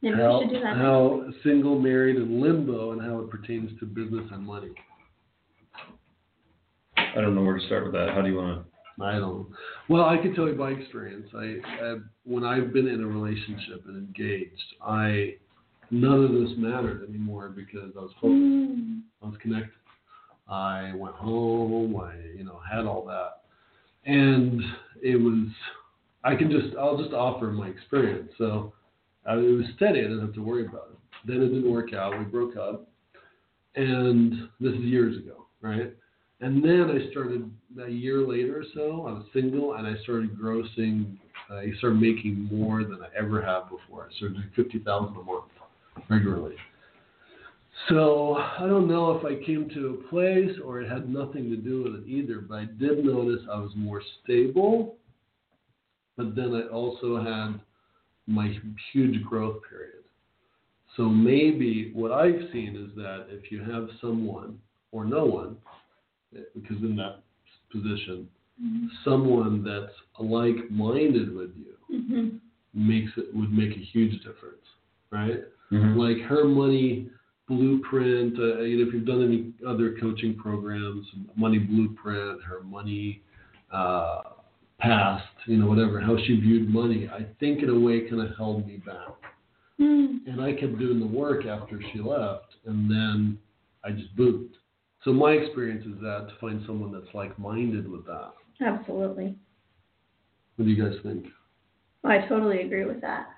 Maybe 0.02 0.16
how, 0.16 0.40
we 0.40 0.44
should 0.44 0.54
do 0.54 0.60
that. 0.60 0.76
how 0.76 1.24
single, 1.44 1.78
married, 1.78 2.16
and 2.16 2.40
limbo, 2.40 2.92
and 2.92 3.00
how 3.00 3.20
it 3.20 3.30
pertains 3.30 3.70
to 3.80 3.86
business 3.86 4.26
and 4.32 4.44
money. 4.44 4.72
I 7.16 7.20
don't 7.20 7.34
know 7.34 7.42
where 7.42 7.58
to 7.58 7.66
start 7.66 7.84
with 7.84 7.92
that. 7.92 8.10
How 8.14 8.22
do 8.22 8.28
you 8.28 8.36
want 8.36 8.64
to? 8.64 9.04
I 9.04 9.18
don't. 9.18 9.48
Well, 9.88 10.04
I 10.04 10.16
can 10.16 10.34
tell 10.34 10.46
you 10.48 10.54
by 10.54 10.70
experience. 10.70 11.28
I, 11.34 11.56
I 11.82 11.96
when 12.24 12.44
I've 12.44 12.72
been 12.72 12.88
in 12.88 13.02
a 13.02 13.06
relationship 13.06 13.84
and 13.86 13.96
engaged, 13.96 14.62
I 14.84 15.34
none 15.90 16.24
of 16.24 16.32
this 16.32 16.56
mattered 16.56 17.06
anymore 17.08 17.48
because 17.48 17.92
I 17.96 18.00
was 18.00 18.12
focused. 18.20 18.42
Mm. 18.42 19.02
I 19.22 19.26
was 19.26 19.36
connected. 19.40 19.72
I 20.48 20.92
went 20.94 21.14
home. 21.14 21.96
I 21.96 22.14
you 22.36 22.44
know 22.44 22.60
had 22.70 22.86
all 22.86 23.04
that, 23.06 23.42
and 24.04 24.60
it 25.02 25.16
was. 25.16 25.48
I 26.24 26.36
can 26.36 26.50
just 26.50 26.76
I'll 26.76 26.96
just 26.96 27.14
offer 27.14 27.46
my 27.46 27.68
experience. 27.68 28.30
So 28.38 28.72
uh, 29.28 29.38
it 29.38 29.56
was 29.56 29.66
steady. 29.76 30.00
I 30.00 30.04
didn't 30.04 30.20
have 30.20 30.34
to 30.34 30.42
worry 30.42 30.66
about 30.66 30.90
it. 30.92 30.98
Then 31.26 31.42
it 31.42 31.48
didn't 31.48 31.70
work 31.70 31.92
out. 31.92 32.18
We 32.18 32.24
broke 32.24 32.56
up, 32.56 32.88
and 33.74 34.48
this 34.60 34.72
is 34.72 34.80
years 34.80 35.16
ago, 35.16 35.46
right? 35.60 35.92
And 36.42 36.62
then 36.62 36.90
I 36.90 37.08
started 37.12 37.48
a 37.80 37.88
year 37.88 38.26
later 38.26 38.58
or 38.58 38.64
so. 38.74 39.06
I 39.06 39.12
was 39.12 39.24
single, 39.32 39.74
and 39.74 39.86
I 39.86 39.94
started 40.02 40.36
grossing. 40.36 41.16
Uh, 41.48 41.58
I 41.58 41.70
started 41.78 42.00
making 42.00 42.48
more 42.50 42.82
than 42.82 42.98
I 43.00 43.16
ever 43.16 43.40
have 43.40 43.70
before. 43.70 44.08
I 44.10 44.16
started 44.16 44.34
doing 44.34 44.50
fifty 44.56 44.80
thousand 44.80 45.14
a 45.16 45.22
month 45.22 45.44
regularly. 46.10 46.56
So 47.88 48.34
I 48.34 48.66
don't 48.66 48.88
know 48.88 49.12
if 49.12 49.24
I 49.24 49.44
came 49.44 49.68
to 49.70 50.00
a 50.00 50.08
place 50.08 50.50
or 50.64 50.80
it 50.80 50.90
had 50.90 51.08
nothing 51.08 51.48
to 51.50 51.56
do 51.56 51.84
with 51.84 52.02
it 52.02 52.08
either, 52.08 52.40
but 52.40 52.54
I 52.56 52.64
did 52.64 53.04
notice 53.04 53.40
I 53.50 53.58
was 53.58 53.70
more 53.76 54.02
stable. 54.22 54.96
But 56.16 56.34
then 56.36 56.54
I 56.54 56.72
also 56.72 57.22
had 57.22 57.60
my 58.26 58.54
huge 58.92 59.22
growth 59.24 59.60
period. 59.68 60.04
So 60.96 61.04
maybe 61.04 61.90
what 61.94 62.12
I've 62.12 62.50
seen 62.52 62.76
is 62.76 62.94
that 62.96 63.26
if 63.30 63.50
you 63.50 63.62
have 63.62 63.88
someone 64.00 64.58
or 64.92 65.04
no 65.04 65.24
one, 65.24 65.56
because 66.54 66.78
in 66.82 66.96
that 66.96 67.22
position, 67.70 68.28
Mhm. 68.62 68.88
someone 69.04 69.62
that's 69.64 69.94
like-minded 70.18 71.34
with 71.34 71.52
you 71.56 71.74
Mhm. 71.96 72.40
makes 72.74 73.16
it 73.16 73.34
would 73.34 73.52
make 73.52 73.76
a 73.76 73.80
huge 73.80 74.22
difference, 74.22 74.66
right? 75.10 75.42
to? 75.70 75.94
like 75.96 76.18
her 76.20 76.44
money 76.44 77.08
blueprint. 77.48 78.38
Uh, 78.38 78.60
you 78.60 78.78
know, 78.78 78.86
if 78.88 78.94
you've 78.94 79.04
done 79.06 79.22
any 79.22 79.52
other 79.66 79.92
coaching 79.98 80.34
programs, 80.34 81.06
money 81.36 81.58
blueprint, 81.58 82.42
her 82.42 82.62
money 82.62 83.20
uh, 83.70 84.22
past, 84.78 85.26
you 85.46 85.56
know, 85.56 85.66
whatever, 85.66 85.98
how 86.00 86.16
she 86.18 86.38
viewed 86.38 86.68
money. 86.68 87.08
I 87.08 87.24
think 87.40 87.62
in 87.62 87.70
a 87.70 87.78
way 87.78 88.02
kind 88.02 88.20
of 88.20 88.36
held 88.36 88.66
me 88.66 88.76
back, 88.78 89.14
Mm. 89.80 90.26
and 90.26 90.40
I 90.42 90.52
kept 90.52 90.78
doing 90.78 91.00
the 91.00 91.06
work 91.06 91.46
after 91.46 91.80
she 91.90 91.98
left, 92.00 92.56
and 92.66 92.90
then 92.90 93.38
I 93.82 93.92
just 93.92 94.16
moved. 94.18 94.58
So 95.04 95.12
my 95.12 95.32
experience 95.32 95.84
is 95.84 96.00
that 96.00 96.28
to 96.28 96.34
find 96.40 96.62
someone 96.66 96.92
that's 96.92 97.12
like-minded 97.14 97.90
with 97.90 98.06
that. 98.06 98.32
Absolutely. 98.64 99.34
What 100.56 100.66
do 100.66 100.70
you 100.70 100.82
guys 100.82 100.98
think? 101.02 101.26
I 102.04 102.18
totally 102.28 102.62
agree 102.62 102.84
with 102.84 103.00
that. 103.00 103.28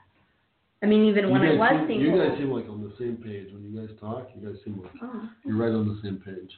I 0.82 0.86
mean, 0.86 1.04
even 1.04 1.30
when 1.30 1.42
you 1.42 1.52
I 1.52 1.56
guys 1.56 1.80
was 1.80 1.88
seem, 1.88 2.00
single. 2.00 2.16
You 2.18 2.28
guys 2.28 2.38
seem 2.38 2.50
like 2.50 2.68
on 2.68 2.82
the 2.82 2.92
same 2.98 3.16
page 3.16 3.48
when 3.52 3.64
you 3.64 3.80
guys 3.80 3.96
talk. 3.98 4.28
You 4.34 4.46
guys 4.46 4.58
seem 4.64 4.82
like 4.82 4.92
Oh. 5.02 5.28
you're 5.44 5.56
right 5.56 5.72
on 5.72 5.88
the 5.88 5.98
same 6.02 6.16
page. 6.18 6.52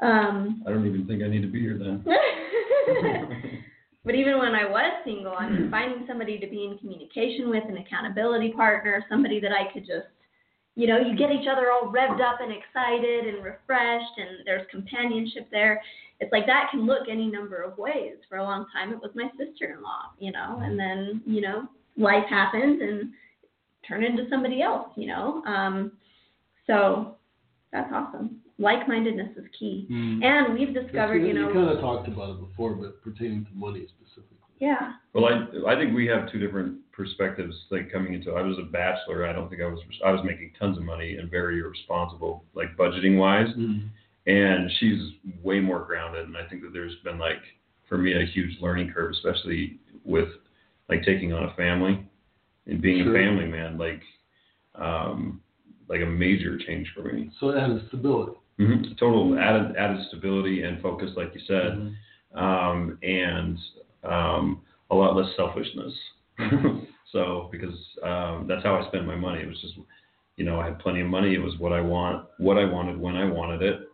Um, 0.00 0.62
I 0.66 0.70
don't 0.70 0.86
even 0.86 1.06
think 1.06 1.22
I 1.22 1.28
need 1.28 1.42
to 1.42 1.48
be 1.48 1.60
here 1.60 1.76
then. 1.76 2.02
but 4.04 4.14
even 4.14 4.38
when 4.38 4.54
I 4.54 4.64
was 4.64 5.02
single, 5.04 5.34
I 5.38 5.50
mean, 5.50 5.70
finding 5.70 6.06
somebody 6.06 6.38
to 6.38 6.46
be 6.46 6.64
in 6.64 6.78
communication 6.78 7.50
with, 7.50 7.64
an 7.68 7.76
accountability 7.76 8.52
partner, 8.52 9.04
somebody 9.10 9.40
that 9.40 9.52
I 9.52 9.70
could 9.72 9.84
just, 9.84 10.06
you 10.78 10.86
know, 10.86 10.96
you 10.96 11.16
get 11.16 11.32
each 11.32 11.48
other 11.50 11.72
all 11.72 11.92
revved 11.92 12.20
up 12.20 12.38
and 12.40 12.52
excited 12.52 13.26
and 13.26 13.42
refreshed, 13.42 14.16
and 14.16 14.46
there's 14.46 14.64
companionship 14.70 15.48
there. 15.50 15.82
It's 16.20 16.30
like 16.30 16.46
that 16.46 16.68
can 16.70 16.86
look 16.86 17.08
any 17.10 17.26
number 17.26 17.62
of 17.62 17.76
ways. 17.76 18.14
For 18.28 18.38
a 18.38 18.44
long 18.44 18.64
time, 18.72 18.92
it 18.92 19.00
was 19.02 19.10
my 19.16 19.28
sister-in-law, 19.36 20.12
you 20.20 20.30
know, 20.30 20.60
and 20.62 20.78
then, 20.78 21.20
you 21.26 21.40
know, 21.40 21.66
life 21.96 22.26
happens 22.30 22.80
and 22.80 23.10
turn 23.88 24.04
into 24.04 24.28
somebody 24.30 24.62
else, 24.62 24.90
you 24.94 25.08
know. 25.08 25.42
Um, 25.46 25.92
so 26.68 27.16
that's 27.72 27.90
awesome. 27.92 28.36
Like-mindedness 28.60 29.36
is 29.36 29.46
key. 29.58 29.84
And 29.90 30.54
we've 30.54 30.72
discovered, 30.72 31.26
you 31.26 31.34
know, 31.34 31.48
We 31.48 31.54
kind 31.54 31.70
of 31.70 31.80
talked 31.80 32.06
about 32.06 32.30
it 32.30 32.40
before, 32.48 32.74
but 32.74 33.02
pertaining 33.02 33.44
to 33.46 33.50
money 33.52 33.84
specifically. 33.98 34.37
Yeah. 34.60 34.92
Well, 35.14 35.24
I, 35.26 35.72
I 35.72 35.76
think 35.76 35.94
we 35.94 36.06
have 36.06 36.30
two 36.30 36.38
different 36.38 36.76
perspectives, 36.92 37.54
like 37.70 37.90
coming 37.92 38.14
into, 38.14 38.32
I 38.32 38.42
was 38.42 38.56
a 38.58 38.70
bachelor, 38.70 39.26
I 39.26 39.32
don't 39.32 39.48
think 39.48 39.62
I 39.62 39.66
was, 39.66 39.80
I 40.04 40.10
was 40.10 40.20
making 40.24 40.52
tons 40.58 40.76
of 40.76 40.84
money 40.84 41.16
and 41.16 41.30
very 41.30 41.60
irresponsible, 41.60 42.44
like 42.54 42.76
budgeting 42.76 43.16
wise. 43.18 43.48
And 44.26 44.70
she's 44.78 45.00
way 45.42 45.58
more 45.60 45.84
grounded. 45.84 46.26
And 46.26 46.36
I 46.36 46.46
think 46.48 46.60
that 46.62 46.72
there's 46.72 46.96
been 47.04 47.18
like, 47.18 47.40
for 47.88 47.96
me, 47.96 48.12
a 48.20 48.26
huge 48.26 48.60
learning 48.60 48.92
curve, 48.92 49.12
especially 49.12 49.78
with 50.04 50.28
like 50.90 51.02
taking 51.04 51.32
on 51.32 51.44
a 51.44 51.54
family 51.54 52.06
and 52.66 52.82
being 52.82 53.04
Sure. 53.04 53.16
a 53.16 53.18
family 53.18 53.46
man, 53.46 53.78
like, 53.78 54.02
um, 54.74 55.40
like 55.88 56.02
a 56.02 56.06
major 56.06 56.58
change 56.58 56.86
for 56.94 57.02
me. 57.04 57.30
So 57.40 57.48
it 57.48 57.58
has 57.60 57.80
stability. 57.88 58.32
hmm 58.58 58.82
Total 59.00 59.38
added, 59.38 59.76
added 59.76 60.04
stability 60.08 60.62
and 60.64 60.82
focus, 60.82 61.10
like 61.16 61.32
you 61.34 61.40
said 61.46 61.94
Mm-hmm. 62.34 62.38
um, 62.38 62.98
and 63.02 63.56
um, 64.04 64.62
a 64.90 64.94
lot 64.94 65.16
less 65.16 65.28
selfishness. 65.36 65.92
So 67.12 67.48
because 67.50 67.74
um, 68.02 68.46
that's 68.48 68.62
how 68.62 68.76
I 68.76 68.86
spent 68.88 69.06
my 69.06 69.16
money. 69.16 69.40
It 69.42 69.48
was 69.48 69.60
just, 69.60 69.74
you 70.36 70.44
know, 70.44 70.60
I 70.60 70.66
had 70.66 70.78
plenty 70.78 71.00
of 71.00 71.06
money. 71.06 71.34
It 71.34 71.38
was 71.42 71.54
what 71.58 71.72
I 71.72 71.80
want, 71.80 72.26
what 72.38 72.58
I 72.58 72.64
wanted 72.64 72.98
when 72.98 73.16
I 73.16 73.24
wanted 73.24 73.62
it, 73.62 73.88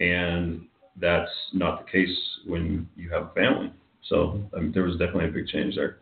and 0.00 0.66
that's 1.00 1.30
not 1.52 1.84
the 1.84 1.90
case 1.90 2.16
when 2.46 2.88
you 2.96 3.10
have 3.10 3.24
a 3.24 3.34
family. 3.34 3.72
So 4.08 4.40
um, 4.56 4.70
there 4.72 4.84
was 4.84 4.96
definitely 4.96 5.26
a 5.26 5.32
big 5.32 5.46
change 5.48 5.76
there. 5.76 5.98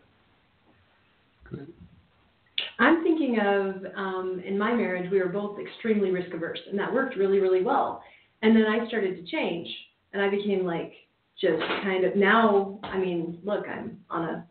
I'm 2.79 3.03
thinking 3.03 3.39
of 3.39 3.85
um, 3.97 4.43
in 4.45 4.59
my 4.59 4.73
marriage, 4.73 5.11
we 5.11 5.21
were 5.21 5.29
both 5.29 5.59
extremely 5.61 6.11
risk 6.11 6.33
averse, 6.33 6.59
and 6.69 6.79
that 6.79 6.93
worked 6.93 7.17
really, 7.17 7.39
really 7.39 7.63
well. 7.63 8.03
And 8.43 8.57
then 8.57 8.65
I 8.67 8.87
started 8.89 9.17
to 9.17 9.31
change, 9.31 9.69
and 10.13 10.23
I 10.23 10.29
became 10.31 10.65
like 10.65 10.93
just 11.43 11.61
kind 11.83 12.05
of 12.05 12.17
now. 12.17 12.79
I 12.85 12.97
mean, 12.97 13.39
look, 13.45 13.67
I'm 13.69 13.99
on 14.09 14.25
a 14.25 14.47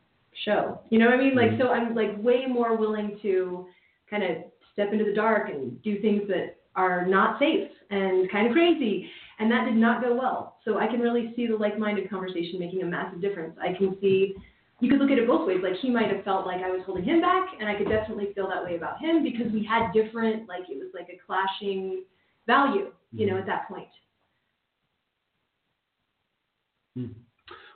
show. 0.46 0.82
You 0.90 1.00
know 1.00 1.06
what 1.06 1.16
I 1.16 1.18
mean? 1.18 1.36
Like, 1.36 1.52
mm-hmm. 1.52 1.62
so 1.62 1.70
I'm 1.70 1.96
like 1.96 2.22
way 2.22 2.46
more 2.48 2.78
willing 2.78 3.18
to 3.24 3.68
kind 4.10 4.24
of 4.24 4.44
step 4.74 4.90
into 4.92 5.06
the 5.06 5.14
dark 5.14 5.50
and 5.50 5.82
do 5.82 6.00
things 6.02 6.24
that 6.28 6.58
are 6.76 7.06
not 7.06 7.40
safe 7.40 7.70
and 7.90 8.30
kind 8.32 8.48
of 8.48 8.54
crazy. 8.54 9.10
And 9.40 9.52
that 9.52 9.66
did 9.66 9.76
not 9.76 10.02
go 10.02 10.16
well. 10.16 10.58
So 10.64 10.78
I 10.78 10.88
can 10.88 11.00
really 11.00 11.34
see 11.36 11.48
the 11.48 11.56
like-minded 11.56 12.10
conversation 12.10 12.60
making 12.60 12.84
a 12.84 12.86
massive 12.86 13.22
difference. 13.22 13.58
I 13.60 13.74
can 13.74 13.98
see 14.00 14.36
you 14.80 14.90
could 14.90 15.00
look 15.00 15.12
at 15.12 15.18
it 15.18 15.28
both 15.28 15.48
ways. 15.48 15.60
Like 15.64 15.80
he 15.82 15.90
might 15.90 16.12
have 16.14 16.24
felt 16.24 16.46
like 16.46 16.62
I 16.62 16.70
was 16.70 16.82
holding 16.86 17.04
him 17.04 17.22
back, 17.22 17.46
and 17.60 17.70
I 17.70 17.76
could 17.76 17.88
definitely 17.88 18.34
feel 18.34 18.48
that 18.50 18.64
way 18.64 18.76
about 18.76 19.00
him 19.00 19.24
because 19.24 19.52
we 19.52 19.64
had 19.64 19.92
different, 19.94 20.48
like 20.48 20.70
it 20.70 20.78
was 20.78 20.90
like 20.94 21.08
a 21.10 21.18
clashing 21.26 22.04
value, 22.48 22.92
you 23.12 23.28
know, 23.28 23.34
mm-hmm. 23.34 23.42
at 23.42 23.46
that 23.48 23.68
point. 23.68 23.88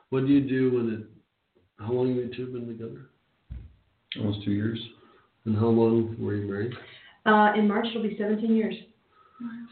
What 0.10 0.26
do 0.26 0.28
you 0.28 0.42
do 0.42 0.78
when 0.78 0.94
it? 0.94 1.84
How 1.84 1.92
long 1.92 2.08
have 2.10 2.18
you 2.18 2.32
two 2.36 2.48
been 2.48 2.68
together? 2.68 3.10
Almost 4.18 4.46
two 4.46 4.52
years. 4.52 4.80
And 5.46 5.56
how 5.56 5.68
long 5.68 6.16
were 6.20 6.36
you 6.36 6.48
married? 6.48 6.74
Uh, 7.26 7.58
in 7.58 7.68
March, 7.68 7.86
it'll 7.90 8.04
be 8.04 8.18
17 8.18 8.56
years. 8.56 8.76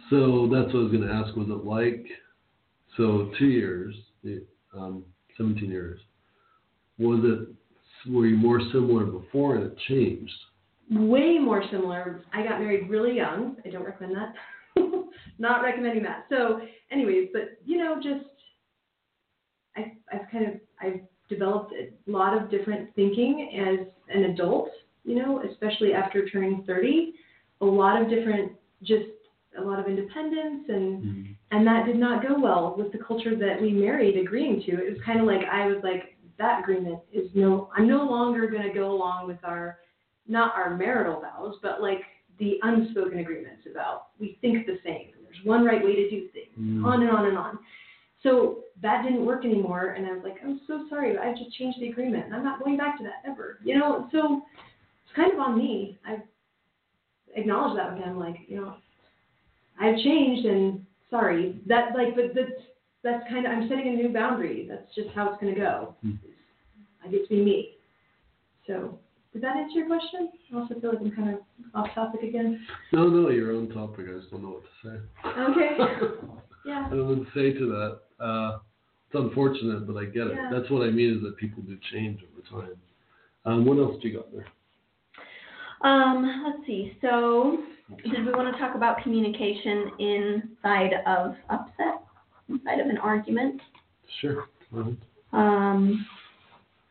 So 0.10 0.50
that's 0.52 0.74
what 0.74 0.80
I 0.80 0.84
was 0.84 0.92
going 0.92 1.08
to 1.08 1.14
ask. 1.14 1.36
Was 1.36 1.48
it 1.48 1.66
like? 1.66 2.06
So 2.98 3.32
two 3.40 3.48
years, 3.48 3.96
um, 4.78 5.04
seventeen 5.38 5.72
years. 5.72 6.00
Was 7.00 7.22
it? 7.24 8.12
Were 8.12 8.28
you 8.28 8.36
more 8.36 8.60
similar 8.72 9.06
before 9.06 9.56
and 9.56 9.72
it 9.72 9.78
changed? 9.88 10.34
Way 10.92 11.40
more 11.40 11.64
similar. 11.72 12.22
I 12.34 12.44
got 12.44 12.60
married 12.60 12.90
really 12.90 13.16
young. 13.16 13.56
I 13.66 13.70
don't 13.70 13.86
recommend 13.86 14.16
that. 14.18 14.34
Not 15.40 15.64
recommending 15.64 16.04
that. 16.04 16.26
So, 16.30 16.60
anyways, 16.92 17.30
but 17.32 17.58
you 17.66 17.78
know, 17.78 17.96
just 17.96 18.26
I, 19.76 19.94
I've 20.12 20.30
kind 20.32 20.46
of 20.46 20.54
I've 20.82 21.02
developed 21.30 21.74
a 21.74 22.12
lot 22.12 22.36
of 22.36 22.50
different 22.52 22.94
thinking 22.96 23.50
as 23.60 23.88
an 24.14 24.26
adult. 24.26 24.70
You 25.04 25.16
know, 25.16 25.44
especially 25.52 25.94
after 25.94 26.28
turning 26.30 26.64
30, 26.66 27.14
a 27.62 27.66
lot 27.66 28.02
of 28.02 28.10
different 28.10 28.54
just 28.84 29.06
a 29.58 29.62
lot 29.62 29.80
of 29.80 29.88
independence 29.88 30.66
and 30.68 31.36
and 31.52 31.68
that 31.68 31.86
did 31.86 31.98
not 31.98 32.24
go 32.28 32.40
well 32.40 32.76
with 32.78 32.92
the 32.92 32.98
culture 32.98 33.36
that 33.36 33.62
we 33.62 33.72
married 33.72 34.18
agreeing 34.18 34.64
to. 34.66 34.72
It 34.72 34.90
was 34.90 35.00
kind 35.06 35.20
of 35.20 35.26
like 35.26 35.42
I 35.52 35.68
was 35.68 35.78
like 35.84 36.18
that 36.40 36.62
agreement 36.62 37.00
is 37.12 37.30
no 37.34 37.70
I'm 37.76 37.88
no 37.88 38.04
longer 38.04 38.48
going 38.48 38.64
to 38.64 38.74
go 38.74 38.92
along 38.92 39.28
with 39.28 39.38
our 39.44 39.80
not 40.28 40.54
our 40.56 40.76
marital 40.76 41.22
vows, 41.22 41.56
but 41.62 41.82
like 41.82 42.02
the 42.40 42.58
unspoken 42.64 43.20
agreements 43.20 43.64
about 43.70 44.08
we 44.20 44.38
think 44.42 44.66
the 44.66 44.80
same. 44.84 45.10
There's 45.24 45.46
one 45.46 45.64
right 45.64 45.84
way 45.84 45.96
to 45.96 46.10
do 46.10 46.28
things. 46.30 46.48
Mm. 46.60 46.86
On 46.86 47.02
and 47.02 47.12
on 47.12 47.26
and 47.28 47.38
on. 47.38 47.60
So 48.24 48.64
that 48.82 49.04
didn't 49.04 49.26
work 49.26 49.46
anymore, 49.46 49.92
and 49.92 50.08
I 50.08 50.14
was 50.14 50.22
like, 50.24 50.38
I'm 50.44 50.62
so 50.66 50.86
sorry, 50.90 51.14
but 51.14 51.22
I've 51.22 51.38
just 51.38 51.56
changed 51.58 51.80
the 51.80 51.90
agreement, 51.90 52.26
and 52.26 52.34
I'm 52.34 52.44
not 52.44 52.64
going 52.64 52.78
back 52.78 52.98
to 52.98 53.04
that 53.04 53.30
ever. 53.30 53.60
You 53.64 53.78
know, 53.78 54.08
so 54.12 54.42
it's 55.06 55.16
kind 55.16 55.34
of 55.34 55.40
on 55.40 55.58
me. 55.58 56.00
I 56.06 56.18
acknowledged 57.36 57.78
that 57.80 57.94
with 57.94 58.04
him, 58.04 58.18
like, 58.18 58.38
you 58.48 58.62
know, 58.62 58.76
I've 59.80 59.98
changed, 59.98 60.46
and 60.46 60.86
sorry. 61.10 61.62
That 61.68 61.96
like, 61.96 62.16
but 62.16 62.34
that's 62.34 62.62
that's 63.04 63.24
kind 63.30 63.46
of 63.46 63.52
I'm 63.52 63.68
setting 63.68 63.88
a 63.90 63.92
new 63.92 64.10
boundary. 64.14 64.68
That's 64.70 64.94
just 64.96 65.10
how 65.14 65.32
it's 65.32 65.42
going 65.42 65.54
to 65.54 65.60
go. 65.60 65.96
Hmm. 66.02 66.12
I 67.04 67.10
get 67.10 67.24
to 67.24 67.30
be 67.30 67.44
me. 67.44 67.70
So 68.66 68.98
did 69.34 69.42
that 69.42 69.58
answer 69.58 69.80
your 69.80 69.88
question? 69.88 70.30
I 70.54 70.60
also 70.60 70.80
feel 70.80 70.92
like 70.92 71.00
I'm 71.02 71.12
kind 71.12 71.34
of 71.34 71.40
off 71.76 71.94
topic 71.94 72.22
again. 72.22 72.66
No, 72.94 73.10
no, 73.10 73.30
you're 73.30 73.56
on 73.58 73.68
topic. 73.70 74.06
I 74.10 74.20
just 74.20 74.32
don't 74.32 74.44
know 74.44 74.62
what 74.62 74.64
to 74.64 74.88
say. 74.88 75.32
Okay. 75.52 75.78
Yeah. 76.66 76.86
I 76.86 76.90
don't 76.92 77.00
know 77.00 77.16
what 77.16 77.26
to 77.26 77.32
say 77.34 77.58
to 77.60 77.66
that. 77.68 78.00
Uh, 78.24 78.60
it's 79.08 79.16
unfortunate, 79.16 79.86
but 79.86 79.98
I 79.98 80.06
get 80.06 80.28
it. 80.28 80.34
Yeah. 80.36 80.50
That's 80.52 80.70
what 80.72 80.88
I 80.88 80.92
mean 80.92 81.18
is 81.18 81.24
that 81.24 81.38
people 81.38 81.62
do 81.64 81.78
change 81.92 82.22
over 82.32 82.64
time. 82.66 82.76
Um, 83.46 83.66
what 83.66 83.78
else 83.78 84.02
do 84.02 84.08
you 84.08 84.18
got 84.18 84.32
there? 84.32 84.48
Um, 85.82 86.44
let's 86.46 86.66
see. 86.66 86.98
So, 87.02 87.58
did 88.10 88.26
we 88.26 88.32
want 88.32 88.54
to 88.56 88.60
talk 88.60 88.76
about 88.76 89.04
communication 89.04 89.92
inside 90.00 90.94
of 91.06 91.36
upset, 91.50 92.02
inside 92.48 92.80
of 92.80 92.88
an 92.88 92.98
argument? 92.98 93.62
Sure. 94.22 94.46
Well, 94.72 94.96
Um, 95.34 96.06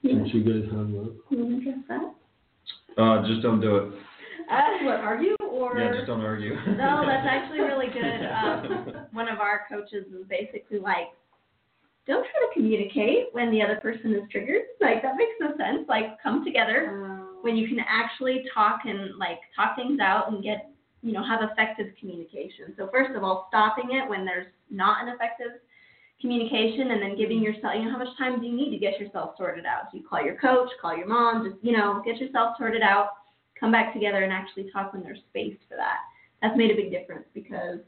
you 0.02 0.10
Since 0.10 0.34
you 0.34 0.44
guys 0.44 0.70
have 0.70 0.88
that. 0.88 1.14
want 1.30 1.62
to 1.64 1.70
address 1.70 1.78
that? 1.88 3.02
Uh, 3.02 3.26
just 3.26 3.40
don't 3.40 3.60
do 3.60 3.76
it. 3.76 3.92
Uh, 4.50 4.84
What 4.84 4.96
argue 5.00 5.34
or? 5.50 5.78
Yeah, 5.78 5.92
just 5.94 6.06
don't 6.06 6.20
argue. 6.20 6.54
No, 6.76 7.02
that's 7.06 7.26
actually 7.26 7.60
really 7.60 7.86
good. 7.92 8.26
Um, 8.26 9.06
one 9.12 9.28
of 9.28 9.38
our 9.38 9.62
coaches 9.70 10.04
is 10.12 10.26
basically 10.28 10.78
like, 10.78 11.08
don't 12.06 12.22
try 12.22 12.40
to 12.40 12.52
communicate 12.52 13.26
when 13.32 13.50
the 13.50 13.62
other 13.62 13.76
person 13.76 14.14
is 14.14 14.22
triggered. 14.30 14.62
Like 14.80 15.02
that 15.02 15.16
makes 15.16 15.32
no 15.40 15.50
sense. 15.56 15.88
Like 15.88 16.20
come 16.22 16.44
together 16.44 16.90
Um, 16.90 17.38
when 17.42 17.56
you 17.56 17.68
can 17.68 17.78
actually 17.86 18.44
talk 18.52 18.80
and 18.84 19.16
like 19.18 19.38
talk 19.54 19.76
things 19.76 20.00
out 20.00 20.30
and 20.32 20.42
get 20.42 20.70
you 21.02 21.12
know 21.12 21.24
have 21.24 21.48
effective 21.50 21.88
communication. 21.98 22.74
So 22.76 22.88
first 22.92 23.14
of 23.16 23.22
all, 23.22 23.46
stopping 23.48 23.96
it 23.96 24.08
when 24.08 24.24
there's 24.24 24.46
not 24.70 25.02
an 25.02 25.08
effective 25.14 25.60
communication, 26.20 26.92
and 26.92 27.02
then 27.02 27.16
giving 27.16 27.42
yourself 27.42 27.74
you 27.76 27.84
know 27.84 27.92
how 27.92 27.98
much 27.98 28.16
time 28.18 28.40
do 28.40 28.46
you 28.46 28.54
need 28.54 28.70
to 28.70 28.78
get 28.78 28.98
yourself 29.00 29.34
sorted 29.36 29.66
out? 29.66 29.90
So 29.90 29.98
you 29.98 30.04
call 30.08 30.24
your 30.24 30.36
coach, 30.36 30.70
call 30.80 30.96
your 30.96 31.08
mom, 31.08 31.48
just 31.48 31.62
you 31.64 31.76
know 31.76 32.02
get 32.04 32.18
yourself 32.18 32.56
sorted 32.58 32.82
out, 32.82 33.10
come 33.58 33.72
back 33.72 33.92
together 33.92 34.24
and 34.24 34.32
actually 34.32 34.70
talk 34.72 34.92
when 34.92 35.02
there's 35.02 35.18
space 35.30 35.56
for 35.68 35.76
that. 35.76 35.98
That's 36.40 36.56
made 36.56 36.72
a 36.72 36.76
big 36.76 36.90
difference 36.90 37.26
because 37.34 37.78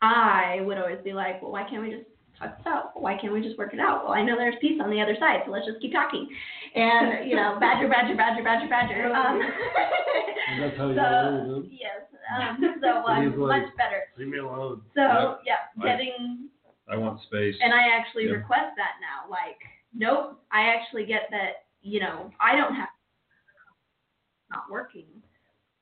I 0.00 0.60
would 0.62 0.78
always 0.78 0.98
be 1.04 1.12
like, 1.12 1.40
well, 1.40 1.52
why 1.52 1.62
can't 1.68 1.82
we 1.82 1.90
just 1.90 2.06
talk 2.48 2.58
this 2.58 2.66
out? 2.66 3.00
Why 3.00 3.16
can't 3.18 3.32
we 3.32 3.40
just 3.40 3.58
work 3.58 3.72
it 3.74 3.80
out? 3.80 4.04
Well, 4.04 4.12
I 4.12 4.22
know 4.22 4.36
there's 4.36 4.54
peace 4.60 4.80
on 4.82 4.90
the 4.90 5.00
other 5.00 5.16
side, 5.18 5.40
so 5.46 5.52
let's 5.52 5.66
just 5.66 5.80
keep 5.80 5.92
talking. 5.92 6.28
And 6.74 7.28
you 7.28 7.36
know, 7.36 7.56
badger, 7.60 7.88
badger, 7.88 8.16
badger, 8.16 8.42
badger, 8.42 8.68
badger. 8.68 9.12
Um, 9.14 9.40
And 10.48 10.62
that's 10.62 10.76
how 10.76 10.88
you 10.90 10.96
so 10.96 11.02
roll 11.02 11.60
with 11.60 11.70
yes, 11.70 12.02
um, 12.40 12.74
so 12.82 12.88
I'm 13.06 13.38
like- 13.40 13.62
much 13.62 13.76
better. 13.76 14.02
Leave 14.18 14.28
me 14.28 14.38
alone. 14.38 14.82
So 14.94 15.38
yeah, 15.46 15.68
I- 15.80 15.84
getting 15.84 16.48
I 16.88 16.96
want 16.96 17.20
space. 17.22 17.54
and 17.62 17.72
I 17.72 17.88
actually 17.96 18.26
Yeah. 18.26 18.32
request 18.42 18.74
that 18.76 18.98
now. 19.00 19.30
Like, 19.30 19.58
nope, 19.94 20.40
I 20.50 20.62
actually 20.74 21.06
get 21.06 21.28
that. 21.30 21.64
You 21.82 22.00
know, 22.00 22.30
I 22.40 22.54
don't 22.56 22.74
have 22.74 22.88
not 24.50 24.64
working. 24.70 25.06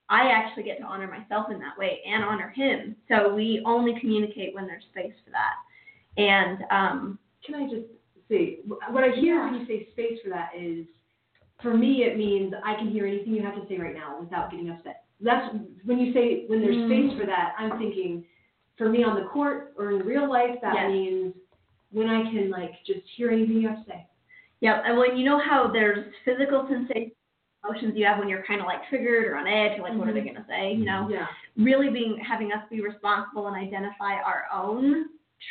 I 0.08 0.30
actually 0.30 0.62
get 0.64 0.78
to 0.78 0.84
honor 0.84 1.06
myself 1.06 1.50
in 1.50 1.58
that 1.60 1.78
way 1.78 2.00
and 2.06 2.24
honor 2.24 2.48
him. 2.48 2.96
So 3.08 3.32
we 3.34 3.62
only 3.66 3.98
communicate 4.00 4.54
when 4.54 4.66
there's 4.66 4.82
space 4.90 5.12
for 5.24 5.30
that. 5.30 5.54
And 6.16 6.58
um, 6.70 7.18
Can 7.44 7.54
I 7.54 7.64
just 7.68 7.86
say, 8.28 8.58
what 8.90 9.04
I 9.04 9.10
hear 9.10 9.42
when 9.44 9.60
you 9.60 9.66
say 9.66 9.88
space 9.92 10.18
for 10.22 10.30
that 10.30 10.50
is, 10.58 10.86
for 11.62 11.76
me, 11.76 12.04
it 12.04 12.16
means 12.16 12.54
I 12.64 12.74
can 12.74 12.90
hear 12.90 13.06
anything 13.06 13.34
you 13.34 13.42
have 13.42 13.54
to 13.54 13.66
say 13.68 13.76
right 13.78 13.94
now 13.94 14.18
without 14.18 14.50
getting 14.50 14.70
upset. 14.70 15.04
That's 15.20 15.54
when 15.84 15.98
you 15.98 16.12
say 16.14 16.44
when 16.46 16.62
there's 16.62 16.76
Mm. 16.76 16.86
space 17.10 17.20
for 17.20 17.26
that. 17.26 17.54
I'm 17.58 17.78
thinking, 17.78 18.24
for 18.78 18.88
me 18.88 19.04
on 19.04 19.14
the 19.14 19.28
court 19.28 19.74
or 19.76 19.92
in 19.92 20.06
real 20.06 20.28
life, 20.28 20.58
that 20.62 20.74
Yes. 20.74 20.90
means 20.90 21.34
when 21.92 22.08
I 22.08 22.22
can 22.30 22.50
like 22.50 22.82
just 22.84 23.06
hear 23.16 23.30
anything 23.30 23.58
you 23.60 23.68
have 23.68 23.84
to 23.84 23.90
say. 23.90 24.06
Yep, 24.60 24.82
and 24.86 24.96
when 24.96 25.16
you 25.18 25.24
know 25.24 25.38
how 25.38 25.66
there's 25.66 26.14
physical 26.24 26.66
sensations, 26.68 27.12
emotions 27.62 27.94
you 27.94 28.06
have 28.06 28.18
when 28.18 28.28
you're 28.28 28.42
kind 28.44 28.60
of 28.60 28.66
like 28.66 28.86
triggered 28.88 29.26
or 29.26 29.36
on 29.36 29.46
edge, 29.46 29.78
or 29.78 29.82
like 29.82 29.94
what 29.98 30.08
are 30.08 30.14
they 30.14 30.22
gonna 30.22 30.46
say, 30.48 30.72
you 30.72 30.84
know? 30.84 31.08
Yeah. 31.10 31.26
Really 31.58 31.90
being 31.90 32.16
having 32.18 32.52
us 32.52 32.64
be 32.70 32.80
responsible 32.80 33.48
and 33.48 33.56
identify 33.56 34.14
our 34.14 34.46
own 34.50 35.10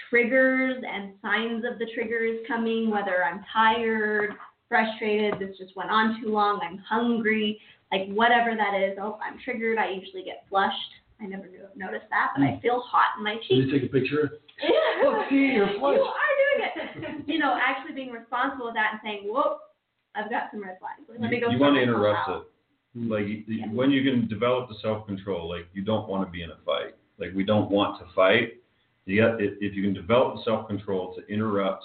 triggers 0.09 0.83
and 0.87 1.13
signs 1.21 1.63
of 1.65 1.79
the 1.79 1.87
triggers 1.93 2.39
coming, 2.47 2.89
whether 2.89 3.23
I'm 3.23 3.43
tired, 3.51 4.31
frustrated, 4.67 5.39
this 5.39 5.57
just 5.57 5.75
went 5.75 5.89
on 5.89 6.21
too 6.21 6.29
long, 6.29 6.59
I'm 6.63 6.77
hungry, 6.77 7.59
like 7.91 8.07
whatever 8.09 8.55
that 8.55 8.79
is. 8.79 8.97
Oh, 9.01 9.17
I'm 9.23 9.39
triggered. 9.43 9.77
I 9.77 9.89
usually 9.89 10.23
get 10.23 10.45
flushed. 10.49 10.75
I 11.21 11.25
never 11.25 11.47
knew, 11.47 11.65
noticed 11.75 12.05
that, 12.11 12.31
but 12.35 12.43
I 12.43 12.51
hmm. 12.51 12.59
feel 12.61 12.79
hot 12.79 13.17
in 13.17 13.23
my 13.23 13.35
cheeks. 13.47 13.67
you 13.67 13.71
take 13.71 13.89
a 13.89 13.91
picture? 13.91 14.39
Yeah. 14.63 15.09
Look, 15.09 15.29
see, 15.29 15.51
you're 15.55 15.67
flushed. 15.79 15.99
You 15.99 16.07
are 16.07 16.33
doing 16.39 16.59
it. 16.63 17.27
you 17.27 17.39
know, 17.39 17.57
actually 17.59 17.93
being 17.93 18.11
responsible 18.11 18.67
with 18.67 18.75
that 18.75 18.91
and 18.93 18.99
saying, 19.03 19.23
"Whoa, 19.25 19.57
I've 20.15 20.29
got 20.29 20.51
some 20.51 20.63
red 20.63 20.77
flags. 20.79 21.01
Let 21.09 21.29
me 21.29 21.39
go." 21.39 21.49
you 21.49 21.59
want 21.59 21.75
to 21.75 21.81
interrupt 21.81 22.29
out." 22.29 22.41
it. 22.41 23.09
Like 23.09 23.25
Yeah. 23.47 23.67
when 23.67 23.91
you 23.91 24.03
can 24.03 24.27
develop 24.27 24.69
the 24.69 24.75
self 24.81 25.07
control, 25.07 25.49
like 25.49 25.67
you 25.73 25.81
don't 25.83 26.07
want 26.07 26.25
to 26.25 26.31
be 26.31 26.41
in 26.41 26.51
a 26.51 26.57
fight. 26.65 26.95
Like 27.17 27.31
we 27.35 27.43
don't 27.43 27.69
want 27.69 27.99
to 27.99 28.05
fight. 28.13 28.58
Got 29.17 29.41
if, 29.41 29.53
if 29.61 29.75
you 29.75 29.83
can 29.83 29.93
develop 29.93 30.35
the 30.35 30.43
self 30.43 30.67
control 30.67 31.15
to 31.15 31.25
interrupt 31.33 31.83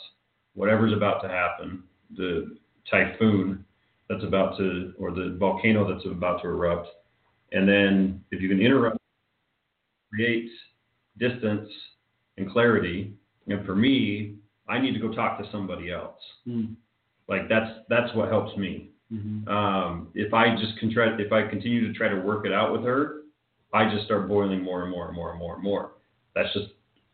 whatever's 0.54 0.92
about 0.92 1.20
to 1.22 1.28
happen, 1.28 1.82
the 2.16 2.56
typhoon 2.90 3.64
that's 4.08 4.22
about 4.22 4.56
to, 4.58 4.92
or 4.98 5.10
the 5.10 5.36
volcano 5.38 5.90
that's 5.92 6.06
about 6.06 6.42
to 6.42 6.48
erupt. 6.48 6.88
And 7.52 7.68
then 7.68 8.22
if 8.30 8.42
you 8.42 8.48
can 8.48 8.60
interrupt, 8.60 8.98
create 10.12 10.50
distance 11.18 11.68
and 12.36 12.50
clarity. 12.50 13.14
And 13.48 13.64
for 13.64 13.74
me, 13.74 14.36
I 14.68 14.78
need 14.78 14.92
to 14.92 15.00
go 15.00 15.12
talk 15.12 15.38
to 15.38 15.50
somebody 15.50 15.90
else. 15.90 16.20
Mm. 16.46 16.76
Like 17.28 17.48
that's 17.48 17.80
that's 17.88 18.14
what 18.14 18.28
helps 18.28 18.56
me. 18.56 18.90
Mhm. 19.12 19.46
Um, 19.48 20.08
if 20.14 20.32
I 20.32 20.56
just 20.56 20.78
can 20.78 20.92
try, 20.92 21.14
if 21.18 21.32
I 21.32 21.46
continue 21.46 21.86
to 21.86 21.92
try 21.96 22.08
to 22.08 22.20
work 22.20 22.46
it 22.46 22.52
out 22.52 22.72
with 22.72 22.82
her, 22.84 23.22
I 23.72 23.90
just 23.90 24.06
start 24.06 24.28
boiling 24.28 24.62
more 24.62 24.82
and 24.82 24.90
more 24.90 25.06
and 25.06 25.14
more 25.14 25.30
and 25.30 25.38
more 25.38 25.54
and 25.54 25.62
more. 25.62 25.92
That's 26.34 26.52
just 26.52 26.68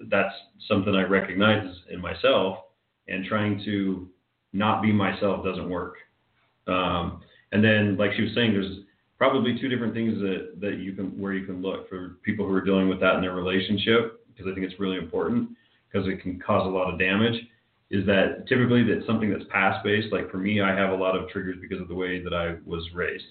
that's 0.09 0.35
something 0.69 0.95
I 0.95 1.03
recognize 1.03 1.67
in 1.91 2.01
myself, 2.01 2.59
and 3.09 3.25
trying 3.25 3.63
to 3.65 4.09
not 4.53 4.83
be 4.83 4.93
myself 4.93 5.45
doesn't 5.45 5.69
work. 5.69 5.97
Um, 6.67 7.23
and 7.53 7.63
then, 7.63 7.97
like 7.97 8.13
she 8.15 8.23
was 8.23 8.35
saying, 8.35 8.53
there's 8.53 8.79
probably 9.19 9.59
two 9.61 9.69
different 9.69 9.95
things 9.95 10.19
that 10.21 10.61
that 10.61 10.79
you 10.79 10.93
can 10.93 11.19
where 11.21 11.35
you 11.35 11.45
can 11.45 11.61
look 11.63 11.89
for 11.89 12.19
people 12.23 12.47
who 12.47 12.53
are 12.55 12.65
dealing 12.65 12.89
with 12.89 13.01
that 13.01 13.17
in 13.17 13.21
their 13.21 13.35
relationship 13.35 14.25
because 14.29 14.51
I 14.51 14.55
think 14.55 14.67
it's 14.67 14.81
really 14.81 14.97
important 14.97 15.51
because 15.91 16.09
it 16.09 16.23
can 16.23 16.41
cause 16.41 16.67
a 16.67 16.71
lot 16.71 16.93
of 16.93 16.99
damage 16.99 17.37
is 17.91 18.07
that 18.07 18.47
typically 18.49 18.85
that's 18.85 19.07
something 19.07 19.31
that's 19.31 19.45
past 19.51 19.85
based. 19.85 20.13
Like 20.13 20.31
for 20.31 20.39
me, 20.39 20.61
I 20.61 20.75
have 20.75 20.91
a 20.91 20.95
lot 20.95 21.17
of 21.17 21.29
triggers 21.29 21.57
because 21.61 21.81
of 21.81 21.89
the 21.89 21.95
way 21.95 22.23
that 22.23 22.33
I 22.33 22.55
was 22.65 22.89
raised. 22.95 23.25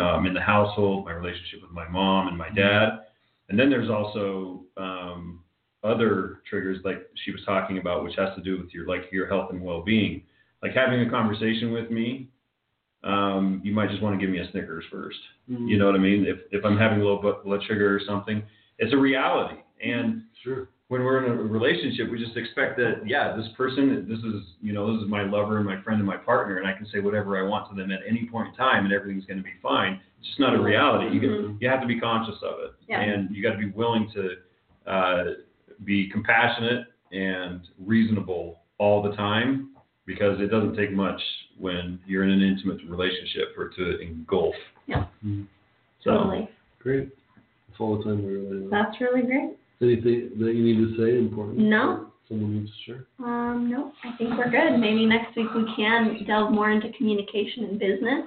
Um, 0.00 0.26
in 0.26 0.34
the 0.34 0.40
household, 0.40 1.04
my 1.04 1.12
relationship 1.12 1.62
with 1.62 1.72
my 1.72 1.88
mom 1.88 2.28
and 2.28 2.38
my 2.38 2.48
dad. 2.50 3.00
And 3.48 3.58
then 3.58 3.68
there's 3.68 3.90
also 3.90 4.62
um, 4.76 5.40
other 5.82 6.40
triggers 6.48 6.78
like 6.84 7.06
she 7.24 7.30
was 7.32 7.40
talking 7.46 7.78
about, 7.78 8.04
which 8.04 8.14
has 8.16 8.34
to 8.36 8.42
do 8.42 8.58
with 8.60 8.72
your 8.74 8.86
like 8.86 9.02
your 9.12 9.26
health 9.28 9.50
and 9.50 9.60
well 9.62 9.82
being. 9.82 10.22
Like 10.62 10.72
having 10.74 11.00
a 11.00 11.10
conversation 11.10 11.72
with 11.72 11.90
me, 11.90 12.28
um, 13.02 13.60
you 13.64 13.72
might 13.72 13.88
just 13.90 14.02
want 14.02 14.18
to 14.18 14.24
give 14.24 14.30
me 14.32 14.40
a 14.40 14.50
Snickers 14.50 14.84
first. 14.92 15.18
You 15.48 15.78
know 15.78 15.86
what 15.86 15.94
I 15.94 15.98
mean? 15.98 16.26
If 16.26 16.38
if 16.52 16.64
I'm 16.64 16.76
having 16.76 17.00
a 17.00 17.04
low 17.04 17.18
blood 17.44 17.62
sugar 17.66 17.94
or 17.94 18.00
something, 18.06 18.42
it's 18.78 18.92
a 18.92 18.96
reality. 18.96 19.56
And 19.82 20.24
Sure. 20.42 20.68
when 20.88 21.02
we're 21.04 21.24
in 21.24 21.32
a 21.32 21.34
relationship, 21.42 22.10
we 22.10 22.22
just 22.22 22.36
expect 22.36 22.76
that, 22.78 23.02
yeah, 23.06 23.34
this 23.36 23.48
person, 23.56 24.06
this 24.08 24.18
is, 24.18 24.42
you 24.60 24.72
know, 24.74 24.92
this 24.94 25.02
is 25.02 25.08
my 25.08 25.22
lover 25.22 25.56
and 25.56 25.66
my 25.66 25.80
friend 25.82 25.98
and 25.98 26.06
my 26.06 26.16
partner, 26.18 26.58
and 26.58 26.66
I 26.66 26.72
can 26.74 26.86
say 26.86 27.00
whatever 27.00 27.38
I 27.38 27.48
want 27.48 27.68
to 27.70 27.74
them 27.74 27.90
at 27.90 28.00
any 28.08 28.26
point 28.26 28.48
in 28.48 28.54
time, 28.54 28.84
and 28.84 28.92
everything's 28.92 29.24
going 29.24 29.38
to 29.38 29.42
be 29.44 29.54
fine. 29.62 29.98
It's 30.18 30.28
just 30.28 30.40
not 30.40 30.54
a 30.54 30.60
reality. 30.60 31.14
You 31.14 31.20
can, 31.20 31.58
you 31.60 31.68
have 31.68 31.80
to 31.80 31.86
be 31.86 31.98
conscious 31.98 32.36
of 32.42 32.60
it, 32.60 32.72
Yeah. 32.88 33.00
and 33.00 33.34
you 33.34 33.42
got 33.42 33.52
to 33.52 33.58
be 33.58 33.70
willing 33.70 34.10
to 34.14 34.90
uh, 34.90 35.24
be 35.84 36.08
compassionate 36.10 36.86
and 37.12 37.60
reasonable 37.84 38.60
all 38.78 39.02
the 39.02 39.14
time, 39.16 39.70
because 40.06 40.40
it 40.40 40.48
doesn't 40.50 40.76
take 40.76 40.92
much 40.92 41.20
when 41.58 41.98
you're 42.06 42.24
in 42.24 42.30
an 42.30 42.42
intimate 42.42 42.78
relationship 42.88 43.54
for 43.54 43.66
it 43.66 43.74
to 43.76 43.98
engulf. 44.00 44.54
Yeah. 44.86 45.06
Mhm. 45.24 45.46
So, 46.02 46.10
Totally. 46.12 46.48
Great. 46.78 47.10
That's 47.68 47.80
all 47.80 47.98
the 47.98 48.04
time 48.04 48.24
we 48.24 48.32
really 48.32 48.62
have. 48.62 48.70
That's 48.70 49.00
really 49.00 49.22
great. 49.22 49.50
Anything 49.82 50.30
that 50.38 50.54
you 50.54 50.62
need 50.64 50.78
to 50.78 50.96
say 50.96 51.18
important? 51.18 51.58
No. 51.58 52.06
Someone 52.28 52.54
needs 52.60 52.70
to 52.70 52.82
share? 52.84 53.06
Um, 53.18 53.68
no, 53.68 53.92
I 54.04 54.16
think 54.16 54.30
we're 54.38 54.50
good. 54.50 54.78
Maybe 54.78 55.04
next 55.04 55.36
week 55.36 55.52
we 55.52 55.64
can 55.74 56.24
delve 56.26 56.52
more 56.52 56.70
into 56.70 56.90
communication 56.92 57.64
and 57.64 57.78
business 57.78 58.26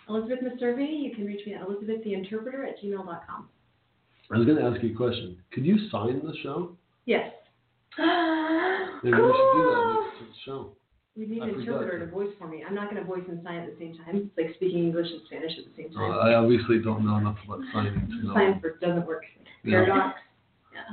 Elizabeth 0.07 0.41
Meservy, 0.41 1.03
you 1.03 1.17
can 1.17 1.25
reach 1.25 1.47
me 1.47 1.55
at 1.55 1.67
elizabeththeinterpreter 1.67 2.69
at 2.69 2.79
gmail.com. 2.85 3.49
I 4.33 4.37
was 4.37 4.47
going 4.47 4.59
to 4.59 4.65
ask 4.65 4.83
you 4.83 4.93
a 4.93 4.97
question. 4.97 5.39
Could 5.53 5.65
you 5.65 5.89
sign 5.91 6.21
the 6.25 6.35
show? 6.43 6.77
Yes. 7.07 7.31
Maybe 7.99 9.17
we 9.17 9.33
should 9.33 9.53
do 9.55 9.63
that 9.71 10.07
next 10.21 10.39
show. 10.45 10.73
We 11.17 11.27
need 11.27 11.43
an 11.43 11.49
interpreter 11.61 11.99
to. 11.99 12.05
to 12.07 12.11
voice 12.13 12.29
for 12.39 12.47
me. 12.47 12.63
I'm 12.67 12.75
not 12.75 12.91
going 12.91 13.03
to 13.03 13.09
voice 13.09 13.25
and 13.29 13.43
sign 13.43 13.57
at 13.59 13.67
the 13.67 13.77
same 13.79 13.97
time. 14.05 14.17
It's 14.17 14.37
like 14.39 14.55
speaking 14.57 14.85
English 14.85 15.09
and 15.11 15.21
Spanish 15.27 15.53
at 15.59 15.65
the 15.65 15.83
same 15.83 15.91
Uh, 15.97 16.01
time. 16.01 16.29
I 16.29 16.35
obviously 16.35 16.79
don't 16.81 17.05
know 17.05 17.17
enough 17.17 17.39
about 17.45 17.61
signing 17.73 17.95
to 18.09 18.27
know. 18.27 18.35
Sign 18.35 18.61
for 18.61 18.79
doesn't 18.79 19.07
work. 19.07 19.25
Yeah. 19.65 19.85
Paradox. 19.85 20.19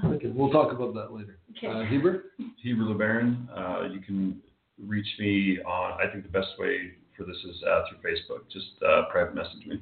Okay, 0.06 0.28
we'll 0.34 0.50
talk 0.50 0.72
about 0.72 0.96
that 0.96 1.14
later. 1.14 1.38
Okay. 1.56 1.68
Uh, 1.68 1.84
Heber? 1.86 2.32
Heber 2.64 2.84
Lebron. 2.84 3.48
Uh, 3.56 3.88
you 3.94 4.00
can 4.00 4.42
reach 4.84 5.08
me 5.20 5.60
on, 5.62 5.94
I 6.02 6.12
think 6.12 6.24
the 6.24 6.32
best 6.32 6.50
way 6.58 6.92
for 7.16 7.24
this 7.24 7.38
is 7.46 7.62
uh, 7.64 7.84
through 7.88 8.00
Facebook. 8.12 8.50
Just 8.52 8.66
uh, 8.88 9.04
private 9.12 9.36
message 9.36 9.66
me. 9.68 9.82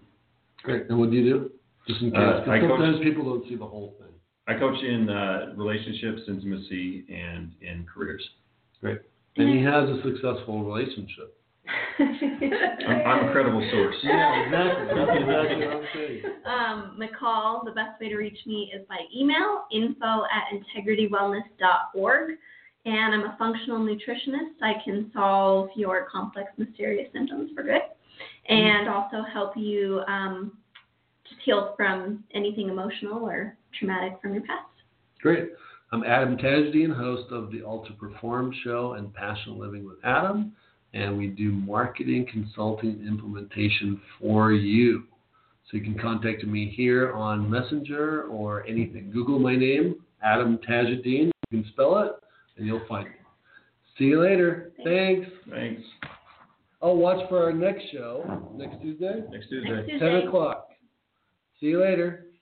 Great. 0.64 0.88
And 0.90 1.00
what 1.00 1.10
do 1.10 1.16
you 1.18 1.24
do? 1.34 1.52
Just 1.88 2.02
in 2.02 2.12
case. 2.12 2.20
Uh, 2.20 2.40
'cause 2.40 2.50
I 2.50 2.60
coach- 2.60 2.70
sometimes 2.70 3.00
people 3.04 3.24
don't 3.26 3.48
see 3.48 3.56
the 3.56 3.66
whole 3.66 3.96
thing. 4.00 4.08
I 4.48 4.54
coach 4.60 4.82
in 4.84 5.10
uh, 5.10 5.54
relationships, 5.56 6.22
intimacy, 6.28 7.06
and 7.10 7.54
in 7.62 7.86
careers. 7.94 8.28
Great. 8.82 9.00
And 9.38 9.50
he 9.50 9.64
has 9.64 9.90
a 9.90 10.02
successful 10.04 10.64
relationship. 10.64 11.36
I'm, 12.00 13.02
I'm 13.08 13.30
a 13.30 13.32
credible 13.32 13.66
source. 13.72 13.96
Yeah, 14.04 14.44
exactly. 14.44 14.86
That's 14.96 15.12
exactly 15.22 15.66
what 15.66 15.76
I'm 15.78 15.88
saying. 15.94 16.22
Um, 16.46 16.96
Michal, 17.00 17.62
the 17.66 17.72
best 17.72 18.00
way 18.02 18.10
to 18.10 18.18
reach 18.18 18.38
me 18.46 18.72
is 18.76 18.86
by 18.90 18.98
email, 19.16 19.64
info 19.72 20.24
at 20.26 20.52
integritywellness.org. 20.54 22.32
And 22.86 23.14
I'm 23.14 23.22
a 23.22 23.36
functional 23.40 23.80
nutritionist. 23.80 24.62
I 24.62 24.74
can 24.84 25.10
solve 25.14 25.70
your 25.76 26.06
complex, 26.12 26.52
mysterious 26.58 27.10
symptoms 27.14 27.52
for 27.56 27.64
good 27.64 27.82
and 28.50 28.90
also 28.90 29.24
help 29.24 29.56
you 29.56 30.02
um, 30.08 30.52
just 30.52 30.63
heal 31.44 31.74
from 31.78 32.24
anything 32.34 32.70
emotional 32.70 33.24
or 33.24 33.56
traumatic 33.78 34.20
from 34.22 34.34
your 34.34 34.44
past. 34.44 34.70
Great. 35.22 35.50
I'm 35.92 36.04
Adam 36.04 36.38
Tajdian, 36.38 36.96
host 36.96 37.32
of 37.32 37.52
the 37.52 37.62
Alter 37.62 37.94
Perform 38.00 38.54
Show 38.64 38.94
and 38.94 39.14
Passion 39.14 39.60
Living 39.60 39.86
with 39.86 39.98
Adam. 40.04 40.54
And 40.94 41.18
we 41.18 41.28
do 41.28 41.52
marketing, 41.52 42.28
consulting, 42.32 43.06
implementation 43.08 44.02
for 44.20 44.52
you. 44.52 45.04
So 45.70 45.78
you 45.78 45.84
can 45.84 45.98
contact 45.98 46.44
me 46.44 46.74
here 46.76 47.14
on 47.14 47.50
Messenger 47.50 48.24
or 48.24 48.66
anything. 48.66 49.12
Google 49.12 49.40
my 49.40 49.56
name, 49.56 49.96
Adam 50.24 50.60
Tajideen. 50.68 51.32
You 51.50 51.62
can 51.62 51.66
spell 51.72 52.00
it, 52.00 52.12
and 52.58 52.68
you'll 52.68 52.86
find 52.88 53.08
me. 53.08 53.16
See 53.98 54.06
you 54.06 54.22
later. 54.22 54.72
Thanks. 54.84 55.30
Thanks. 55.50 55.82
Oh, 56.82 56.94
watch 56.96 57.28
for 57.30 57.42
our 57.44 57.54
next 57.54 57.84
show 57.92 58.52
next 58.56 58.82
Tuesday, 58.82 59.22
Next 59.32 59.48
Tuesday. 59.48 59.86
Next 59.88 60.00
10 60.00 60.28
o'clock. 60.28 60.68
See 61.64 61.70
you 61.70 61.80
later. 61.80 62.33